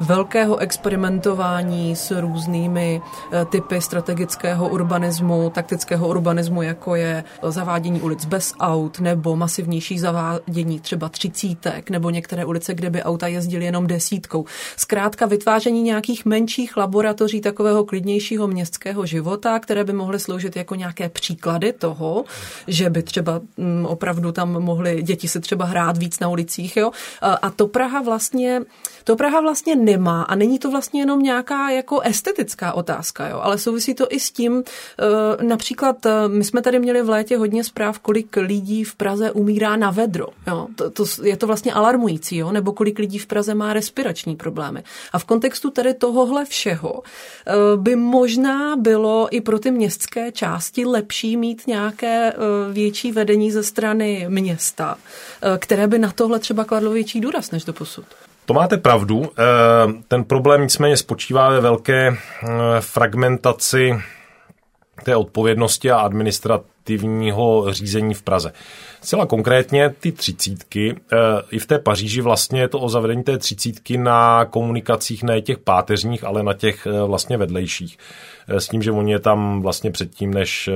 velkého 0.00 0.56
experimentování 0.56 1.96
s 1.96 2.20
různými 2.20 3.02
eh, 3.32 3.44
typy 3.44 3.80
strategického 3.80 4.68
urbanismu, 4.68 5.50
taktického 5.50 6.08
urbanismu, 6.08 6.62
jako 6.62 6.94
je 6.94 7.24
zavádění 7.42 8.00
ulic 8.00 8.24
bez 8.24 8.54
aut 8.60 9.00
nebo 9.00 9.36
masivnější 9.36 9.98
zavádění 9.98 10.80
třeba 10.80 11.08
třicítek 11.08 11.90
nebo 11.90 12.10
některé 12.10 12.44
ulice, 12.44 12.74
kde 12.74 12.90
by 12.90 13.02
auta 13.02 13.26
jezdily 13.26 13.64
jenom 13.64 13.86
desítkou. 13.86 14.44
Zkrátka 14.76 15.26
vytváření 15.26 15.82
nějakých 15.82 16.24
menších 16.24 16.76
laboratoří 16.76 17.40
takového 17.40 17.84
klidnějšího 17.84 18.46
městského 18.46 19.06
života, 19.06 19.58
které 19.58 19.84
by 19.84 19.92
mohly 19.92 20.20
sloužit 20.20 20.56
jako 20.56 20.74
nějaké 20.74 21.08
příklady 21.08 21.72
toho, 21.72 22.24
že 22.66 22.90
by 22.90 23.02
třeba 23.02 23.40
mm, 23.56 23.86
opravdu 23.86 24.32
tam 24.32 24.62
mohly 24.62 25.02
děti 25.02 25.28
se 25.28 25.40
třeba 25.40 25.64
hrát 25.64 25.98
víc 25.98 26.20
na 26.20 26.28
ulicích. 26.28 26.76
Jo? 26.76 26.90
A 27.42 27.50
to 27.50 27.66
Praha 27.66 28.02
vlastně, 28.02 28.60
to 29.04 29.16
Praha 29.16 29.40
vlastně 29.40 29.76
nemá 29.84 30.22
a 30.22 30.34
není 30.34 30.58
to 30.58 30.70
vlastně 30.70 31.00
jenom 31.00 31.22
nějaká 31.22 31.70
jako 31.70 32.00
estetická 32.00 32.72
otázka, 32.72 33.28
jo, 33.28 33.40
ale 33.42 33.58
souvisí 33.58 33.94
to 33.94 34.06
i 34.10 34.20
s 34.20 34.30
tím, 34.30 34.62
eh, 34.62 35.44
například 35.44 36.06
eh, 36.06 36.28
my 36.28 36.44
jsme 36.44 36.62
tady 36.62 36.78
měli 36.78 37.02
v 37.02 37.08
létě 37.08 37.36
hodně 37.36 37.64
zpráv, 37.64 37.98
kolik 37.98 38.36
lidí 38.36 38.84
v 38.84 38.94
Praze 38.94 39.30
umírá 39.30 39.76
na 39.76 39.90
vedro, 39.90 40.26
jo, 40.46 40.66
to, 40.76 40.90
to, 40.90 41.04
je 41.22 41.36
to 41.36 41.46
vlastně 41.46 41.72
alarmující, 41.72 42.36
jo, 42.36 42.52
nebo 42.52 42.72
kolik 42.72 42.98
lidí 42.98 43.18
v 43.18 43.26
Praze 43.26 43.54
má 43.54 43.72
respirační 43.72 44.36
problémy. 44.36 44.82
A 45.12 45.18
v 45.18 45.24
kontextu 45.24 45.70
tady 45.70 45.94
tohohle 45.94 46.44
všeho 46.44 47.02
eh, 47.02 47.52
by 47.76 47.96
možná 47.96 48.76
bylo 48.76 49.28
i 49.30 49.40
pro 49.40 49.58
ty 49.58 49.70
městské 49.70 50.32
části 50.32 50.84
lepší 50.84 51.36
mít 51.36 51.66
nějaké 51.66 52.32
větší 52.72 53.12
vedení 53.12 53.52
ze 53.52 53.62
strany 53.62 54.26
města, 54.28 54.96
které 55.58 55.86
by 55.86 55.98
na 55.98 56.12
tohle 56.12 56.38
třeba 56.38 56.64
kladlo 56.64 56.90
větší 56.90 57.20
důraz 57.20 57.50
než 57.50 57.64
do 57.64 57.72
posud. 57.72 58.04
To 58.46 58.54
máte 58.54 58.76
pravdu. 58.76 59.30
Eh, 59.38 59.42
ten 60.08 60.24
problém 60.24 60.62
nicméně 60.62 60.96
spočívá 60.96 61.48
ve 61.48 61.60
velké 61.60 62.08
eh, 62.08 62.46
fragmentaci 62.80 63.94
té 65.04 65.16
odpovědnosti 65.16 65.90
a 65.90 65.96
aktivního 66.84 67.66
řízení 67.72 68.14
v 68.14 68.22
Praze. 68.22 68.52
Zcela 69.00 69.26
konkrétně 69.26 69.94
ty 70.00 70.12
třicítky, 70.12 70.96
eh, 71.12 71.16
i 71.50 71.58
v 71.58 71.66
té 71.66 71.78
Paříži 71.78 72.20
vlastně 72.20 72.60
je 72.60 72.68
to 72.68 72.80
o 72.80 72.88
zavedení 72.88 73.22
té 73.22 73.38
třicítky 73.38 73.98
na 73.98 74.44
komunikacích 74.44 75.22
ne 75.22 75.40
těch 75.40 75.58
páteřních, 75.58 76.24
ale 76.24 76.42
na 76.42 76.54
těch 76.54 76.86
eh, 76.86 77.02
vlastně 77.06 77.36
vedlejších. 77.36 77.98
Eh, 78.48 78.60
s 78.60 78.68
tím, 78.68 78.82
že 78.82 78.90
oni 78.90 79.12
je 79.12 79.18
tam 79.18 79.62
vlastně 79.62 79.90
předtím, 79.90 80.34
než 80.34 80.70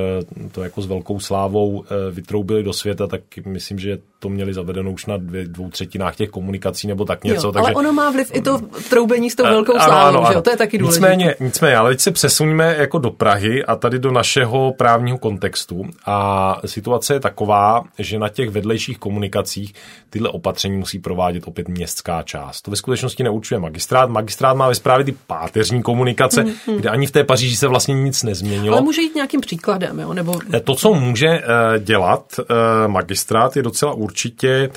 to 0.53 0.63
jako 0.63 0.83
s 0.83 0.87
velkou 0.87 1.21
slávou 1.21 1.85
vytroubili 2.11 2.63
do 2.63 2.73
světa, 2.73 3.07
tak 3.07 3.21
myslím, 3.47 3.79
že 3.79 3.99
to 4.19 4.29
měli 4.29 4.55
zavedeno 4.55 4.91
už 4.91 5.07
na 5.07 5.17
dvě, 5.17 5.45
dvou 5.45 5.71
třetinách 5.71 6.17
těch 6.17 6.31
komunikací 6.31 6.87
nebo 6.87 7.05
tak 7.05 7.25
něco. 7.25 7.47
Jo, 7.47 7.53
takže... 7.53 7.67
Ale 7.67 7.75
ono 7.75 7.93
má 7.93 8.11
vliv 8.11 8.31
i 8.35 8.43
to 8.43 8.59
troubení 8.91 9.31
s 9.31 9.35
tou 9.35 9.45
velkou 9.45 9.73
slávou, 9.73 9.93
ano, 9.93 10.09
ano, 10.09 10.19
ano. 10.19 10.27
že 10.29 10.35
jo? 10.35 10.43
To 10.43 10.51
je 10.51 10.57
taky 10.57 10.79
důležité. 10.79 11.01
Nicméně, 11.01 11.35
nicméně, 11.41 11.77
ale 11.77 11.91
teď 11.91 12.01
se 12.01 12.11
přesuníme 12.11 12.77
jako 12.79 12.99
do 12.99 13.11
Prahy 13.11 13.65
a 13.65 13.77
tady 13.77 13.99
do 13.99 14.11
našeho 14.11 14.73
právního 14.73 15.19
kontextu. 15.19 15.85
A 16.07 16.57
situace 16.67 17.15
je 17.15 17.21
taková, 17.21 17.85
že 17.99 18.19
na 18.19 18.29
těch 18.29 18.51
vedlejších 18.51 18.99
komunikacích 18.99 19.75
tyhle 20.11 20.29
opatření 20.29 20.77
musí 20.77 20.99
provádět 20.99 21.43
opět 21.47 21.69
městská 21.69 22.23
část. 22.23 22.63
To 22.63 22.71
ve 22.71 22.77
skutečnosti 22.77 23.23
neurčuje 23.23 23.61
magistrát. 23.61 24.11
Magistrát 24.11 24.57
má 24.57 24.69
ve 24.69 24.75
správě 24.75 25.05
ty 25.05 25.15
páteřní 25.27 25.83
komunikace, 25.83 26.43
mm-hmm. 26.43 26.77
kde 26.77 26.91
ani 26.91 27.07
v 27.07 27.11
té 27.11 27.25
Paříži 27.25 27.57
se 27.57 27.69
vlastně 27.69 27.95
nic 27.95 28.23
nezměnilo. 28.23 28.77
Ale 28.77 28.85
může 28.85 29.03
jít 29.03 29.15
nějakým 29.15 29.41
příkladem, 29.41 29.99
jo? 29.99 30.15
Nebo... 30.15 30.35
Eh, 30.55 30.61
to, 30.61 30.75
co 30.75 30.95
může 30.95 31.29
eh, 31.29 31.45
dělat 31.79 32.41
eh, 32.41 32.89
magistrát, 32.89 33.57
je 33.57 33.63
docela 33.63 33.93
určitě 33.93 34.71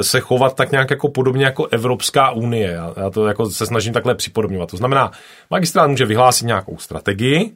se 0.00 0.20
chovat 0.20 0.54
tak 0.54 0.70
nějak 0.70 0.90
jako 0.90 1.08
podobně 1.08 1.44
jako 1.44 1.66
Evropská 1.66 2.30
unie. 2.30 2.78
Já 2.96 3.10
to 3.10 3.26
jako 3.26 3.50
se 3.50 3.66
snažím 3.66 3.92
takhle 3.92 4.14
připodobňovat. 4.14 4.70
To 4.70 4.76
znamená, 4.76 5.12
magistrát 5.50 5.90
může 5.90 6.04
vyhlásit 6.04 6.46
nějakou 6.46 6.78
strategii, 6.78 7.54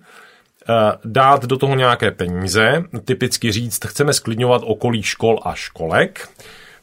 dát 1.05 1.45
do 1.45 1.57
toho 1.57 1.75
nějaké 1.75 2.11
peníze, 2.11 2.85
typicky 3.05 3.53
říct, 3.53 3.85
chceme 3.87 4.13
sklidňovat 4.13 4.63
okolí 4.65 5.03
škol 5.03 5.41
a 5.43 5.55
školek, 5.55 6.29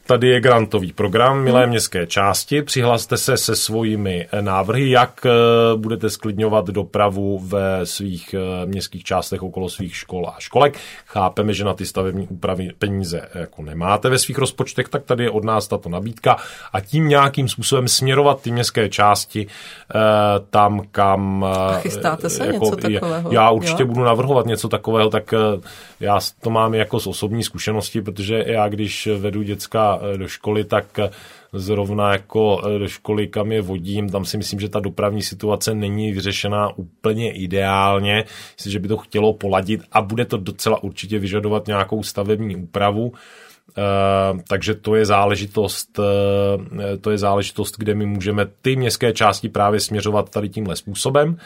Tady 0.06 0.28
je 0.28 0.40
grantový 0.40 0.92
program 0.92 1.42
Milé 1.42 1.60
hmm. 1.60 1.70
městské 1.70 2.06
části. 2.06 2.62
Přihlaste 2.62 3.16
se 3.16 3.36
se 3.36 3.56
svými 3.56 4.26
eh, 4.32 4.42
návrhy, 4.42 4.90
jak 4.90 5.26
eh, 5.26 5.30
budete 5.76 6.10
sklidňovat 6.10 6.66
dopravu 6.66 7.38
ve 7.38 7.86
svých 7.86 8.34
eh, 8.34 8.66
městských 8.66 9.04
částech 9.04 9.42
okolo 9.42 9.68
svých 9.68 9.96
škol 9.96 10.26
a 10.28 10.34
školek. 10.38 10.78
Chápeme, 11.06 11.54
že 11.54 11.64
na 11.64 11.74
ty 11.74 11.86
stavební 11.86 12.28
úpravy 12.28 12.68
peníze 12.78 13.28
jako 13.34 13.62
nemáte 13.62 14.08
ve 14.08 14.18
svých 14.18 14.38
rozpočtech, 14.38 14.88
tak 14.88 15.04
tady 15.04 15.24
je 15.24 15.30
od 15.30 15.44
nás 15.44 15.68
tato 15.68 15.88
nabídka 15.88 16.36
a 16.72 16.80
tím 16.80 17.08
nějakým 17.08 17.48
způsobem 17.48 17.88
směrovat 17.88 18.42
ty 18.42 18.52
městské 18.52 18.88
části 18.88 19.46
tam, 20.50 20.82
kam... 20.90 21.44
A 21.44 21.78
chystáte 21.78 22.30
se 22.30 22.46
jako, 22.46 22.64
něco 22.64 22.76
takového? 22.76 23.32
Já 23.32 23.50
určitě 23.50 23.82
jo? 23.82 23.86
budu 23.86 24.04
navrhovat 24.04 24.46
něco 24.46 24.68
takového, 24.68 25.10
tak 25.10 25.34
já 26.00 26.20
to 26.40 26.50
mám 26.50 26.74
jako 26.74 27.00
z 27.00 27.06
osobní 27.06 27.42
zkušenosti, 27.42 28.02
protože 28.02 28.44
já 28.46 28.68
když 28.68 29.08
vedu 29.18 29.42
dětská 29.42 29.93
Eh, 30.02 30.18
do 30.18 30.28
školy, 30.28 30.64
tak 30.64 30.98
eh, 30.98 31.10
zrovna 31.52 32.12
jako 32.12 32.62
eh, 32.66 32.78
do 32.78 32.88
školy, 32.88 33.28
kam 33.28 33.52
je 33.52 33.62
vodím, 33.62 34.10
tam 34.10 34.24
si 34.24 34.36
myslím, 34.36 34.60
že 34.60 34.68
ta 34.68 34.80
dopravní 34.80 35.22
situace 35.22 35.74
není 35.74 36.12
vyřešená 36.12 36.76
úplně 36.76 37.32
ideálně, 37.32 38.24
myslím, 38.56 38.72
že 38.72 38.78
by 38.78 38.88
to 38.88 38.96
chtělo 38.96 39.32
poladit 39.32 39.80
a 39.92 40.02
bude 40.02 40.24
to 40.24 40.36
docela 40.36 40.82
určitě 40.82 41.18
vyžadovat 41.18 41.66
nějakou 41.66 42.02
stavební 42.02 42.56
úpravu. 42.56 43.12
Uh, 43.78 44.40
takže 44.48 44.74
to 44.74 44.94
je 44.94 45.06
záležitost, 45.06 45.98
uh, 45.98 46.04
to 47.00 47.10
je 47.10 47.18
záležitost, 47.18 47.74
kde 47.78 47.94
my 47.94 48.06
můžeme 48.06 48.46
ty 48.62 48.76
městské 48.76 49.12
části 49.12 49.48
právě 49.48 49.80
směřovat 49.80 50.30
tady 50.30 50.48
tímhle 50.48 50.76
způsobem. 50.76 51.36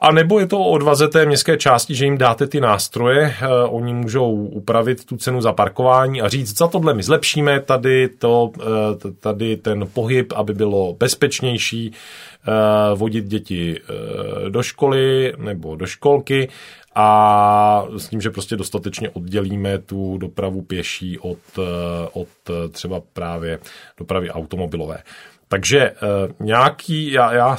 A 0.00 0.12
nebo 0.12 0.40
je 0.40 0.46
to 0.46 0.58
o 0.58 0.70
odvaze 0.70 1.08
té 1.08 1.26
městské 1.26 1.56
části, 1.56 1.94
že 1.94 2.04
jim 2.04 2.18
dáte 2.18 2.46
ty 2.46 2.60
nástroje, 2.60 3.34
eh, 3.40 3.48
oni 3.68 3.94
můžou 3.94 4.32
upravit 4.32 5.04
tu 5.04 5.16
cenu 5.16 5.40
za 5.40 5.52
parkování 5.52 6.22
a 6.22 6.28
říct, 6.28 6.58
za 6.58 6.66
tohle 6.68 6.94
my 6.94 7.02
zlepšíme 7.02 7.60
tady, 7.60 8.08
to, 8.08 8.50
eh, 8.60 9.12
tady 9.20 9.56
ten 9.56 9.86
pohyb, 9.92 10.32
aby 10.36 10.54
bylo 10.54 10.96
bezpečnější, 10.98 11.92
eh, 11.92 12.94
vodit 12.94 13.24
děti 13.24 13.80
do 14.48 14.62
školy 14.62 15.32
nebo 15.38 15.76
do 15.76 15.86
školky 15.86 16.48
a 16.94 17.84
s 17.96 18.08
tím, 18.08 18.20
že 18.20 18.30
prostě 18.30 18.56
dostatečně 18.56 19.10
oddělíme 19.10 19.78
tu 19.78 20.18
dopravu 20.18 20.62
pěší 20.62 21.18
od, 21.18 21.38
od 22.12 22.28
třeba 22.72 23.00
právě 23.12 23.58
dopravy 23.98 24.30
automobilové. 24.30 25.02
Takže 25.48 25.92
nějaký, 26.40 27.12
já, 27.12 27.32
já 27.32 27.56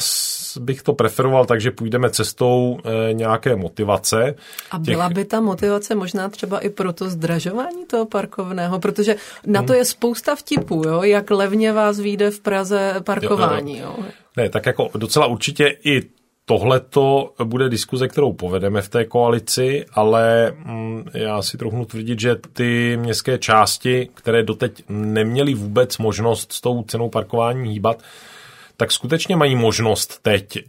bych 0.60 0.82
to 0.82 0.94
preferoval 0.94 1.46
tak, 1.46 1.62
že 1.62 1.72
půjdeme 1.72 2.10
cestou 2.10 2.78
e, 2.84 3.14
nějaké 3.14 3.56
motivace. 3.56 4.36
A 4.72 4.80
byla 4.80 5.08
těch... 5.08 5.16
by 5.16 5.26
ta 5.26 5.42
motivace 5.42 5.96
možná 5.96 6.30
třeba 6.30 6.60
i 6.60 6.70
pro 6.70 6.94
to 6.94 7.10
zdražování 7.10 7.86
toho 7.86 8.06
parkovného, 8.06 8.80
protože 8.80 9.16
na 9.46 9.62
to 9.62 9.74
hmm. 9.74 9.80
je 9.80 9.86
spousta 9.86 10.36
vtipů, 10.36 10.84
jo? 10.86 11.04
jak 11.04 11.32
levně 11.32 11.74
vás 11.74 12.00
vyjde 12.00 12.32
v 12.32 12.40
Praze 12.40 12.96
parkování. 13.04 13.80
Jo, 13.80 13.96
jo. 13.98 14.04
Ne, 14.38 14.50
tak 14.50 14.66
jako 14.66 14.90
docela 14.96 15.26
určitě 15.26 15.78
i 15.84 16.02
Tohle 16.50 16.80
to 16.80 17.34
bude 17.44 17.70
diskuze, 17.70 18.08
kterou 18.08 18.34
povedeme 18.34 18.82
v 18.82 18.90
té 18.90 19.06
koalici, 19.06 19.86
ale 19.94 20.54
mm, 20.66 21.06
já 21.14 21.42
si 21.42 21.58
trochu 21.58 21.86
tvrdit, 21.86 22.20
že 22.20 22.36
ty 22.54 22.98
městské 22.98 23.38
části, 23.38 24.10
které 24.14 24.44
doteď 24.44 24.84
neměly 24.90 25.54
vůbec 25.54 25.98
možnost 25.98 26.54
s 26.54 26.62
tou 26.62 26.84
cenou 26.84 27.10
parkování 27.10 27.72
hýbat, 27.72 28.04
tak 28.78 28.92
skutečně 28.92 29.36
mají 29.36 29.56
možnost 29.56 30.20
teď, 30.22 30.58
eh, 30.58 30.66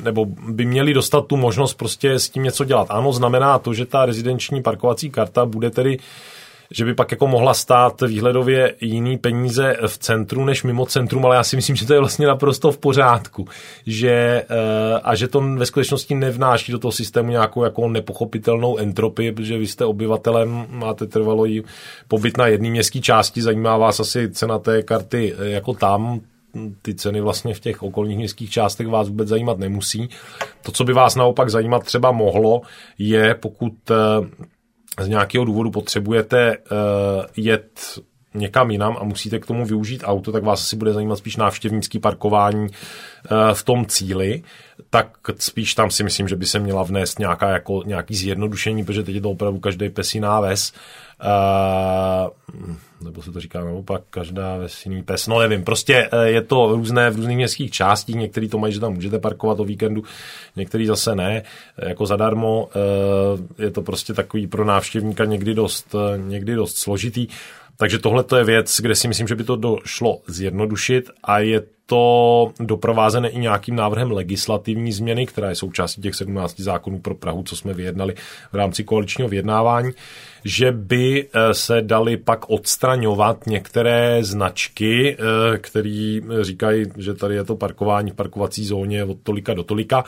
nebo 0.00 0.24
by 0.48 0.64
měli 0.64 0.94
dostat 0.94 1.26
tu 1.26 1.36
možnost 1.36 1.74
prostě 1.74 2.12
s 2.12 2.30
tím 2.30 2.42
něco 2.42 2.64
dělat. 2.64 2.86
Ano, 2.90 3.12
znamená 3.12 3.58
to, 3.58 3.74
že 3.74 3.86
ta 3.86 4.06
rezidenční 4.06 4.62
parkovací 4.62 5.10
karta 5.10 5.46
bude 5.46 5.70
tedy 5.70 5.98
že 6.70 6.84
by 6.84 6.94
pak 6.94 7.10
jako 7.10 7.26
mohla 7.26 7.54
stát 7.54 8.00
výhledově 8.00 8.74
jiný 8.80 9.18
peníze 9.18 9.76
v 9.86 9.98
centru 9.98 10.44
než 10.44 10.62
mimo 10.62 10.86
centrum, 10.86 11.26
ale 11.26 11.36
já 11.36 11.44
si 11.44 11.56
myslím, 11.56 11.76
že 11.76 11.86
to 11.86 11.92
je 11.92 11.98
vlastně 11.98 12.26
naprosto 12.26 12.72
v 12.72 12.78
pořádku. 12.78 13.46
Že, 13.86 14.10
eh, 14.10 15.00
a 15.02 15.14
že 15.14 15.28
to 15.28 15.40
ve 15.40 15.66
skutečnosti 15.66 16.14
nevnáší 16.14 16.72
do 16.72 16.78
toho 16.78 16.92
systému 16.92 17.30
nějakou 17.30 17.64
jako 17.64 17.88
nepochopitelnou 17.88 18.76
entropii, 18.76 19.32
protože 19.32 19.58
vy 19.58 19.66
jste 19.66 19.84
obyvatelem, 19.84 20.66
máte 20.70 21.06
trvalý 21.06 21.62
pobyt 22.08 22.36
na 22.36 22.46
jedné 22.46 22.70
městské 22.70 23.00
části, 23.00 23.42
zajímá 23.42 23.76
vás 23.76 24.00
asi 24.00 24.30
cena 24.30 24.58
té 24.58 24.82
karty 24.82 25.34
eh, 25.38 25.48
jako 25.48 25.74
tam, 25.74 26.20
ty 26.82 26.94
ceny 26.94 27.20
vlastně 27.20 27.54
v 27.54 27.60
těch 27.60 27.82
okolních 27.82 28.18
městských 28.18 28.50
částech 28.50 28.88
vás 28.88 29.08
vůbec 29.08 29.28
zajímat 29.28 29.58
nemusí. 29.58 30.08
To, 30.62 30.72
co 30.72 30.84
by 30.84 30.92
vás 30.92 31.14
naopak 31.14 31.50
zajímat 31.50 31.84
třeba 31.84 32.12
mohlo, 32.12 32.60
je 32.98 33.34
pokud 33.34 33.74
eh, 33.90 33.94
z 34.98 35.08
nějakého 35.08 35.44
důvodu 35.44 35.70
potřebujete 35.70 36.56
uh, 36.56 36.76
jet 37.36 37.80
někam 38.34 38.70
jinam 38.70 38.96
a 39.00 39.04
musíte 39.04 39.38
k 39.38 39.46
tomu 39.46 39.66
využít 39.66 40.02
auto, 40.04 40.32
tak 40.32 40.42
vás 40.42 40.60
asi 40.60 40.76
bude 40.76 40.92
zajímat 40.92 41.16
spíš 41.16 41.36
návštěvnický 41.36 41.98
parkování 41.98 42.66
uh, 42.66 43.38
v 43.52 43.62
tom 43.62 43.86
cíli, 43.86 44.42
tak 44.90 45.18
spíš 45.38 45.74
tam 45.74 45.90
si 45.90 46.04
myslím, 46.04 46.28
že 46.28 46.36
by 46.36 46.46
se 46.46 46.58
měla 46.58 46.82
vnést 46.82 47.18
nějaká, 47.18 47.48
jako, 47.48 47.82
nějaký 47.86 48.14
zjednodušení, 48.14 48.84
protože 48.84 49.02
teď 49.02 49.14
je 49.14 49.20
to 49.20 49.30
opravdu 49.30 49.60
každý 49.60 49.88
pesí 49.90 50.20
náves. 50.20 50.72
Uh, 51.24 52.30
nebo 53.04 53.22
se 53.22 53.32
to 53.32 53.40
říká 53.40 53.64
naopak, 53.64 54.02
každá 54.10 54.56
vesní 54.56 55.02
pes, 55.02 55.26
no 55.26 55.40
nevím, 55.40 55.64
prostě 55.64 56.10
je 56.24 56.42
to 56.42 56.72
různé 56.72 57.10
v 57.10 57.16
různých 57.16 57.36
městských 57.36 57.70
částích, 57.70 58.16
některý 58.16 58.48
to 58.48 58.58
mají, 58.58 58.72
že 58.72 58.80
tam 58.80 58.94
můžete 58.94 59.18
parkovat 59.18 59.60
o 59.60 59.64
víkendu, 59.64 60.04
některý 60.56 60.86
zase 60.86 61.14
ne, 61.14 61.42
jako 61.78 62.06
zadarmo, 62.06 62.68
je 63.58 63.70
to 63.70 63.82
prostě 63.82 64.14
takový 64.14 64.46
pro 64.46 64.64
návštěvníka 64.64 65.24
někdy 65.24 65.54
dost, 65.54 65.94
někdy 66.16 66.54
dost 66.54 66.76
složitý, 66.76 67.26
takže 67.76 67.98
tohle 67.98 68.24
je 68.38 68.44
věc, 68.44 68.80
kde 68.80 68.94
si 68.94 69.08
myslím, 69.08 69.28
že 69.28 69.34
by 69.34 69.44
to 69.44 69.56
došlo 69.56 70.20
zjednodušit 70.26 71.10
a 71.24 71.38
je 71.38 71.62
to 71.88 72.52
doprovázené 72.60 73.28
i 73.28 73.38
nějakým 73.38 73.76
návrhem 73.76 74.10
legislativní 74.10 74.92
změny, 74.92 75.26
která 75.26 75.48
je 75.48 75.54
součástí 75.54 76.02
těch 76.02 76.14
17 76.14 76.60
zákonů 76.60 77.00
pro 77.00 77.14
Prahu, 77.14 77.42
co 77.42 77.56
jsme 77.56 77.74
vyjednali 77.74 78.14
v 78.52 78.54
rámci 78.54 78.84
koaličního 78.84 79.28
vyjednávání, 79.28 79.90
že 80.44 80.72
by 80.72 81.28
eh, 81.32 81.54
se 81.54 81.82
dali 81.82 82.16
pak 82.16 82.50
odstraňovat 82.50 83.46
některé 83.46 84.24
značky, 84.24 85.16
eh, 85.16 85.58
které 85.58 86.20
říkají, 86.40 86.86
že 86.96 87.14
tady 87.14 87.34
je 87.34 87.44
to 87.44 87.56
parkování 87.56 88.10
v 88.10 88.14
parkovací 88.14 88.64
zóně 88.64 89.04
od 89.04 89.18
tolika 89.22 89.54
do 89.54 89.62
tolika 89.62 90.04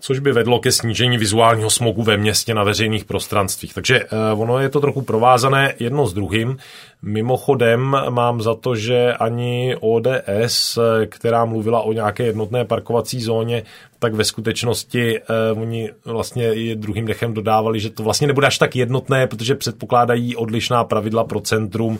což 0.00 0.18
by 0.18 0.32
vedlo 0.32 0.58
ke 0.58 0.72
snížení 0.72 1.18
vizuálního 1.18 1.70
smogu 1.70 2.02
ve 2.02 2.16
městě 2.16 2.54
na 2.54 2.64
veřejných 2.64 3.04
prostranstvích. 3.04 3.74
Takže 3.74 4.00
eh, 4.00 4.06
ono 4.32 4.58
je 4.58 4.68
to 4.68 4.80
trochu 4.80 5.02
provázané 5.02 5.74
jedno 5.78 6.06
s 6.06 6.14
druhým. 6.14 6.56
Mimochodem 7.02 7.96
mám 8.10 8.40
za 8.40 8.54
to, 8.54 8.76
že 8.76 9.12
ani 9.12 9.76
ODS, 9.80 10.78
eh, 10.78 11.06
která 11.06 11.44
mluvila 11.44 11.80
o 11.80 11.92
nějaké 11.92 12.24
jednotné 12.24 12.64
parkovací 12.64 13.20
zóně, 13.20 13.62
tak 13.98 14.14
ve 14.14 14.24
skutečnosti 14.24 15.18
eh, 15.18 15.24
oni 15.60 15.90
vlastně 16.04 16.54
i 16.54 16.76
druhým 16.76 17.06
dechem 17.06 17.34
dodávali, 17.34 17.80
že 17.80 17.90
to 17.90 18.02
vlastně 18.02 18.26
nebude 18.26 18.46
až 18.46 18.58
tak 18.58 18.76
jednotné, 18.76 19.26
protože 19.26 19.54
předpokládají 19.54 20.36
odlišná 20.36 20.84
pravidla 20.84 21.24
pro 21.24 21.40
centrum 21.40 21.98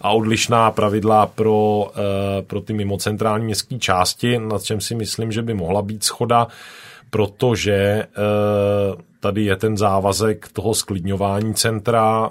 a 0.00 0.10
odlišná 0.10 0.70
pravidla 0.70 1.26
pro, 1.26 1.90
eh, 1.96 2.42
pro 2.42 2.60
ty 2.60 2.72
mimocentrální 2.72 3.44
městské 3.44 3.78
části, 3.78 4.38
nad 4.38 4.62
čem 4.62 4.80
si 4.80 4.94
myslím, 4.94 5.32
že 5.32 5.42
by 5.42 5.54
mohla 5.54 5.82
být 5.82 6.04
schoda 6.04 6.46
protože 7.12 7.74
eh, 7.74 8.06
tady 9.20 9.44
je 9.44 9.56
ten 9.56 9.76
závazek 9.76 10.48
toho 10.52 10.74
sklidňování 10.74 11.54
centra 11.54 12.30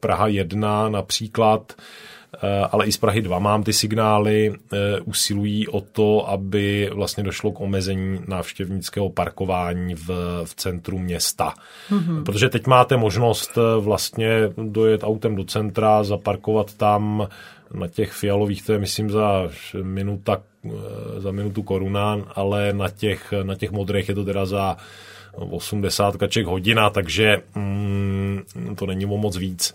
Praha 0.00 0.26
1 0.26 0.88
například, 0.88 1.72
ale 2.70 2.86
i 2.86 2.92
z 2.92 2.96
Prahy 2.96 3.22
2 3.22 3.38
mám 3.38 3.62
ty 3.62 3.72
signály, 3.72 4.54
usilují 5.04 5.68
o 5.68 5.80
to, 5.80 6.30
aby 6.30 6.90
vlastně 6.94 7.22
došlo 7.22 7.52
k 7.52 7.60
omezení 7.60 8.20
návštěvnického 8.28 9.10
parkování 9.10 9.94
v, 9.94 10.08
v 10.44 10.54
centru 10.54 10.98
města. 10.98 11.54
Mm-hmm. 11.90 12.24
Protože 12.24 12.48
teď 12.48 12.66
máte 12.66 12.96
možnost 12.96 13.58
vlastně 13.80 14.30
dojet 14.56 15.04
autem 15.04 15.36
do 15.36 15.44
centra, 15.44 16.04
zaparkovat 16.04 16.74
tam 16.74 17.28
na 17.74 17.88
těch 17.88 18.12
fialových 18.12 18.62
to 18.62 18.72
je 18.72 18.78
myslím 18.78 19.10
za 19.10 19.50
minuta, 19.82 20.42
za 21.18 21.30
minutu 21.30 21.62
koruna, 21.62 22.18
ale 22.34 22.72
na 22.72 22.88
těch, 22.88 23.34
na 23.42 23.54
těch 23.54 23.70
modrých 23.70 24.08
je 24.08 24.14
to 24.14 24.24
teda 24.24 24.46
za 24.46 24.76
80 25.32 26.16
kaček 26.16 26.46
hodina, 26.46 26.90
takže 26.90 27.42
mm, 27.54 28.42
to 28.78 28.86
není 28.86 29.06
o 29.06 29.16
moc 29.16 29.36
víc. 29.36 29.74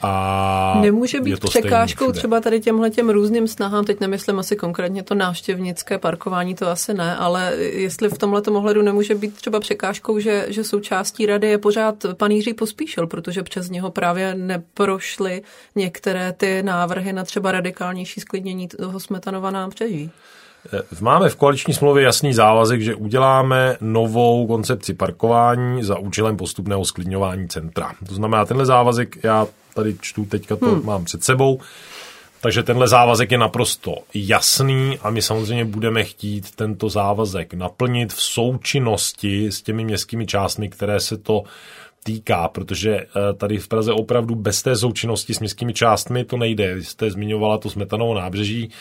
A 0.00 0.78
Nemůže 0.80 1.20
být 1.20 1.40
překážkou 1.40 2.12
třeba 2.12 2.40
tady 2.40 2.60
těmhle 2.60 2.90
těm 2.90 3.10
různým 3.10 3.48
snahám, 3.48 3.84
teď 3.84 4.00
nemyslím 4.00 4.38
asi 4.38 4.56
konkrétně 4.56 5.02
to 5.02 5.14
návštěvnické 5.14 5.98
parkování, 5.98 6.54
to 6.54 6.68
asi 6.68 6.94
ne, 6.94 7.16
ale 7.16 7.52
jestli 7.56 8.08
v 8.08 8.18
tomhle 8.18 8.42
ohledu 8.42 8.82
nemůže 8.82 9.14
být 9.14 9.34
třeba 9.34 9.60
překážkou, 9.60 10.18
že, 10.18 10.46
že 10.48 10.64
součástí 10.64 11.26
rady 11.26 11.48
je 11.48 11.58
pořád 11.58 11.94
pan 12.16 12.30
Jiří 12.30 12.54
Pospíšil, 12.54 13.06
protože 13.06 13.42
přes 13.42 13.70
něho 13.70 13.90
právě 13.90 14.34
neprošly 14.34 15.42
některé 15.74 16.32
ty 16.32 16.62
návrhy 16.62 17.12
na 17.12 17.24
třeba 17.24 17.52
radikálnější 17.52 18.20
sklidnění 18.20 18.68
toho 18.68 19.00
Smetanova 19.00 19.50
nábřeží. 19.50 20.10
Máme 21.00 21.28
v 21.28 21.36
koaliční 21.36 21.74
smlouvě 21.74 22.04
jasný 22.04 22.34
závazek, 22.34 22.80
že 22.80 22.94
uděláme 22.94 23.76
novou 23.80 24.46
koncepci 24.46 24.94
parkování 24.94 25.82
za 25.82 25.98
účelem 25.98 26.36
postupného 26.36 26.84
sklidňování 26.84 27.48
centra. 27.48 27.92
To 28.08 28.14
znamená, 28.14 28.44
tenhle 28.44 28.66
závazek 28.66 29.24
já 29.24 29.46
tady 29.74 29.96
čtu, 30.00 30.24
teďka 30.24 30.56
to 30.56 30.66
hmm. 30.66 30.86
mám 30.86 31.04
před 31.04 31.24
sebou. 31.24 31.60
Takže 32.40 32.62
tenhle 32.62 32.88
závazek 32.88 33.30
je 33.30 33.38
naprosto 33.38 33.94
jasný 34.14 34.98
a 35.02 35.10
my 35.10 35.22
samozřejmě 35.22 35.64
budeme 35.64 36.04
chtít 36.04 36.50
tento 36.54 36.88
závazek 36.88 37.54
naplnit 37.54 38.12
v 38.12 38.22
součinnosti 38.22 39.52
s 39.52 39.62
těmi 39.62 39.84
městskými 39.84 40.26
částmi, 40.26 40.68
které 40.68 41.00
se 41.00 41.16
to 41.18 41.42
týká, 42.02 42.48
protože 42.48 42.96
eh, 42.96 43.06
tady 43.34 43.58
v 43.58 43.68
Praze 43.68 43.92
opravdu 43.92 44.34
bez 44.34 44.62
té 44.62 44.76
součinnosti 44.76 45.34
s 45.34 45.40
městskými 45.40 45.74
částmi 45.74 46.24
to 46.24 46.36
nejde. 46.36 46.74
Vy 46.74 46.84
jste 46.84 47.10
zmiňovala 47.10 47.58
to 47.58 47.70
Smetanovou 47.70 48.14
nábřeží, 48.14 48.70
eh, 48.70 48.74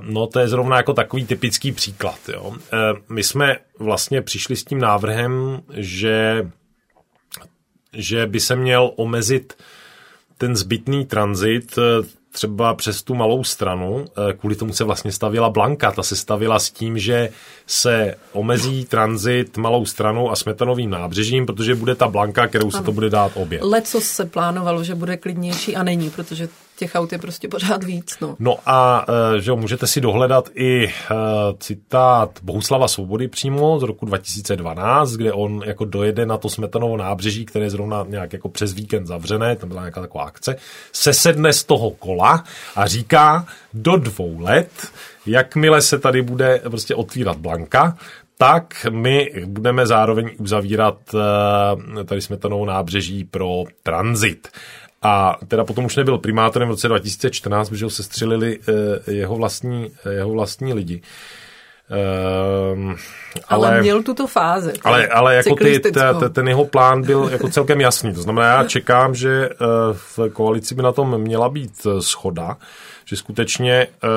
no 0.00 0.26
to 0.26 0.40
je 0.40 0.48
zrovna 0.48 0.76
jako 0.76 0.92
takový 0.92 1.26
typický 1.26 1.72
příklad. 1.72 2.18
Jo. 2.28 2.52
Eh, 2.72 2.76
my 3.08 3.22
jsme 3.22 3.56
vlastně 3.78 4.22
přišli 4.22 4.56
s 4.56 4.64
tím 4.64 4.78
návrhem, 4.78 5.60
že, 5.72 6.50
že 7.92 8.26
by 8.26 8.40
se 8.40 8.56
měl 8.56 8.90
omezit 8.96 9.56
ten 10.38 10.56
zbytný 10.56 11.04
tranzit 11.04 11.78
eh, 11.78 12.06
třeba 12.32 12.74
přes 12.74 13.02
tu 13.02 13.14
malou 13.14 13.44
stranu, 13.44 14.04
eh, 14.04 14.32
kvůli 14.32 14.56
tomu 14.56 14.72
se 14.72 14.84
vlastně 14.84 15.12
stavila 15.12 15.50
Blanka. 15.50 15.92
Ta 15.92 16.02
se 16.02 16.16
stavila 16.16 16.58
s 16.58 16.70
tím, 16.70 16.98
že 16.98 17.28
se 17.66 18.14
omezí 18.32 18.84
tranzit 18.84 19.56
malou 19.56 19.86
stranou 19.86 20.30
a 20.30 20.36
smetanovým 20.36 20.90
nábřežím, 20.90 21.46
protože 21.46 21.74
bude 21.74 21.94
ta 21.94 22.08
Blanka, 22.08 22.46
kterou 22.46 22.70
se 22.70 22.82
to 22.82 22.92
bude 22.92 23.10
dát 23.10 23.32
obě. 23.34 23.60
Leco 23.62 24.00
se 24.00 24.24
plánovalo, 24.24 24.84
že 24.84 24.94
bude 24.94 25.16
klidnější 25.16 25.76
a 25.76 25.82
není, 25.82 26.10
protože 26.10 26.48
těch 26.80 26.94
aut 26.94 27.12
je 27.12 27.18
prostě 27.18 27.48
pořád 27.48 27.84
víc. 27.84 28.16
No, 28.20 28.36
no 28.38 28.56
a 28.66 29.06
eh, 29.08 29.40
že 29.40 29.52
můžete 29.52 29.86
si 29.86 30.00
dohledat 30.00 30.48
i 30.54 30.86
uh, 30.86 30.92
citát 31.58 32.38
Bohuslava 32.42 32.88
Svobody 32.88 33.28
přímo 33.28 33.80
z 33.80 33.82
roku 33.82 34.06
2012, 34.06 35.12
kde 35.12 35.32
on 35.32 35.62
jako 35.66 35.84
dojede 35.84 36.26
na 36.26 36.36
to 36.36 36.48
Smetanovo 36.48 36.96
nábřeží, 36.96 37.44
které 37.44 37.64
je 37.64 37.70
zrovna 37.70 38.04
nějak 38.08 38.32
jako 38.32 38.48
přes 38.48 38.72
víkend 38.72 39.06
zavřené, 39.06 39.56
tam 39.56 39.68
byla 39.68 39.80
nějaká 39.80 40.00
taková 40.00 40.24
akce, 40.24 40.56
se 40.92 41.12
sedne 41.12 41.52
z 41.52 41.64
toho 41.64 41.90
kola 41.90 42.44
a 42.76 42.86
říká 42.86 43.46
do 43.74 43.96
dvou 43.96 44.40
let, 44.40 44.70
jakmile 45.26 45.82
se 45.82 45.98
tady 45.98 46.22
bude 46.22 46.58
prostě 46.58 46.94
otvírat 46.94 47.36
Blanka, 47.36 47.96
tak 48.38 48.86
my 48.90 49.30
budeme 49.46 49.86
zároveň 49.86 50.30
uzavírat 50.38 50.98
eh, 51.14 52.04
tady 52.04 52.20
smetanovou 52.20 52.64
nábřeží 52.64 53.24
pro 53.24 53.64
tranzit. 53.82 54.48
A 55.02 55.36
teda 55.48 55.64
potom 55.64 55.84
už 55.84 55.96
nebyl 55.96 56.18
primátorem 56.18 56.68
v 56.68 56.70
roce 56.70 56.88
2014, 56.88 57.68
protože 57.68 57.84
ho 57.84 57.90
sestřelili 57.90 58.58
eh, 58.68 59.12
jeho 59.12 59.36
vlastní, 59.36 59.90
eh, 60.06 60.12
jeho 60.12 60.30
vlastní 60.30 60.74
lidi. 60.74 61.02
Um, 62.72 62.96
ale, 63.48 63.68
ale 63.68 63.80
měl 63.80 64.02
tuto 64.02 64.26
fázi. 64.26 64.72
Ale, 64.84 65.08
ale 65.08 65.34
jako 65.34 65.54
ty, 65.54 65.80
t, 65.80 65.90
t, 65.90 66.28
ten 66.28 66.48
jeho 66.48 66.64
plán 66.64 67.02
byl 67.02 67.28
jako 67.32 67.48
celkem 67.48 67.80
jasný. 67.80 68.14
To 68.14 68.22
znamená, 68.22 68.48
já 68.48 68.64
čekám, 68.64 69.14
že 69.14 69.48
v 69.92 70.18
koalici 70.32 70.74
by 70.74 70.82
na 70.82 70.92
tom 70.92 71.18
měla 71.18 71.48
být 71.48 71.86
schoda 72.00 72.56
že 73.10 73.16
skutečně 73.16 73.72
eh, 73.72 74.08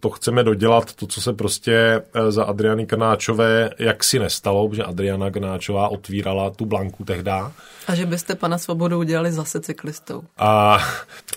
to 0.00 0.10
chceme 0.10 0.44
dodělat, 0.44 0.94
to, 0.94 1.06
co 1.06 1.20
se 1.20 1.32
prostě 1.32 2.02
eh, 2.14 2.32
za 2.32 2.44
Adriany 2.44 2.86
Krnáčové 2.86 3.70
jaksi 3.78 4.18
nestalo, 4.18 4.70
že 4.72 4.84
Adriana 4.84 5.30
Krnáčová 5.30 5.88
otvírala 5.88 6.50
tu 6.50 6.66
blanku 6.66 7.04
tehda. 7.04 7.52
A 7.86 7.94
že 7.94 8.06
byste 8.06 8.34
pana 8.34 8.58
Svobodu 8.58 8.98
udělali 8.98 9.32
zase 9.32 9.60
cyklistou. 9.60 10.22
A 10.38 10.78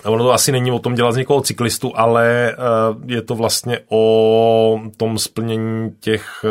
ono 0.04 0.24
to 0.24 0.32
asi 0.32 0.52
není 0.52 0.72
o 0.72 0.78
tom 0.78 0.94
dělat 0.94 1.12
z 1.12 1.16
někoho 1.16 1.40
cyklistu, 1.40 1.92
ale 1.94 2.52
eh, 2.52 2.54
je 3.06 3.22
to 3.22 3.34
vlastně 3.34 3.78
o 3.88 4.80
tom 4.96 5.18
splnění 5.18 5.90
těch, 6.00 6.44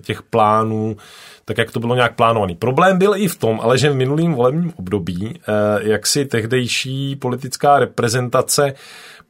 těch 0.00 0.22
plánů, 0.22 0.96
tak 1.44 1.58
jak 1.58 1.70
to 1.70 1.80
bylo 1.80 1.94
nějak 1.94 2.14
plánovaný. 2.16 2.54
Problém 2.54 2.98
byl 2.98 3.16
i 3.16 3.28
v 3.28 3.36
tom, 3.36 3.60
ale 3.60 3.78
že 3.78 3.90
v 3.90 3.94
minulým 3.94 4.34
volebním 4.34 4.72
období, 4.76 5.40
jak 5.80 6.06
si 6.06 6.24
tehdejší 6.24 7.16
politická 7.16 7.78
reprezentace 7.78 8.74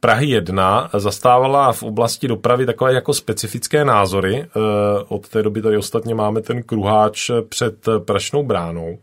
Prahy 0.03 0.29
1 0.29 0.89
zastávala 0.93 1.73
v 1.73 1.83
oblasti 1.83 2.27
dopravy 2.27 2.65
takové 2.65 2.93
jako 2.93 3.13
specifické 3.13 3.85
názory. 3.85 4.43
Eh, 4.43 4.49
od 5.07 5.29
té 5.29 5.43
doby 5.43 5.61
tady 5.61 5.77
ostatně 5.77 6.15
máme 6.15 6.41
ten 6.41 6.63
kruháč 6.63 7.31
před 7.49 7.85
Prašnou 8.05 8.43
bránou. 8.43 8.97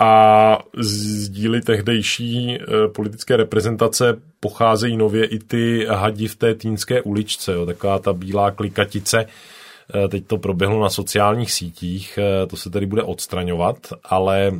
A 0.00 0.58
z 0.78 1.28
díly 1.28 1.60
tehdejší 1.60 2.58
eh, 2.60 2.88
politické 2.88 3.36
reprezentace 3.36 4.20
pocházejí 4.40 4.96
nově 4.96 5.24
i 5.24 5.38
ty 5.38 5.86
hadi 5.90 6.28
v 6.28 6.36
té 6.36 6.54
Týnské 6.54 7.02
uličce, 7.02 7.52
jo, 7.52 7.66
taková 7.66 7.98
ta 7.98 8.12
bílá 8.12 8.50
klikatice. 8.50 9.26
Eh, 9.26 10.08
teď 10.08 10.26
to 10.26 10.38
proběhlo 10.38 10.82
na 10.82 10.90
sociálních 10.90 11.52
sítích, 11.52 12.18
to 12.48 12.56
se 12.56 12.70
tady 12.70 12.86
bude 12.86 13.02
odstraňovat, 13.02 13.76
ale 14.04 14.52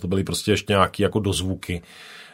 to 0.00 0.08
byly 0.08 0.24
prostě 0.24 0.50
ještě 0.50 0.72
nějaké 0.72 1.02
jako 1.02 1.20
dozvuky 1.20 1.82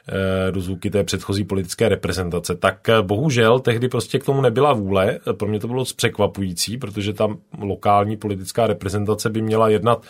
Eh, 0.09 0.53
do 0.53 0.61
zvuky 0.61 0.91
té 0.91 1.05
předchozí 1.05 1.45
politické 1.45 1.89
reprezentace. 1.89 2.55
Tak 2.57 2.89
eh, 2.89 3.03
bohužel 3.03 3.61
tehdy 3.61 3.89
prostě 3.89 4.19
k 4.19 4.25
tomu 4.25 4.41
nebyla 4.41 4.73
vůle. 4.73 5.19
Pro 5.33 5.49
mě 5.49 5.61
to 5.61 5.69
bylo 5.69 5.85
překvapující, 5.97 6.79
protože 6.79 7.13
tam 7.13 7.39
lokální 7.59 8.17
politická 8.17 8.67
reprezentace 8.67 9.31
by 9.31 9.43
měla 9.43 9.69
jednat 9.69 10.03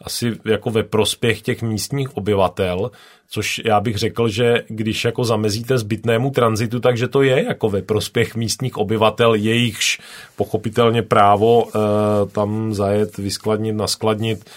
asi 0.00 0.32
jako 0.44 0.70
ve 0.70 0.82
prospěch 0.82 1.42
těch 1.42 1.62
místních 1.62 2.16
obyvatel, 2.16 2.90
což 3.28 3.60
já 3.64 3.80
bych 3.80 3.96
řekl, 3.96 4.28
že 4.28 4.64
když 4.68 5.04
jako 5.04 5.24
zamezíte 5.24 5.78
zbytnému 5.78 6.30
tranzitu, 6.30 6.80
takže 6.80 7.08
to 7.08 7.22
je 7.22 7.44
jako 7.44 7.68
ve 7.68 7.82
prospěch 7.82 8.36
místních 8.36 8.76
obyvatel, 8.76 9.34
jejichž 9.34 10.00
pochopitelně 10.36 11.02
právo 11.02 11.68
e, 11.68 11.78
tam 12.26 12.74
zajet, 12.74 13.16
vyskladnit, 13.16 13.76
naskladnit, 13.76 14.50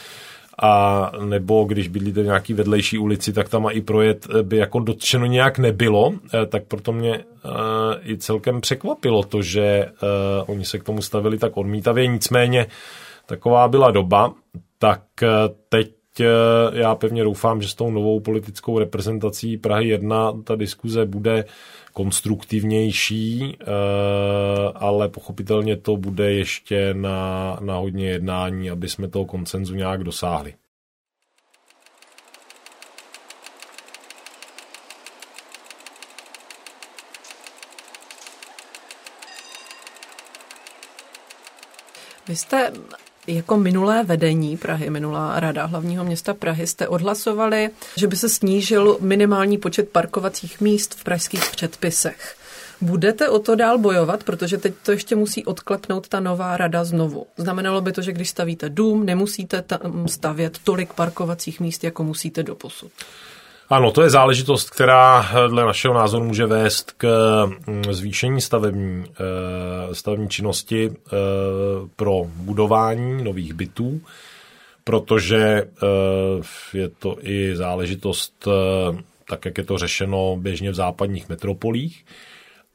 a 0.62 1.12
nebo 1.26 1.64
když 1.64 1.88
bydlíte 1.88 2.22
v 2.22 2.26
nějaký 2.26 2.54
vedlejší 2.54 2.98
ulici, 2.98 3.34
tak 3.34 3.50
tam 3.50 3.68
i 3.72 3.82
projet 3.82 4.28
by 4.42 4.58
jako 4.58 4.80
dotčeno 4.80 5.26
nějak 5.26 5.58
nebylo, 5.58 6.14
eh, 6.34 6.46
tak 6.46 6.64
proto 6.64 6.92
mě 6.92 7.18
uh, 7.18 7.52
i 8.10 8.18
celkem 8.18 8.62
překvapilo 8.62 9.24
to, 9.24 9.42
že 9.42 9.86
oni 10.48 10.66
se 10.66 10.80
k 10.80 10.84
tomu 10.84 11.02
stavili 11.02 11.38
tak 11.38 11.58
odmítavě, 11.58 12.08
nicméně 12.08 12.68
taková 13.26 13.68
byla 13.68 13.92
doba, 13.92 14.34
tak 14.80 15.02
teď 15.70 15.92
já 16.74 16.96
pevně 16.96 17.24
doufám, 17.24 17.62
že 17.62 17.68
s 17.68 17.76
tou 17.76 17.92
novou 17.92 18.20
politickou 18.20 18.80
reprezentací 18.80 19.58
Prahy 19.58 19.88
1 19.88 20.34
ta 20.44 20.56
diskuze 20.56 21.06
bude 21.06 21.46
konstruktivnější, 21.94 23.58
ale 24.76 25.10
pochopitelně 25.10 25.78
to 25.78 25.98
bude 25.98 26.32
ještě 26.32 26.94
na, 26.94 27.58
na 27.62 27.76
hodně 27.76 28.10
jednání, 28.10 28.70
aby 28.70 28.90
jsme 28.90 29.08
toho 29.08 29.26
koncenzu 29.26 29.76
nějak 29.76 30.04
dosáhli. 30.04 30.54
Vy 42.28 42.36
jste 42.36 42.72
jako 43.36 43.58
minulé 43.58 44.04
vedení 44.04 44.58
Prahy, 44.58 44.90
minulá 44.90 45.40
rada 45.40 45.66
hlavního 45.66 46.04
města 46.04 46.34
Prahy, 46.34 46.68
jste 46.68 46.88
odhlasovali, 46.88 47.70
že 47.96 48.08
by 48.08 48.16
se 48.16 48.30
snížil 48.30 48.98
minimální 49.02 49.58
počet 49.58 49.90
parkovacích 49.90 50.62
míst 50.62 50.96
v 50.96 51.04
pražských 51.04 51.52
předpisech. 51.52 52.36
Budete 52.82 53.30
o 53.30 53.40
to 53.40 53.56
dál 53.56 53.78
bojovat, 53.78 54.24
protože 54.24 54.58
teď 54.58 54.74
to 54.84 54.92
ještě 54.92 55.16
musí 55.16 55.46
odklepnout 55.46 56.08
ta 56.08 56.20
nová 56.20 56.58
rada 56.58 56.84
znovu. 56.84 57.28
Znamenalo 57.38 57.82
by 57.82 57.92
to, 57.92 58.02
že 58.02 58.12
když 58.12 58.30
stavíte 58.30 58.70
dům, 58.70 59.06
nemusíte 59.06 59.62
tam 59.62 60.08
stavět 60.08 60.58
tolik 60.64 60.94
parkovacích 60.94 61.60
míst, 61.60 61.84
jako 61.84 62.04
musíte 62.04 62.44
do 62.44 62.56
posud. 62.56 62.92
Ano, 63.72 63.92
to 63.92 64.02
je 64.02 64.10
záležitost, 64.10 64.70
která 64.70 65.30
dle 65.48 65.66
našeho 65.66 65.94
názoru 65.94 66.26
může 66.26 66.46
vést 66.46 66.92
k 66.92 67.06
mm, 67.68 67.84
zvýšení 67.94 68.42
stavební, 68.42 69.06
eh, 69.10 69.96
stavební 69.96 70.30
činnosti 70.30 70.92
eh, 70.92 71.12
pro 71.96 72.22
budování 72.36 73.24
nových 73.24 73.54
bytů, 73.54 74.02
protože 74.84 75.38
eh, 75.38 75.68
je 76.74 76.90
to 76.90 77.18
i 77.22 77.56
záležitost, 77.56 78.48
tak 79.30 79.46
jak 79.46 79.58
je 79.58 79.64
to 79.64 79.78
řešeno 79.78 80.38
běžně 80.40 80.72
v 80.72 80.76
západních 80.76 81.30
metropolích. 81.30 82.06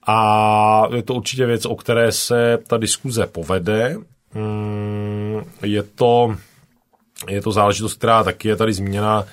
A 0.07 0.83
je 0.95 1.03
to 1.03 1.15
určitě 1.15 1.47
věc, 1.47 1.67
o 1.67 1.77
které 1.77 2.13
se 2.13 2.59
ta 2.67 2.77
diskuze 2.77 3.27
povede. 3.27 3.97
Mm, 4.35 5.41
je 5.63 5.83
to, 5.83 6.37
je 7.29 7.43
to 7.43 7.53
záležitost, 7.53 7.95
která 7.95 8.25
taky 8.25 8.49
je 8.49 8.57
tady 8.57 8.73
zmíněna 8.73 9.25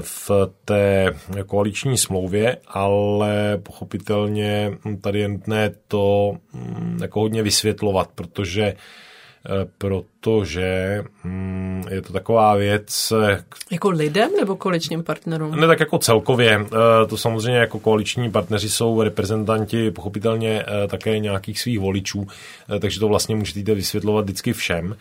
v 0.00 0.30
té 0.64 1.14
koaliční 1.46 1.98
smlouvě, 1.98 2.56
ale 2.66 3.58
pochopitelně 3.62 4.72
tady 5.00 5.20
je 5.20 5.28
nutné 5.28 5.70
to 5.88 6.32
mm, 6.52 6.98
jako 7.02 7.20
hodně 7.20 7.42
vysvětlovat, 7.42 8.10
protože 8.14 8.62
eh, 8.62 9.66
protože 9.78 11.02
mm, 11.24 11.84
je 11.90 12.02
to 12.02 12.12
taková 12.12 12.54
věc... 12.54 13.12
Jako 13.70 13.90
lidem 13.90 14.30
nebo 14.40 14.56
koaličním 14.56 15.02
partnerům? 15.02 15.60
Ne, 15.60 15.66
tak 15.66 15.80
jako 15.80 15.98
celkově. 15.98 16.60
Eh, 16.66 17.06
to 17.06 17.16
samozřejmě 17.16 17.58
jako 17.58 17.78
koaliční 17.78 18.30
partneři 18.30 18.70
jsou 18.70 19.02
reprezentanti 19.02 19.90
pochopitelně 19.90 20.62
eh, 20.62 20.88
také 20.88 21.18
nějakých 21.18 21.60
svých 21.60 21.78
voličů, 21.78 22.26
takže 22.80 23.00
to 23.00 23.08
vlastně 23.08 23.36
můžete 23.36 23.74
vysvětlovat 23.74 24.24
vždycky 24.24 24.52
všem. 24.52 24.96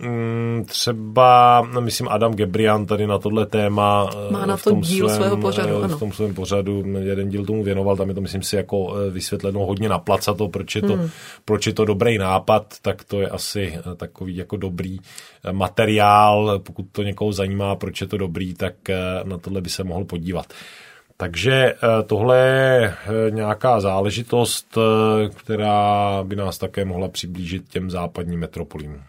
Mm, 0.00 0.64
třeba, 0.66 1.60
no, 1.72 1.80
myslím, 1.80 2.08
Adam 2.08 2.34
Gebrian 2.34 2.86
tady 2.86 3.06
na 3.06 3.18
tohle 3.18 3.46
téma 3.46 4.10
má 4.30 4.46
na 4.46 4.56
to 4.56 4.60
v 4.60 4.64
tom 4.64 4.80
díl 4.80 5.08
svém, 5.08 5.20
svého 5.20 5.36
pořadu, 5.36 5.80
eh, 5.80 5.84
ano. 5.84 5.96
v 5.96 5.98
tom 5.98 6.12
svém 6.12 6.34
pořadu 6.34 6.84
jeden 6.98 7.28
díl 7.28 7.44
tomu 7.44 7.62
věnoval, 7.62 7.96
tam 7.96 8.08
je 8.08 8.14
to, 8.14 8.20
myslím 8.20 8.42
si, 8.42 8.56
jako 8.56 8.96
eh, 8.96 9.10
vysvětleno 9.10 9.60
hodně 9.60 9.88
na 9.88 10.02
to, 10.36 10.48
proč 10.48 10.76
je 10.76 10.82
to, 10.82 10.96
hmm. 10.96 11.08
proč 11.44 11.66
je 11.66 11.72
to 11.72 11.84
dobrý 11.84 12.18
nápad, 12.18 12.74
tak 12.82 13.04
to 13.04 13.20
je 13.20 13.28
asi 13.28 13.78
eh, 13.78 13.94
takový 13.94 14.36
jako 14.36 14.56
dobrý 14.56 14.98
materiál, 15.52 16.58
pokud 16.58 16.86
to 16.92 17.02
někoho 17.02 17.32
zajímá, 17.32 17.76
proč 17.76 18.00
je 18.00 18.06
to 18.06 18.16
dobrý, 18.16 18.54
tak 18.54 18.74
na 19.24 19.38
tohle 19.38 19.60
by 19.60 19.70
se 19.70 19.84
mohl 19.84 20.04
podívat. 20.04 20.46
Takže 21.16 21.74
tohle 22.06 22.38
je 22.38 22.94
nějaká 23.30 23.80
záležitost, 23.80 24.78
která 25.34 26.22
by 26.24 26.36
nás 26.36 26.58
také 26.58 26.84
mohla 26.84 27.08
přiblížit 27.08 27.68
těm 27.68 27.90
západním 27.90 28.40
metropolím. 28.40 29.02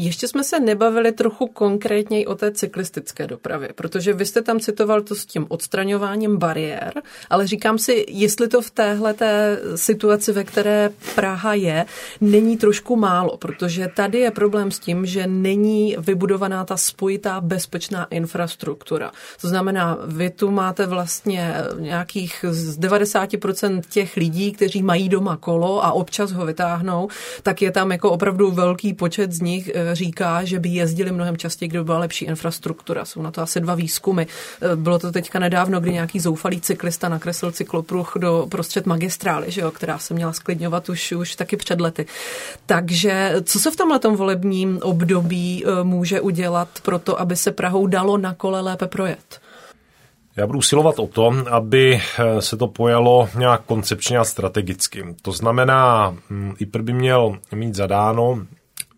Ještě 0.00 0.28
jsme 0.28 0.44
se 0.44 0.60
nebavili 0.60 1.12
trochu 1.12 1.46
konkrétněji 1.46 2.26
o 2.26 2.34
té 2.34 2.52
cyklistické 2.52 3.26
dopravě, 3.26 3.68
protože 3.74 4.12
vy 4.12 4.26
jste 4.26 4.42
tam 4.42 4.60
citoval 4.60 5.02
to 5.02 5.14
s 5.14 5.26
tím 5.26 5.46
odstraňováním 5.48 6.36
bariér, 6.36 6.92
ale 7.30 7.46
říkám 7.46 7.78
si, 7.78 8.06
jestli 8.08 8.48
to 8.48 8.62
v 8.62 8.70
téhle 8.70 9.14
té 9.14 9.60
situaci, 9.74 10.32
ve 10.32 10.44
které 10.44 10.90
Praha 11.14 11.54
je, 11.54 11.86
není 12.20 12.56
trošku 12.56 12.96
málo, 12.96 13.36
protože 13.36 13.88
tady 13.96 14.18
je 14.18 14.30
problém 14.30 14.70
s 14.70 14.78
tím, 14.78 15.06
že 15.06 15.26
není 15.26 15.96
vybudovaná 15.98 16.64
ta 16.64 16.76
spojitá 16.76 17.40
bezpečná 17.40 18.04
infrastruktura. 18.04 19.10
To 19.40 19.48
znamená, 19.48 19.98
vy 20.06 20.30
tu 20.30 20.50
máte 20.50 20.86
vlastně 20.86 21.54
nějakých 21.78 22.44
z 22.50 22.78
90% 22.78 23.82
těch 23.90 24.16
lidí, 24.16 24.52
kteří 24.52 24.82
mají 24.82 25.08
doma 25.08 25.36
kolo 25.36 25.84
a 25.84 25.92
občas 25.92 26.32
ho 26.32 26.46
vytáhnou, 26.46 27.08
tak 27.42 27.62
je 27.62 27.70
tam 27.70 27.92
jako 27.92 28.10
opravdu 28.10 28.50
velký 28.50 28.94
počet 28.94 29.32
z 29.32 29.40
nich, 29.40 29.70
říká, 29.94 30.44
že 30.44 30.58
by 30.58 30.68
jezdili 30.68 31.12
mnohem 31.12 31.36
častěji, 31.36 31.68
kdyby 31.68 31.84
byla 31.84 31.98
lepší 31.98 32.24
infrastruktura. 32.24 33.04
Jsou 33.04 33.22
na 33.22 33.30
to 33.30 33.42
asi 33.42 33.60
dva 33.60 33.74
výzkumy. 33.74 34.22
Eh, 34.22 34.76
bylo 34.76 34.98
to 34.98 35.12
teďka 35.12 35.38
nedávno, 35.38 35.80
kdy 35.80 35.92
nějaký 35.92 36.20
zoufalý 36.20 36.60
cyklista 36.60 37.08
nakreslil 37.08 37.52
cyklopruh 37.52 38.12
do 38.18 38.46
prostřed 38.50 38.86
magistrály, 38.86 39.50
že 39.50 39.60
jo, 39.60 39.70
která 39.70 39.98
se 39.98 40.14
měla 40.14 40.32
sklidňovat 40.32 40.88
už, 40.88 41.12
už 41.12 41.36
taky 41.36 41.56
před 41.56 41.80
lety. 41.80 42.06
Takže 42.66 43.34
co 43.42 43.60
se 43.60 43.70
v 43.70 43.76
tomhle 43.76 43.98
volebním 44.16 44.78
období 44.82 45.64
eh, 45.64 45.84
může 45.84 46.20
udělat 46.20 46.68
pro 46.82 46.98
to, 46.98 47.20
aby 47.20 47.36
se 47.36 47.52
Prahou 47.52 47.86
dalo 47.86 48.18
na 48.18 48.34
kole 48.34 48.60
lépe 48.60 48.86
projet? 48.86 49.40
Já 50.38 50.46
budu 50.46 50.58
usilovat 50.58 50.98
o 50.98 51.06
to, 51.06 51.34
aby 51.50 52.00
eh, 52.18 52.42
se 52.42 52.56
to 52.56 52.66
pojalo 52.66 53.28
nějak 53.38 53.62
koncepčně 53.66 54.18
a 54.18 54.24
strategicky. 54.24 55.04
To 55.22 55.32
znamená, 55.32 56.14
hm, 56.30 56.54
IPR 56.58 56.82
by 56.82 56.92
měl 56.92 57.38
mít 57.54 57.74
zadáno, 57.74 58.46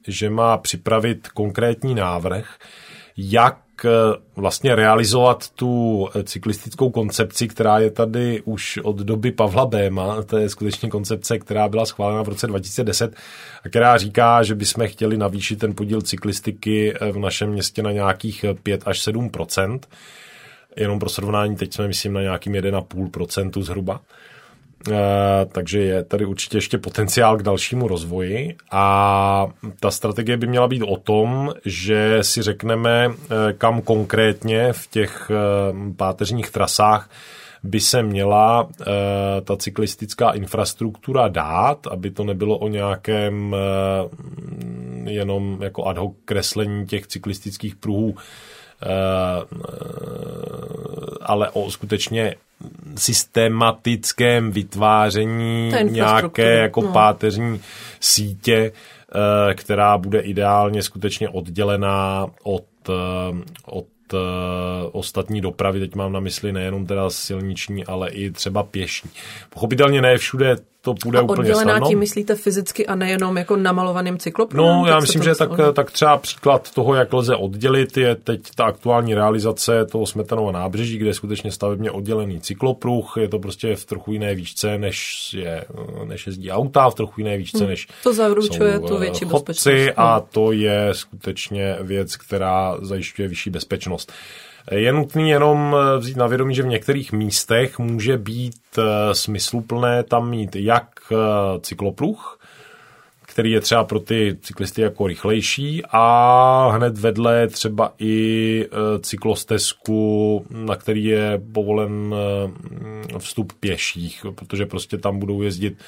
že 0.09 0.31
má 0.31 0.59
připravit 0.59 1.29
konkrétní 1.29 1.95
návrh, 1.95 2.59
jak 3.17 3.59
eh, 3.85 3.89
vlastně 4.37 4.75
realizovat 4.75 5.51
tu 5.51 6.09
eh, 6.15 6.23
cyklistickou 6.23 6.91
koncepci, 6.91 7.49
která 7.49 7.79
je 7.79 7.91
tady 7.91 8.43
už 8.45 8.79
od 8.83 8.97
doby 8.97 9.33
Pavla 9.33 9.67
Béma. 9.67 10.23
To 10.23 10.39
je 10.39 10.49
skutečně 10.49 10.91
koncepce, 10.91 11.39
která 11.39 11.69
byla 11.69 11.87
schválena 11.87 12.23
v 12.23 12.29
roce 12.29 12.47
2010 12.47 13.15
a 13.65 13.69
která 13.69 13.97
říká, 13.97 14.43
že 14.43 14.55
bychom 14.55 14.89
chtěli 14.89 15.17
navýšit 15.17 15.57
ten 15.57 15.75
podíl 15.75 16.03
cyklistiky 16.03 16.95
eh, 16.95 17.13
v 17.13 17.19
našem 17.19 17.51
městě 17.51 17.83
na 17.83 17.93
nějakých 17.93 18.45
5 18.63 18.83
až 18.87 19.09
7% 19.09 19.81
Jenom 20.77 20.99
pro 20.99 21.09
srovnání, 21.09 21.57
teď 21.57 21.75
jsme 21.75 21.89
myslím 21.89 22.13
na 22.13 22.23
nějakým 22.23 22.53
1,5% 22.53 23.63
zhruba. 23.63 24.01
Eh, 24.89 25.47
takže 25.53 25.79
je 25.79 26.05
tady 26.05 26.25
určitě 26.25 26.57
ještě 26.57 26.79
potenciál 26.79 27.37
k 27.37 27.43
dalšímu 27.43 27.89
rozvoji 27.89 28.57
a 28.71 29.47
ta 29.81 29.91
strategie 29.91 30.37
by 30.37 30.47
měla 30.47 30.69
být 30.69 30.83
o 30.83 30.97
tom, 30.97 31.53
že 31.65 32.19
si 32.23 32.43
řekneme, 32.43 33.11
eh, 33.11 33.53
kam 33.53 33.83
konkrétně 33.83 34.73
v 34.73 34.87
těch 34.87 35.31
eh, 35.31 35.95
páteřních 35.97 36.51
trasách 36.51 37.11
by 37.63 37.81
se 37.81 38.03
měla 38.03 38.69
ta 39.45 39.57
cyklistická 39.57 40.31
infrastruktura 40.31 41.29
dát, 41.29 41.87
aby 41.87 42.11
to 42.11 42.25
nebylo 42.25 42.59
o 42.59 42.69
nějakém 42.69 43.57
jenom 45.05 45.59
jako 45.63 45.87
ad 45.87 45.99
hoc 45.99 46.13
kreslení 46.25 46.87
těch 46.87 47.07
cyklistických 47.07 47.77
pruhů, 47.77 48.15
ale 51.21 51.51
o 51.51 51.71
skutečně 51.71 52.35
systematickém 52.97 54.51
vytváření 54.51 55.73
nějaké 55.83 56.57
jako 56.57 56.83
no. 56.83 56.93
páteřní 56.93 57.61
sítě, 58.01 58.73
eh, 59.51 59.55
která 59.55 59.99
bude 59.99 60.21
ideálně 60.21 60.83
skutečně 60.83 61.29
oddělená 61.29 62.27
od, 62.43 62.65
eh, 62.89 62.93
od 63.67 63.87
eh, 64.15 64.17
ostatní 64.93 65.41
dopravy, 65.41 65.81
teď 65.81 65.95
mám 65.95 66.13
na 66.13 66.21
mysli 66.21 66.53
nejenom 66.53 66.87
teda 66.87 67.11
silniční, 67.11 67.87
ale 67.87 68.11
i 68.11 68.31
třeba 68.31 68.63
pěší. 68.63 69.09
Pochopitelně 69.51 70.03
ne 70.03 70.19
všude 70.19 70.57
to 70.83 70.95
půjde 70.95 71.19
a 71.19 71.23
úplně 71.23 71.55
snadno. 71.55 71.89
tím 71.89 71.99
myslíte 71.99 72.35
fyzicky 72.35 72.87
a 72.87 72.95
nejenom 72.95 73.37
jako 73.37 73.57
namalovaným 73.57 74.19
cyklopruhem? 74.19 74.67
No, 74.67 74.87
já 74.87 75.01
myslím, 75.01 75.23
že 75.23 75.35
tak, 75.35 75.51
tak 75.73 75.91
třeba 75.91 76.19
příklad 76.19 76.71
toho, 76.71 76.95
jak 76.95 77.13
lze 77.13 77.37
oddělit, 77.37 77.97
je 77.97 78.15
teď 78.15 78.41
ta 78.55 78.65
aktuální 78.65 79.15
realizace 79.15 79.87
toho 79.87 80.07
Smetanova 80.07 80.53
nábřeží, 80.53 80.99
kde 80.99 81.09
je 81.09 81.15
skutečně 81.15 81.53
stavebně 81.53 81.91
oddělený 81.91 82.41
cyklopruh. 82.41 83.15
Je 83.21 83.29
to 83.29 83.39
prostě 83.39 83.77
v 83.77 83.85
trochu 83.85 84.13
jiné 84.13 84.35
výšce, 84.35 84.79
než, 84.79 85.29
je, 85.39 85.65
než 86.05 86.27
jezdí 86.27 86.51
auta, 86.51 86.91
v 86.91 86.95
trochu 86.95 87.21
jiné 87.21 87.37
výšce, 87.37 87.59
hmm. 87.59 87.69
než 87.69 87.89
To 88.03 88.13
zaručuje 88.13 88.79
tu 88.79 88.97
eh, 88.97 89.01
větší 89.01 89.25
bezpečnost. 89.25 89.93
A 89.97 90.17
hmm. 90.17 90.27
to 90.33 90.53
je 90.53 90.89
skutečně 90.93 91.77
věc, 91.81 92.17
která 92.17 92.77
zajišťuje 92.83 93.29
vyšší 93.29 93.51
bezpečnost. 93.51 94.13
Je 94.71 94.93
nutný 94.93 95.31
jenom 95.31 95.77
eh, 95.77 95.99
vzít 95.99 96.17
na 96.17 96.27
vědomí, 96.27 96.55
že 96.55 96.63
v 96.63 96.67
některých 96.67 97.13
místech 97.13 97.79
může 97.79 98.19
být 98.19 98.79
eh, 98.79 99.15
smysluplné 99.15 100.03
tam 100.03 100.31
mít 100.31 100.57
jak 100.57 100.89
eh, 101.13 101.17
cyklopruh, 101.61 102.39
který 103.23 103.51
je 103.51 103.61
třeba 103.61 103.85
pro 103.85 104.01
ty 104.01 104.37
cyklisty 104.43 104.83
jako 104.83 105.07
rychlejší 105.07 105.83
a 105.91 106.71
hned 106.75 106.99
vedle 106.99 107.49
třeba 107.49 107.93
i 107.99 108.67
cyklostezku, 109.01 110.47
na 110.51 110.77
který 110.77 111.05
je 111.05 111.43
povolen 111.53 112.15
vstup 113.19 113.53
pěších, 113.61 114.27
protože 114.35 114.67
prostě 114.67 114.99
tam 114.99 115.19
budou 115.19 115.43
jezdit 115.43 115.79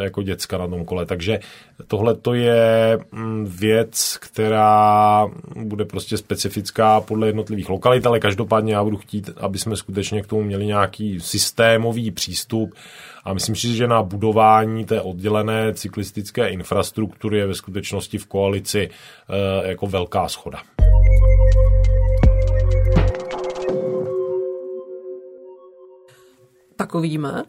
jako 0.00 0.22
děcka 0.22 0.58
na 0.58 0.68
tom 0.68 0.84
kole. 0.84 1.06
Takže 1.06 1.38
tohle 1.86 2.14
to 2.14 2.34
je 2.34 2.98
mm, 3.12 3.46
věc, 3.46 4.18
která 4.20 5.26
bude 5.56 5.84
prostě 5.84 6.16
specifická 6.16 7.00
podle 7.00 7.26
jednotlivých 7.26 7.68
lokalit, 7.68 8.06
ale 8.06 8.20
každopádně 8.20 8.74
já 8.74 8.84
budu 8.84 8.96
chtít, 8.96 9.30
aby 9.36 9.58
jsme 9.58 9.76
skutečně 9.76 10.22
k 10.22 10.26
tomu 10.26 10.42
měli 10.42 10.66
nějaký 10.66 11.20
systémový 11.20 12.10
přístup 12.10 12.74
a 13.24 13.34
myslím 13.34 13.56
si, 13.56 13.76
že 13.76 13.86
na 13.86 14.02
budování 14.02 14.84
té 14.84 15.00
oddělené 15.00 15.74
cyklistické 15.74 16.48
infrastruktury 16.48 17.38
je 17.38 17.46
ve 17.46 17.54
skutečnosti 17.54 18.18
v 18.18 18.26
koalici 18.26 18.90
eh, 18.90 19.68
jako 19.68 19.86
velká 19.86 20.28
schoda. 20.28 20.58
tak 26.76 26.94
uvidíme. 26.94 27.44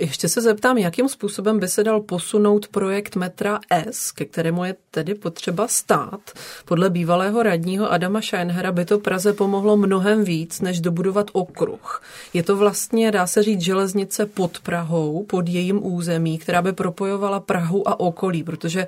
Ještě 0.00 0.28
se 0.28 0.40
zeptám, 0.40 0.78
jakým 0.78 1.08
způsobem 1.08 1.58
by 1.58 1.68
se 1.68 1.84
dal 1.84 2.00
posunout 2.00 2.68
projekt 2.68 3.16
metra 3.16 3.60
S, 3.70 4.12
ke 4.12 4.24
kterému 4.24 4.64
je 4.64 4.74
tedy 4.90 5.14
potřeba 5.14 5.68
stát. 5.68 6.20
Podle 6.64 6.90
bývalého 6.90 7.42
radního 7.42 7.92
Adama 7.92 8.20
Scheinhera 8.22 8.72
by 8.72 8.84
to 8.84 8.98
Praze 8.98 9.32
pomohlo 9.32 9.76
mnohem 9.76 10.24
víc, 10.24 10.60
než 10.60 10.80
dobudovat 10.80 11.26
okruh. 11.32 12.02
Je 12.34 12.42
to 12.42 12.56
vlastně, 12.56 13.10
dá 13.10 13.26
se 13.26 13.42
říct, 13.42 13.60
železnice 13.60 14.26
pod 14.26 14.58
Prahou, 14.58 15.24
pod 15.24 15.48
jejím 15.48 15.86
území, 15.86 16.38
která 16.38 16.62
by 16.62 16.72
propojovala 16.72 17.40
Prahu 17.40 17.88
a 17.88 18.00
okolí, 18.00 18.42
protože 18.42 18.86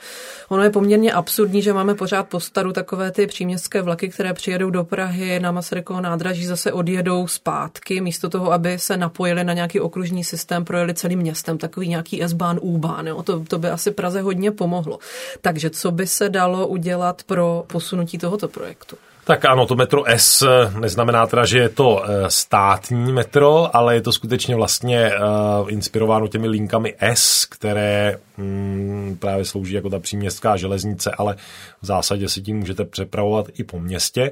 ono 0.48 0.62
je 0.62 0.70
poměrně 0.70 1.12
absurdní, 1.12 1.62
že 1.62 1.72
máme 1.72 1.94
pořád 1.94 2.28
po 2.28 2.40
staru 2.40 2.72
takové 2.72 3.10
ty 3.10 3.26
příměstské 3.26 3.82
vlaky, 3.82 4.08
které 4.08 4.34
přijedou 4.34 4.70
do 4.70 4.84
Prahy 4.84 5.40
na 5.40 5.52
Masarykovo 5.52 6.00
nádraží, 6.00 6.46
zase 6.46 6.72
odjedou 6.72 7.26
zpátky, 7.26 8.00
místo 8.00 8.28
toho, 8.28 8.52
aby 8.52 8.78
se 8.78 8.96
napojili 8.96 9.44
na 9.44 9.52
nějaký 9.52 9.80
okružní 9.80 10.24
systém, 10.24 10.64
projeli 10.64 10.94
celým 11.02 11.18
městem, 11.18 11.58
takový 11.58 11.88
nějaký 11.88 12.22
S-bán, 12.22 12.58
U-bán, 12.62 13.06
jo? 13.06 13.22
To, 13.22 13.40
to 13.40 13.58
by 13.58 13.68
asi 13.68 13.90
Praze 13.90 14.20
hodně 14.20 14.50
pomohlo. 14.50 14.98
Takže 15.40 15.70
co 15.70 15.90
by 15.90 16.06
se 16.06 16.28
dalo 16.28 16.66
udělat 16.66 17.22
pro 17.22 17.64
posunutí 17.66 18.18
tohoto 18.18 18.48
projektu? 18.48 18.96
Tak 19.24 19.44
ano, 19.44 19.66
to 19.66 19.74
metro 19.74 20.02
S 20.06 20.46
neznamená 20.80 21.26
teda, 21.26 21.44
že 21.44 21.58
je 21.58 21.68
to 21.68 22.02
eh, 22.04 22.30
státní 22.30 23.12
metro, 23.12 23.76
ale 23.76 23.94
je 23.94 24.02
to 24.02 24.12
skutečně 24.12 24.56
vlastně 24.56 25.10
uh, 25.10 25.72
inspirováno 25.72 26.28
těmi 26.28 26.48
linkami 26.48 26.94
S, 26.98 27.46
které 27.46 28.18
mm, 28.36 29.16
právě 29.20 29.44
slouží 29.44 29.74
jako 29.74 29.90
ta 29.90 29.98
příměstská 29.98 30.56
železnice, 30.56 31.10
ale 31.18 31.36
v 31.82 31.86
zásadě 31.86 32.28
si 32.28 32.42
tím 32.42 32.58
můžete 32.58 32.84
přepravovat 32.84 33.46
i 33.58 33.64
po 33.64 33.80
městě. 33.80 34.30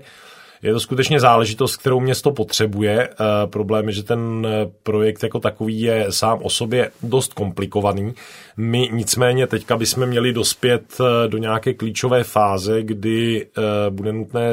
Je 0.62 0.72
to 0.72 0.80
skutečně 0.80 1.20
záležitost, 1.20 1.76
kterou 1.76 2.00
město 2.00 2.32
potřebuje. 2.32 3.08
Eh, 3.08 3.16
problém 3.46 3.88
je, 3.88 3.92
že 3.92 4.02
ten 4.02 4.46
eh, 4.46 4.70
projekt 4.82 5.22
jako 5.22 5.40
takový 5.40 5.80
je 5.80 6.06
sám 6.10 6.38
o 6.42 6.50
sobě 6.50 6.90
dost 7.02 7.34
komplikovaný. 7.34 8.14
My 8.56 8.88
nicméně 8.92 9.46
teďka 9.46 9.76
bychom 9.76 10.06
měli 10.06 10.32
dospět 10.32 10.82
eh, 11.00 11.28
do 11.28 11.38
nějaké 11.38 11.74
klíčové 11.74 12.24
fáze, 12.24 12.82
kdy 12.82 13.46
bude 13.90 14.12
nutné 14.12 14.50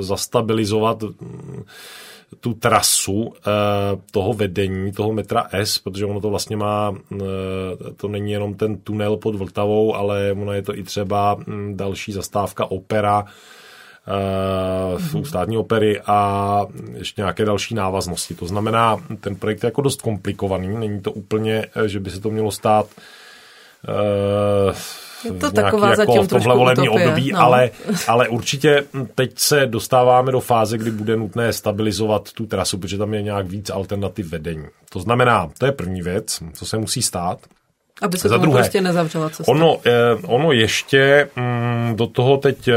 zastabilizovat 0.00 1.02
mm, 1.02 1.64
tu 2.40 2.54
trasu 2.54 3.32
toho 4.10 4.32
vedení, 4.32 4.92
toho 4.92 5.12
metra 5.12 5.46
S, 5.52 5.78
protože 5.78 6.06
ono 6.06 6.20
to 6.20 6.30
vlastně 6.30 6.56
má, 6.56 6.94
to 7.96 8.08
není 8.08 8.32
jenom 8.32 8.54
ten 8.54 8.76
tunel 8.76 9.16
pod 9.16 9.34
Vltavou, 9.34 9.94
ale 9.94 10.32
ono 10.32 10.52
je 10.52 10.62
to 10.62 10.78
i 10.78 10.82
třeba 10.82 11.36
mm, 11.46 11.76
další 11.76 12.12
zastávka 12.12 12.70
opera, 12.70 13.24
uh, 14.94 15.22
státní 15.22 15.58
opery 15.58 16.00
a 16.06 16.60
ještě 16.94 17.20
nějaké 17.20 17.44
další 17.44 17.74
návaznosti. 17.74 18.34
To 18.34 18.46
znamená, 18.46 18.96
ten 19.20 19.36
projekt 19.36 19.62
je 19.62 19.66
jako 19.66 19.82
dost 19.82 20.02
komplikovaný, 20.02 20.68
není 20.68 21.00
to 21.00 21.12
úplně, 21.12 21.66
že 21.86 22.00
by 22.00 22.10
se 22.10 22.20
to 22.20 22.30
mělo 22.30 22.50
stát 22.50 22.86
uh, 24.68 24.74
je 25.24 25.32
to 25.32 25.50
taková 25.50 25.90
jako 25.90 26.02
zatím 26.02 26.22
v 26.22 26.28
tomhle 26.28 26.56
volební 26.56 26.88
období, 26.88 27.32
no. 27.32 27.40
ale, 27.40 27.70
ale 28.08 28.28
určitě 28.28 28.84
teď 29.14 29.38
se 29.38 29.66
dostáváme 29.66 30.32
do 30.32 30.40
fáze, 30.40 30.78
kdy 30.78 30.90
bude 30.90 31.16
nutné 31.16 31.52
stabilizovat 31.52 32.32
tu 32.32 32.46
trasu, 32.46 32.78
protože 32.78 32.98
tam 32.98 33.14
je 33.14 33.22
nějak 33.22 33.46
víc 33.46 33.70
alternativ 33.70 34.26
vedení. 34.26 34.66
To 34.90 35.00
znamená, 35.00 35.50
to 35.58 35.66
je 35.66 35.72
první 35.72 36.02
věc, 36.02 36.42
co 36.52 36.66
se 36.66 36.78
musí 36.78 37.02
stát. 37.02 37.38
Aby 38.02 38.18
se 38.18 38.28
Za 38.28 38.36
druhé, 38.36 38.58
prostě 38.58 38.80
nezavřela 38.80 39.30
cesta. 39.30 39.52
Ono, 39.52 39.78
eh, 39.86 40.14
ono 40.26 40.52
ještě 40.52 41.28
mm, 41.36 41.96
do 41.96 42.06
toho 42.06 42.36
teď 42.36 42.68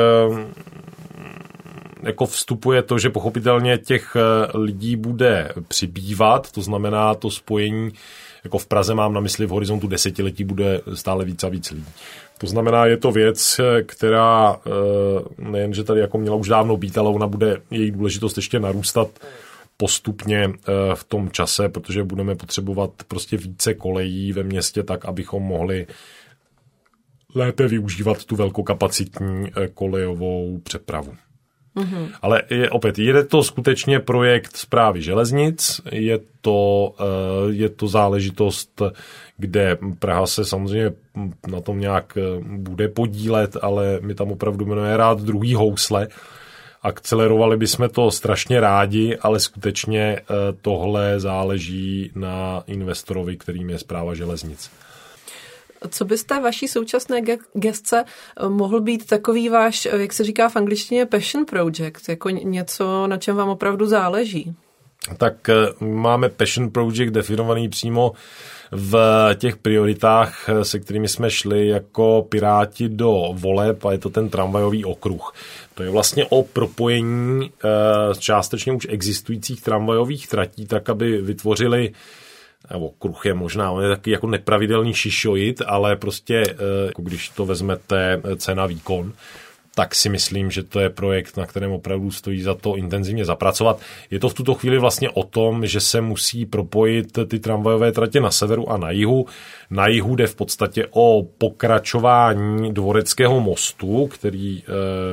jako 2.04 2.26
vstupuje 2.26 2.82
to, 2.82 3.00
že 3.00 3.10
pochopitelně 3.10 3.78
těch 3.78 4.16
eh, 4.16 4.58
lidí 4.58 4.96
bude 4.96 5.52
přibývat, 5.68 6.52
to 6.52 6.62
znamená 6.62 7.16
to 7.16 7.32
spojení, 7.32 7.92
jako 8.44 8.58
v 8.58 8.68
Praze 8.68 8.96
mám 8.96 9.14
na 9.14 9.22
mysli 9.22 9.46
v 9.46 9.50
horizontu 9.50 9.88
desetiletí 9.88 10.44
bude 10.44 10.82
stále 10.94 11.26
víc 11.26 11.44
a 11.44 11.50
víc 11.50 11.72
lidí. 11.72 11.86
To 12.38 12.48
znamená, 12.48 12.86
je 12.86 12.98
to 12.98 13.12
věc, 13.12 13.60
eh, 13.60 13.84
která 13.84 14.56
eh, 14.56 14.70
nejen, 15.38 15.74
že 15.74 15.84
tady 15.84 16.00
jako 16.00 16.18
měla 16.18 16.36
už 16.36 16.48
dávno 16.48 16.78
být, 16.78 16.98
ale 16.98 17.10
ona 17.10 17.28
bude 17.28 17.62
její 17.72 17.92
důležitost 17.92 18.38
ještě 18.38 18.60
narůstat 18.60 19.08
postupně 19.80 20.50
v 20.94 21.04
tom 21.04 21.32
čase, 21.32 21.70
protože 21.70 22.04
budeme 22.04 22.36
potřebovat 22.36 22.92
prostě 23.08 23.38
více 23.38 23.74
kolejí 23.74 24.34
ve 24.34 24.44
městě 24.44 24.84
tak, 24.84 25.06
abychom 25.06 25.44
mohli 25.44 25.88
lépe 27.36 27.68
využívat 27.68 28.26
tu 28.26 28.36
velkokapacitní 28.36 29.52
kolejovou 29.74 30.60
přepravu. 30.64 31.14
Mm-hmm. 31.78 32.10
Ale 32.22 32.44
je, 32.50 32.70
opět, 32.70 33.00
je 33.00 33.24
to 33.24 33.44
skutečně 33.44 34.00
projekt 34.00 34.58
zprávy 34.58 35.02
železnic, 35.02 35.82
je 35.92 36.20
to, 36.42 36.94
eh, 37.00 37.54
je 37.54 37.70
to 37.70 37.88
záležitost, 37.88 38.82
kde 39.38 39.78
Praha 40.00 40.28
se 40.28 40.46
samozřejmě 40.46 40.92
na 41.48 41.62
tom 41.62 41.80
nějak 41.80 42.18
eh, 42.18 42.22
bude 42.44 42.88
podílet, 42.88 43.58
ale 43.62 44.00
my 44.02 44.16
tam 44.16 44.32
opravdu 44.32 44.66
jmenuje 44.66 44.98
rád 44.98 45.22
druhý 45.22 45.54
housle. 45.54 46.08
Akcelerovali 46.82 47.58
bychom 47.58 47.90
to 47.90 48.12
strašně 48.12 48.60
rádi, 48.60 49.18
ale 49.22 49.40
skutečně 49.40 50.02
eh, 50.02 50.24
tohle 50.62 51.20
záleží 51.20 52.12
na 52.16 52.64
investorovi, 52.68 53.38
kterým 53.38 53.70
je 53.70 53.80
zpráva 53.80 54.14
železnic. 54.14 54.72
Co 55.90 56.06
by 56.06 56.18
z 56.18 56.24
té 56.24 56.40
vaší 56.40 56.68
současné 56.68 57.22
gestce 57.54 58.04
eh, 58.06 58.50
mohl 58.50 58.82
být 58.82 59.06
takový 59.08 59.50
váš, 59.50 59.86
eh, 59.86 59.98
jak 59.98 60.14
se 60.14 60.24
říká 60.24 60.50
v 60.50 60.56
angličtině, 60.56 61.06
passion 61.06 61.46
project, 61.46 62.10
jako 62.10 62.30
něco, 62.30 63.08
na 63.08 63.18
čem 63.18 63.36
vám 63.36 63.50
opravdu 63.50 63.86
záleží? 63.86 64.56
Tak 65.18 65.50
eh, 65.50 65.56
máme 65.86 66.30
passion 66.30 66.70
project 66.70 67.12
definovaný 67.12 67.70
přímo 67.70 68.12
v 68.72 68.98
těch 69.36 69.58
prioritách, 69.58 70.50
se 70.64 70.80
kterými 70.80 71.08
jsme 71.08 71.32
šli 71.32 71.68
jako 71.68 72.26
piráti 72.30 72.90
do 72.90 73.30
voleb 73.34 73.86
a 73.86 73.92
je 73.92 73.98
to 73.98 74.10
ten 74.10 74.30
tramvajový 74.30 74.86
okruh. 74.86 75.34
To 75.76 75.84
je 75.84 75.90
vlastně 75.90 76.26
o 76.26 76.44
propojení 76.44 77.52
částečně 78.20 78.74
už 78.74 78.88
existujících 78.90 79.62
tramvajových 79.62 80.28
tratí, 80.28 80.66
tak 80.66 80.90
aby 80.90 81.22
vytvořili 81.22 81.94
nebo 82.72 82.90
kruh 82.90 83.26
je 83.26 83.34
možná, 83.34 83.72
on 83.72 83.84
je 83.84 83.90
taky 83.90 84.12
jako 84.12 84.28
nepravidelný 84.28 84.94
šišoid, 84.94 85.62
ale 85.66 85.96
prostě, 85.96 86.44
eh, 86.50 86.86
jako 86.86 87.02
když 87.02 87.30
to 87.30 87.46
vezmete 87.46 88.22
eh, 88.24 88.36
cena 88.36 88.66
výkon, 88.66 89.14
tak 89.78 89.96
si 89.96 90.10
myslím, 90.10 90.52
že 90.52 90.64
to 90.64 90.80
je 90.80 90.90
projekt, 90.90 91.38
na 91.38 91.46
kterém 91.46 91.72
opravdu 91.72 92.12
stojí 92.12 92.42
za 92.42 92.54
to 92.54 92.76
intenzivně 92.76 93.26
zapracovat. 93.26 93.80
Je 94.12 94.20
to 94.20 94.30
v 94.30 94.34
tuto 94.34 94.54
chvíli 94.54 94.78
vlastně 94.80 95.10
o 95.10 95.24
tom, 95.24 95.66
že 95.66 95.80
se 95.80 96.02
musí 96.02 96.46
propojit 96.46 97.20
ty 97.28 97.40
tramvajové 97.40 97.92
tratě 97.92 98.20
na 98.20 98.32
severu 98.32 98.72
a 98.72 98.78
na 98.78 98.92
jihu. 98.92 99.26
Na 99.70 99.88
jihu 99.88 100.16
jde 100.16 100.28
v 100.28 100.36
podstatě 100.36 100.88
o 100.92 101.28
pokračování 101.38 102.74
Dvoreckého 102.74 103.40
mostu, 103.40 104.08
který 104.08 104.60
e, 104.60 104.64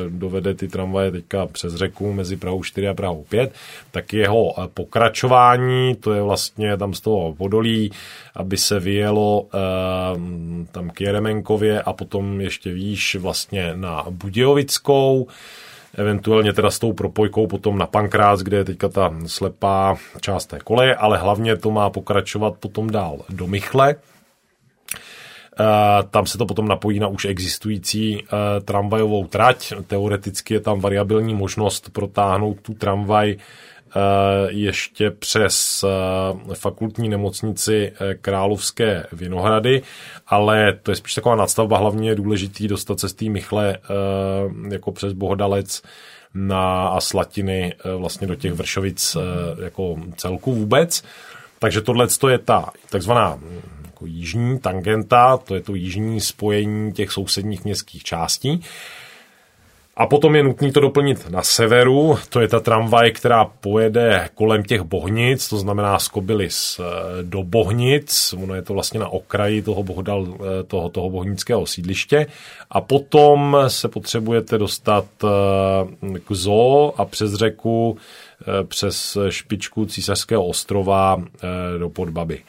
dovede 0.09 0.55
ty 0.55 0.69
tramvaje 0.69 1.11
teďka 1.11 1.47
přes 1.47 1.75
řeku 1.75 2.13
mezi 2.13 2.37
Prahou 2.37 2.63
4 2.63 2.89
a 2.89 2.95
Prahou 2.95 3.25
5. 3.29 3.55
Tak 3.91 4.13
jeho 4.13 4.55
pokračování, 4.75 5.95
to 5.95 6.13
je 6.13 6.23
vlastně 6.23 6.77
tam 6.77 6.95
z 6.95 7.01
toho 7.01 7.35
podolí, 7.35 7.91
aby 8.35 8.57
se 8.57 8.81
vyjelo 8.81 9.47
e, 9.47 9.59
tam 10.73 10.91
k 10.91 11.01
Jeremenkově 11.01 11.83
a 11.83 11.93
potom 11.93 12.41
ještě 12.41 12.73
výš 12.73 13.15
vlastně 13.15 13.73
na 13.75 14.05
Budějovickou 14.55 15.27
eventuálně 15.95 16.53
teda 16.53 16.71
s 16.71 16.79
tou 16.79 16.93
propojkou 16.93 17.47
potom 17.47 17.79
na 17.79 17.87
Pankrác, 17.87 18.41
kde 18.41 18.57
je 18.57 18.65
teďka 18.65 18.89
ta 18.89 19.15
slepá 19.27 19.97
část 20.21 20.47
té 20.47 20.59
koleje, 20.59 20.95
ale 20.95 21.19
hlavně 21.19 21.57
to 21.57 21.71
má 21.71 21.91
pokračovat 21.91 22.55
potom 22.61 22.91
dál 22.91 23.19
do 23.29 23.47
Michle, 23.47 23.95
tam 26.11 26.27
se 26.27 26.39
to 26.39 26.47
potom 26.47 26.69
napojí 26.69 27.01
na 27.01 27.09
už 27.09 27.25
existující 27.25 28.19
e, 28.19 28.25
tramvajovou 28.61 29.27
trať. 29.27 29.73
Teoreticky 29.87 30.55
je 30.55 30.61
tam 30.61 30.81
variabilní 30.81 31.35
možnost 31.35 31.91
protáhnout 31.93 32.61
tu 32.63 32.75
tramvaj 32.75 33.37
ještě 34.49 35.11
přes 35.11 35.85
e, 35.85 36.55
fakultní 36.55 37.09
nemocnici 37.09 37.93
Královské 38.21 39.07
Vinohrady, 39.13 39.83
ale 40.27 40.79
to 40.83 40.91
je 40.91 40.95
spíš 40.95 41.15
taková 41.15 41.37
nadstavba, 41.37 41.79
hlavně 41.79 42.09
je 42.09 42.15
důležitý 42.15 42.69
dostat 42.69 43.01
se 43.01 43.09
z 43.09 43.13
té 43.13 43.25
Michle 43.25 43.79
jako 44.71 44.93
přes 44.93 45.13
Bohodalec 45.13 45.83
na 46.35 46.89
a 46.89 47.01
Slatiny 47.01 47.75
vlastně 47.97 48.27
do 48.27 48.35
těch 48.35 48.53
Vršovic 48.53 49.17
jako 49.65 49.97
celku 50.17 50.55
vůbec. 50.55 51.03
Takže 51.59 51.81
tohle 51.81 52.09
je 52.29 52.39
ta 52.39 52.71
takzvaná 52.91 53.39
jako 53.85 54.07
jižní 54.07 54.59
tangenta, 54.59 55.37
to 55.37 55.55
je 55.55 55.61
to 55.61 55.75
jižní 55.75 56.21
spojení 56.21 56.93
těch 56.93 57.13
sousedních 57.13 57.65
městských 57.65 58.03
částí. 58.03 58.63
A 59.97 60.07
potom 60.07 60.35
je 60.37 60.43
nutné 60.43 60.73
to 60.73 60.81
doplnit 60.81 61.31
na 61.31 61.43
severu, 61.43 62.19
to 62.29 62.41
je 62.41 62.49
ta 62.49 62.61
tramvaj, 62.61 63.11
která 63.11 63.45
pojede 63.45 64.29
kolem 64.35 64.63
těch 64.63 64.83
Bohnic, 64.83 65.49
to 65.49 65.59
znamená 65.59 65.99
z 65.99 66.09
Kobylis 66.09 66.81
eh, 66.81 67.23
do 67.23 67.43
Bohnic, 67.43 68.35
ono 68.43 68.55
je 68.55 68.63
to 68.63 68.75
vlastně 68.75 69.01
na 69.01 69.09
okraji 69.09 69.63
toho, 69.63 69.83
bohdal, 69.83 70.27
eh, 70.35 70.63
toho, 70.63 70.89
toho 70.89 71.11
bohnického 71.11 71.67
sídliště. 71.67 72.27
A 72.71 72.81
potom 72.81 73.57
se 73.69 73.89
potřebujete 73.89 74.59
dostat 74.59 75.05
eh, 75.25 76.19
k 76.19 76.33
zoo 76.33 76.95
a 76.97 77.05
přes 77.05 77.35
řeku, 77.35 77.97
přes 78.69 79.19
špičku 79.29 79.87
Císařského 79.87 80.47
ostrova 80.47 81.23
do 81.79 81.91
Podbaby. 81.91 82.43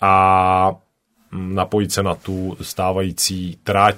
A 0.00 0.72
mm, 1.32 1.54
napojit 1.54 1.92
se 1.92 2.02
na 2.02 2.14
tu 2.14 2.56
stávající 2.60 3.58
trať, 3.64 3.96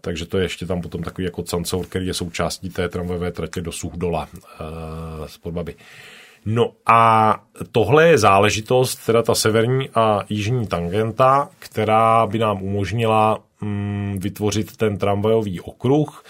takže 0.00 0.26
to 0.26 0.38
je 0.38 0.44
ještě 0.44 0.66
tam 0.66 0.80
potom 0.80 1.02
takový 1.02 1.24
jako 1.24 1.42
cancour, 1.42 1.86
který 1.86 2.06
je 2.06 2.14
součástí 2.14 2.70
té 2.70 2.88
tramvajové 2.88 3.32
tratě 3.32 3.60
do 3.60 3.72
Suchdola 3.72 4.28
uh, 4.32 5.26
z 5.26 5.38
Podbaby. 5.38 5.74
No 6.46 6.72
a 6.86 7.42
tohle 7.72 8.08
je 8.08 8.18
záležitost, 8.18 8.96
teda 9.06 9.22
ta 9.22 9.34
severní 9.34 9.88
a 9.94 10.24
jižní 10.28 10.66
tangenta, 10.66 11.48
která 11.58 12.26
by 12.26 12.38
nám 12.38 12.62
umožnila 12.62 13.38
mm, 13.60 14.18
vytvořit 14.20 14.76
ten 14.76 14.98
tramvajový 14.98 15.60
okruh, 15.60 16.24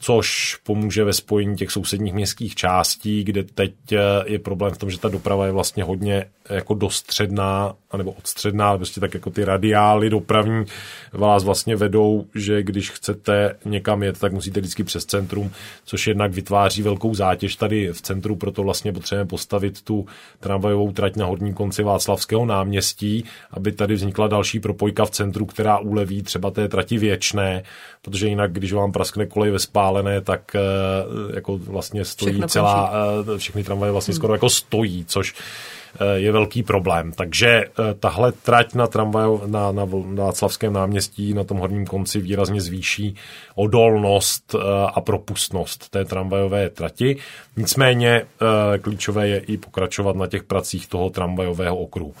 což 0.00 0.56
pomůže 0.62 1.04
ve 1.04 1.12
spojení 1.12 1.56
těch 1.56 1.70
sousedních 1.70 2.14
městských 2.14 2.54
částí, 2.54 3.24
kde 3.24 3.44
teď 3.44 3.72
eh, 3.92 3.98
je 4.26 4.38
problém 4.38 4.74
v 4.74 4.78
tom, 4.78 4.90
že 4.90 4.98
ta 4.98 5.08
doprava 5.08 5.46
je 5.46 5.52
vlastně 5.52 5.84
hodně 5.84 6.26
jako 6.50 6.74
dostředná, 6.74 7.74
anebo 7.90 8.12
odstředná, 8.12 8.76
prostě 8.76 9.00
tak 9.00 9.14
jako 9.14 9.30
ty 9.30 9.44
radiály 9.44 10.10
dopravní 10.10 10.64
vás 11.12 11.44
vlastně 11.44 11.76
vedou, 11.76 12.26
že 12.34 12.62
když 12.62 12.90
chcete 12.90 13.56
někam 13.64 14.02
jet, 14.02 14.18
tak 14.18 14.32
musíte 14.32 14.60
vždycky 14.60 14.84
přes 14.84 15.04
centrum, 15.04 15.50
což 15.84 16.06
jednak 16.06 16.32
vytváří 16.32 16.82
velkou 16.82 17.14
zátěž 17.14 17.56
tady 17.56 17.92
v 17.92 18.02
centru, 18.02 18.36
proto 18.36 18.62
vlastně 18.62 18.92
potřebujeme 18.92 19.28
postavit 19.28 19.82
tu 19.82 20.06
tramvajovou 20.40 20.92
trať 20.92 21.16
na 21.16 21.26
horním 21.26 21.54
konci 21.54 21.82
Václavského 21.82 22.46
náměstí, 22.46 23.24
aby 23.50 23.72
tady 23.72 23.94
vznikla 23.94 24.28
další 24.28 24.60
propojka 24.60 25.04
v 25.04 25.10
centru, 25.10 25.46
která 25.46 25.78
uleví 25.78 26.22
třeba 26.22 26.50
té 26.50 26.68
trati 26.68 26.98
věčné, 26.98 27.62
protože 28.06 28.28
jinak, 28.28 28.52
když 28.52 28.72
vám 28.72 28.92
praskne 28.92 29.26
kolej 29.26 29.50
ve 29.50 29.58
spálené, 29.58 30.20
tak 30.20 30.54
eh, 30.54 30.60
jako 31.34 31.58
vlastně 31.58 32.04
stojí 32.04 32.32
všechno 32.32 32.48
celá, 32.48 32.92
končí. 33.14 33.30
Eh, 33.34 33.38
všechny 33.38 33.64
tramvaje 33.64 33.92
vlastně 33.92 34.12
hmm. 34.12 34.16
skoro 34.16 34.34
jako 34.34 34.50
stojí, 34.50 35.04
což 35.04 35.34
Eh, 36.00 36.18
je 36.18 36.32
velký 36.32 36.62
problém. 36.62 37.12
Takže 37.12 37.64
tahle 38.00 38.32
trať 38.32 38.74
na 38.74 38.86
tramvaj 38.86 39.28
na, 39.46 39.72
na, 39.72 39.84
na 40.06 40.24
Václavském 40.24 40.72
náměstí 40.72 41.34
na 41.34 41.44
tom 41.44 41.58
horním 41.58 41.86
konci 41.86 42.20
výrazně 42.20 42.60
zvýší 42.60 43.14
odolnost 43.54 44.54
a 44.94 45.00
propustnost 45.00 45.88
té 45.90 46.04
tramvajové 46.04 46.70
trati. 46.70 47.16
Nicméně 47.56 48.22
klíčové 48.82 49.28
je 49.28 49.38
i 49.38 49.56
pokračovat 49.56 50.16
na 50.16 50.26
těch 50.26 50.44
pracích 50.44 50.86
toho 50.86 51.10
tramvajového 51.10 51.76
okruhu. 51.76 52.14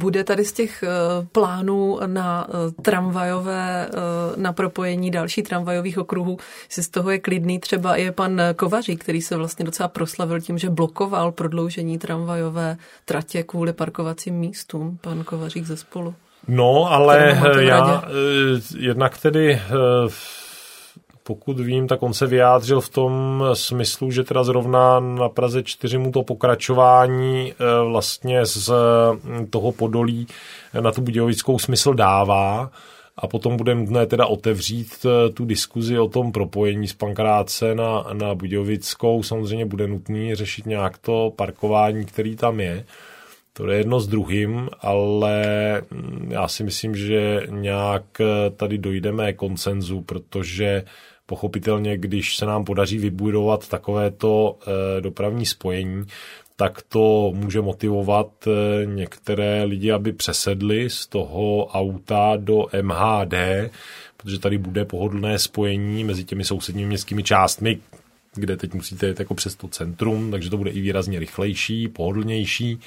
Bude 0.00 0.24
tady 0.24 0.44
z 0.44 0.52
těch 0.52 0.82
eh, 0.82 0.88
plánů 1.32 1.98
na 2.06 2.46
eh, 2.48 2.82
tramvajové, 2.82 3.88
eh, 3.88 3.96
na 4.36 4.52
propojení 4.52 5.10
další 5.10 5.42
tramvajových 5.42 5.98
okruhů, 5.98 6.38
si 6.68 6.82
z 6.82 6.88
toho 6.88 7.10
je 7.10 7.18
klidný 7.18 7.58
třeba 7.58 7.96
je 7.96 8.12
pan 8.12 8.40
Kovařík, 8.56 9.00
který 9.00 9.22
se 9.22 9.36
vlastně 9.36 9.64
docela 9.64 9.88
proslavil 9.88 10.40
tím, 10.40 10.58
že 10.58 10.70
blokoval 10.70 11.32
prodloužení 11.32 11.98
tramvajové 11.98 12.76
tratě 13.04 13.42
kvůli 13.42 13.72
parkovacím 13.72 14.34
místům, 14.34 14.98
pan 15.00 15.24
Kovařík 15.24 15.64
ze 15.64 15.76
spolu. 15.76 16.14
No, 16.48 16.92
ale 16.92 17.40
já 17.58 18.04
jednak 18.78 19.18
tedy 19.18 19.60
pokud 21.22 21.60
vím, 21.60 21.88
tak 21.88 22.02
on 22.02 22.14
se 22.14 22.26
vyjádřil 22.26 22.80
v 22.80 22.88
tom 22.88 23.44
smyslu, 23.54 24.10
že 24.10 24.24
teda 24.24 24.44
zrovna 24.44 25.00
na 25.00 25.28
Praze 25.28 25.62
4 25.62 25.98
mu 25.98 26.12
to 26.12 26.22
pokračování 26.22 27.52
eh, 27.52 27.84
vlastně 27.84 28.46
z 28.46 28.72
hm, 29.24 29.46
toho 29.46 29.72
podolí 29.72 30.26
na 30.80 30.92
tu 30.92 31.00
Budějovickou 31.00 31.58
smysl 31.58 31.94
dává 31.94 32.70
a 33.16 33.26
potom 33.26 33.56
bude 33.56 33.74
nutné 33.74 34.06
teda 34.06 34.26
otevřít 34.26 35.06
eh, 35.06 35.30
tu 35.30 35.44
diskuzi 35.44 35.98
o 35.98 36.08
tom 36.08 36.32
propojení 36.32 36.88
z 36.88 36.94
Pankráce 36.94 37.74
na, 37.74 38.06
na 38.12 38.34
Budějovickou. 38.34 39.22
Samozřejmě 39.22 39.66
bude 39.66 39.86
nutný 39.86 40.34
řešit 40.34 40.66
nějak 40.66 40.98
to 40.98 41.32
parkování, 41.36 42.04
který 42.06 42.36
tam 42.36 42.60
je. 42.60 42.84
To 43.60 43.70
je 43.70 43.78
jedno 43.78 44.00
s 44.00 44.08
druhým, 44.08 44.68
ale 44.80 45.42
hm, 45.90 46.28
já 46.30 46.48
si 46.48 46.64
myslím, 46.64 46.96
že 46.96 47.46
nějak 47.48 48.04
eh, 48.20 48.50
tady 48.50 48.78
dojdeme 48.78 49.32
koncenzu, 49.32 50.00
protože 50.00 50.84
Pochopitelně, 51.30 51.98
když 51.98 52.36
se 52.36 52.46
nám 52.46 52.64
podaří 52.64 52.98
vybudovat 52.98 53.68
takovéto 53.68 54.58
eh, 54.62 55.00
dopravní 55.00 55.46
spojení, 55.46 56.04
tak 56.56 56.82
to 56.88 57.32
může 57.34 57.60
motivovat 57.60 58.28
eh, 58.46 58.86
některé 58.86 59.64
lidi, 59.64 59.92
aby 59.92 60.12
přesedli 60.12 60.90
z 60.90 61.06
toho 61.06 61.66
auta 61.66 62.32
do 62.36 62.66
MHD, 62.82 63.34
protože 64.16 64.38
tady 64.38 64.58
bude 64.58 64.84
pohodlné 64.84 65.38
spojení 65.38 66.04
mezi 66.04 66.24
těmi 66.24 66.44
sousedními 66.44 66.88
městskými 66.88 67.22
částmi, 67.22 67.78
kde 68.34 68.56
teď 68.56 68.74
musíte 68.74 69.08
jít 69.08 69.18
jako 69.18 69.34
přes 69.34 69.54
to 69.54 69.68
centrum, 69.68 70.30
takže 70.30 70.50
to 70.50 70.56
bude 70.56 70.70
i 70.70 70.80
výrazně 70.80 71.18
rychlejší, 71.18 71.88
pohodlnější 71.88 72.80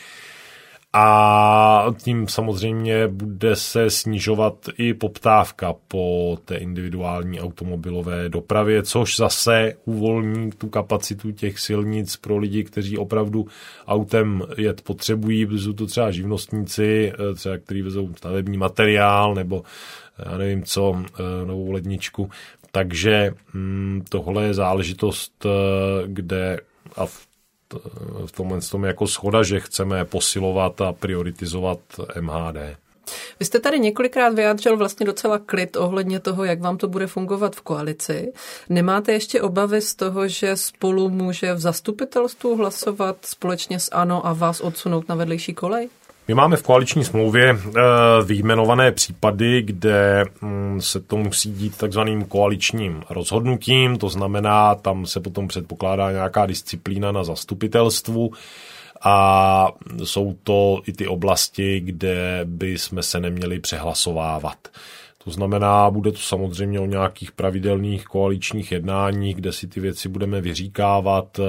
a 0.95 1.85
tím 1.97 2.27
samozřejmě 2.27 3.07
bude 3.07 3.55
se 3.55 3.89
snižovat 3.89 4.69
i 4.77 4.93
poptávka 4.93 5.73
po 5.87 6.37
té 6.45 6.55
individuální 6.55 7.41
automobilové 7.41 8.29
dopravě, 8.29 8.83
což 8.83 9.15
zase 9.15 9.73
uvolní 9.85 10.51
tu 10.51 10.69
kapacitu 10.69 11.31
těch 11.31 11.59
silnic 11.59 12.17
pro 12.17 12.37
lidi, 12.37 12.63
kteří 12.63 12.97
opravdu 12.97 13.45
autem 13.87 14.43
jet 14.57 14.81
potřebují, 14.81 15.45
protože 15.45 15.63
jsou 15.63 15.73
to 15.73 15.87
třeba 15.87 16.11
živnostníci, 16.11 17.13
eh, 17.13 17.35
třeba 17.35 17.57
kteří 17.57 17.81
vezou 17.81 18.13
stavební 18.15 18.57
materiál 18.57 19.35
nebo 19.35 19.63
eh, 20.19 20.31
já 20.31 20.37
nevím 20.37 20.63
co, 20.63 20.95
eh, 21.05 21.45
novou 21.45 21.71
ledničku. 21.71 22.29
Takže 22.71 23.33
hm, 23.53 24.03
tohle 24.09 24.45
je 24.45 24.53
záležitost, 24.53 25.45
kde 26.05 26.59
a 26.95 27.05
v 27.05 27.32
v 28.25 28.31
tomhle 28.31 28.61
tom 28.61 28.83
jako 28.83 29.07
schoda, 29.07 29.43
že 29.43 29.59
chceme 29.59 30.05
posilovat 30.05 30.81
a 30.81 30.93
prioritizovat 30.93 31.79
MHD. 32.19 32.57
Vy 33.39 33.45
jste 33.45 33.59
tady 33.59 33.79
několikrát 33.79 34.33
vyjádřil 34.33 34.77
vlastně 34.77 35.05
docela 35.05 35.39
klid 35.39 35.75
ohledně 35.75 36.19
toho, 36.19 36.43
jak 36.43 36.61
vám 36.61 36.77
to 36.77 36.87
bude 36.87 37.07
fungovat 37.07 37.55
v 37.55 37.61
koalici. 37.61 38.33
Nemáte 38.69 39.11
ještě 39.11 39.41
obavy 39.41 39.81
z 39.81 39.95
toho, 39.95 40.27
že 40.27 40.57
spolu 40.57 41.09
může 41.09 41.53
v 41.53 41.59
zastupitelstvu 41.59 42.55
hlasovat 42.55 43.17
společně 43.25 43.79
s 43.79 43.89
ANO 43.91 44.27
a 44.27 44.33
vás 44.33 44.61
odsunout 44.61 45.09
na 45.09 45.15
vedlejší 45.15 45.53
kolej? 45.53 45.89
My 46.27 46.33
máme 46.33 46.57
v 46.57 46.63
koaliční 46.63 47.03
smlouvě 47.03 47.49
eh, 47.49 47.81
vyjmenované 48.25 48.91
případy, 48.91 49.61
kde 49.61 50.25
mm, 50.41 50.81
se 50.81 50.99
to 50.99 51.17
musí 51.17 51.53
dít 51.53 51.77
takzvaným 51.77 52.25
koaličním 52.25 53.03
rozhodnutím, 53.09 53.97
to 53.97 54.09
znamená, 54.09 54.75
tam 54.75 55.05
se 55.05 55.19
potom 55.19 55.47
předpokládá 55.47 56.11
nějaká 56.11 56.45
disciplína 56.45 57.11
na 57.11 57.23
zastupitelstvu 57.23 58.31
a 59.03 59.67
jsou 60.03 60.35
to 60.43 60.81
i 60.85 60.93
ty 60.93 61.07
oblasti, 61.07 61.79
kde 61.79 62.41
by 62.45 62.77
jsme 62.77 63.03
se 63.03 63.19
neměli 63.19 63.59
přehlasovávat. 63.59 64.57
To 65.23 65.31
znamená, 65.31 65.91
bude 65.91 66.11
to 66.11 66.17
samozřejmě 66.17 66.79
o 66.79 66.85
nějakých 66.85 67.31
pravidelných 67.31 68.05
koaličních 68.05 68.71
jednáních, 68.71 69.35
kde 69.35 69.51
si 69.51 69.67
ty 69.67 69.79
věci 69.79 70.09
budeme 70.09 70.41
vyříkávat. 70.41 71.39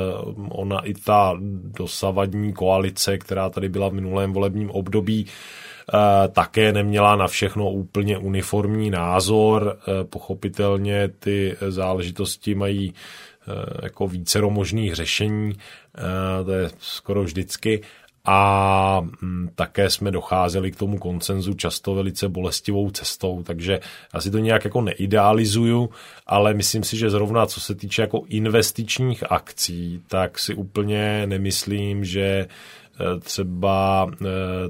Ona 0.48 0.80
i 0.80 0.94
ta 0.94 1.36
dosavadní 1.78 2.52
koalice, 2.52 3.18
která 3.18 3.50
tady 3.50 3.68
byla 3.68 3.88
v 3.88 3.92
minulém 3.92 4.32
volebním 4.32 4.70
období, 4.70 5.26
eh, 5.26 6.28
také 6.28 6.72
neměla 6.72 7.16
na 7.16 7.26
všechno 7.26 7.70
úplně 7.70 8.18
uniformní 8.18 8.90
názor. 8.90 9.78
Eh, 9.78 10.04
pochopitelně 10.04 11.08
ty 11.08 11.56
záležitosti 11.68 12.54
mají 12.54 12.94
eh, 13.48 13.52
jako 13.82 14.08
vícero 14.08 14.50
možných 14.50 14.94
řešení, 14.94 15.52
to 16.44 16.52
je 16.52 16.70
skoro 16.78 17.22
vždycky, 17.22 17.80
a 18.24 19.00
mm, 19.22 19.50
také 19.54 19.90
jsme 19.90 20.10
docházeli 20.10 20.72
k 20.72 20.76
tomu 20.76 20.98
koncenzu 20.98 21.54
často 21.54 21.94
velice 21.94 22.28
bolestivou 22.28 22.90
cestou, 22.90 23.42
takže 23.42 23.80
já 24.14 24.20
si 24.20 24.30
to 24.30 24.38
nějak 24.38 24.64
jako 24.64 24.80
neidealizuju, 24.80 25.90
ale 26.26 26.54
myslím 26.54 26.84
si, 26.84 26.96
že 26.96 27.10
zrovna 27.10 27.46
co 27.46 27.60
se 27.60 27.74
týče 27.74 28.02
jako 28.02 28.22
investičních 28.28 29.32
akcí, 29.32 30.02
tak 30.06 30.38
si 30.38 30.54
úplně 30.54 31.26
nemyslím, 31.26 32.04
že 32.04 32.46
třeba 33.20 34.10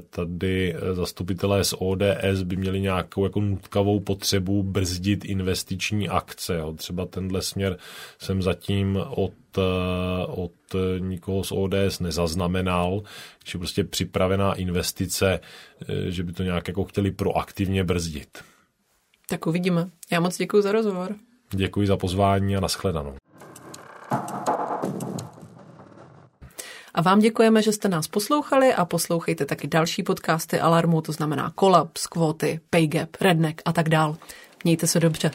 tady 0.09 0.75
zastupitelé 0.93 1.63
z 1.63 1.73
ODS 1.77 2.43
by 2.43 2.55
měli 2.55 2.81
nějakou 2.81 3.23
jako 3.23 3.41
nutkavou 3.41 3.99
potřebu 3.99 4.63
brzdit 4.63 5.25
investiční 5.25 6.09
akce. 6.09 6.55
Jo. 6.55 6.73
Třeba 6.73 7.05
tenhle 7.05 7.41
směr 7.41 7.77
jsem 8.19 8.41
zatím 8.41 8.99
od 9.09 9.33
od 10.27 10.51
nikoho 10.99 11.43
z 11.43 11.51
ODS 11.51 11.99
nezaznamenal, 11.99 13.01
že 13.45 13.57
prostě 13.57 13.83
připravená 13.83 14.53
investice, 14.53 15.39
že 16.07 16.23
by 16.23 16.33
to 16.33 16.43
nějak 16.43 16.67
jako 16.67 16.83
chtěli 16.83 17.11
proaktivně 17.11 17.83
brzdit. 17.83 18.37
Tak 19.29 19.47
uvidíme. 19.47 19.89
Já 20.11 20.19
moc 20.19 20.37
děkuji 20.37 20.61
za 20.61 20.71
rozhovor. 20.71 21.15
Děkuji 21.51 21.87
za 21.87 21.97
pozvání 21.97 22.57
a 22.57 22.59
nashledanou. 22.59 23.15
A 26.95 27.01
vám 27.01 27.19
děkujeme, 27.19 27.61
že 27.61 27.71
jste 27.71 27.89
nás 27.89 28.07
poslouchali 28.07 28.73
a 28.73 28.85
poslouchejte 28.85 29.45
taky 29.45 29.67
další 29.67 30.03
podcasty 30.03 30.59
Alarmu, 30.59 31.01
to 31.01 31.11
znamená 31.11 31.51
Kolaps, 31.55 32.07
Kvóty, 32.07 32.59
Paygap, 32.69 33.09
Redneck 33.21 33.61
a 33.65 33.73
tak 33.73 33.89
dál. 33.89 34.17
Mějte 34.63 34.87
se 34.87 34.99
dobře. 34.99 35.31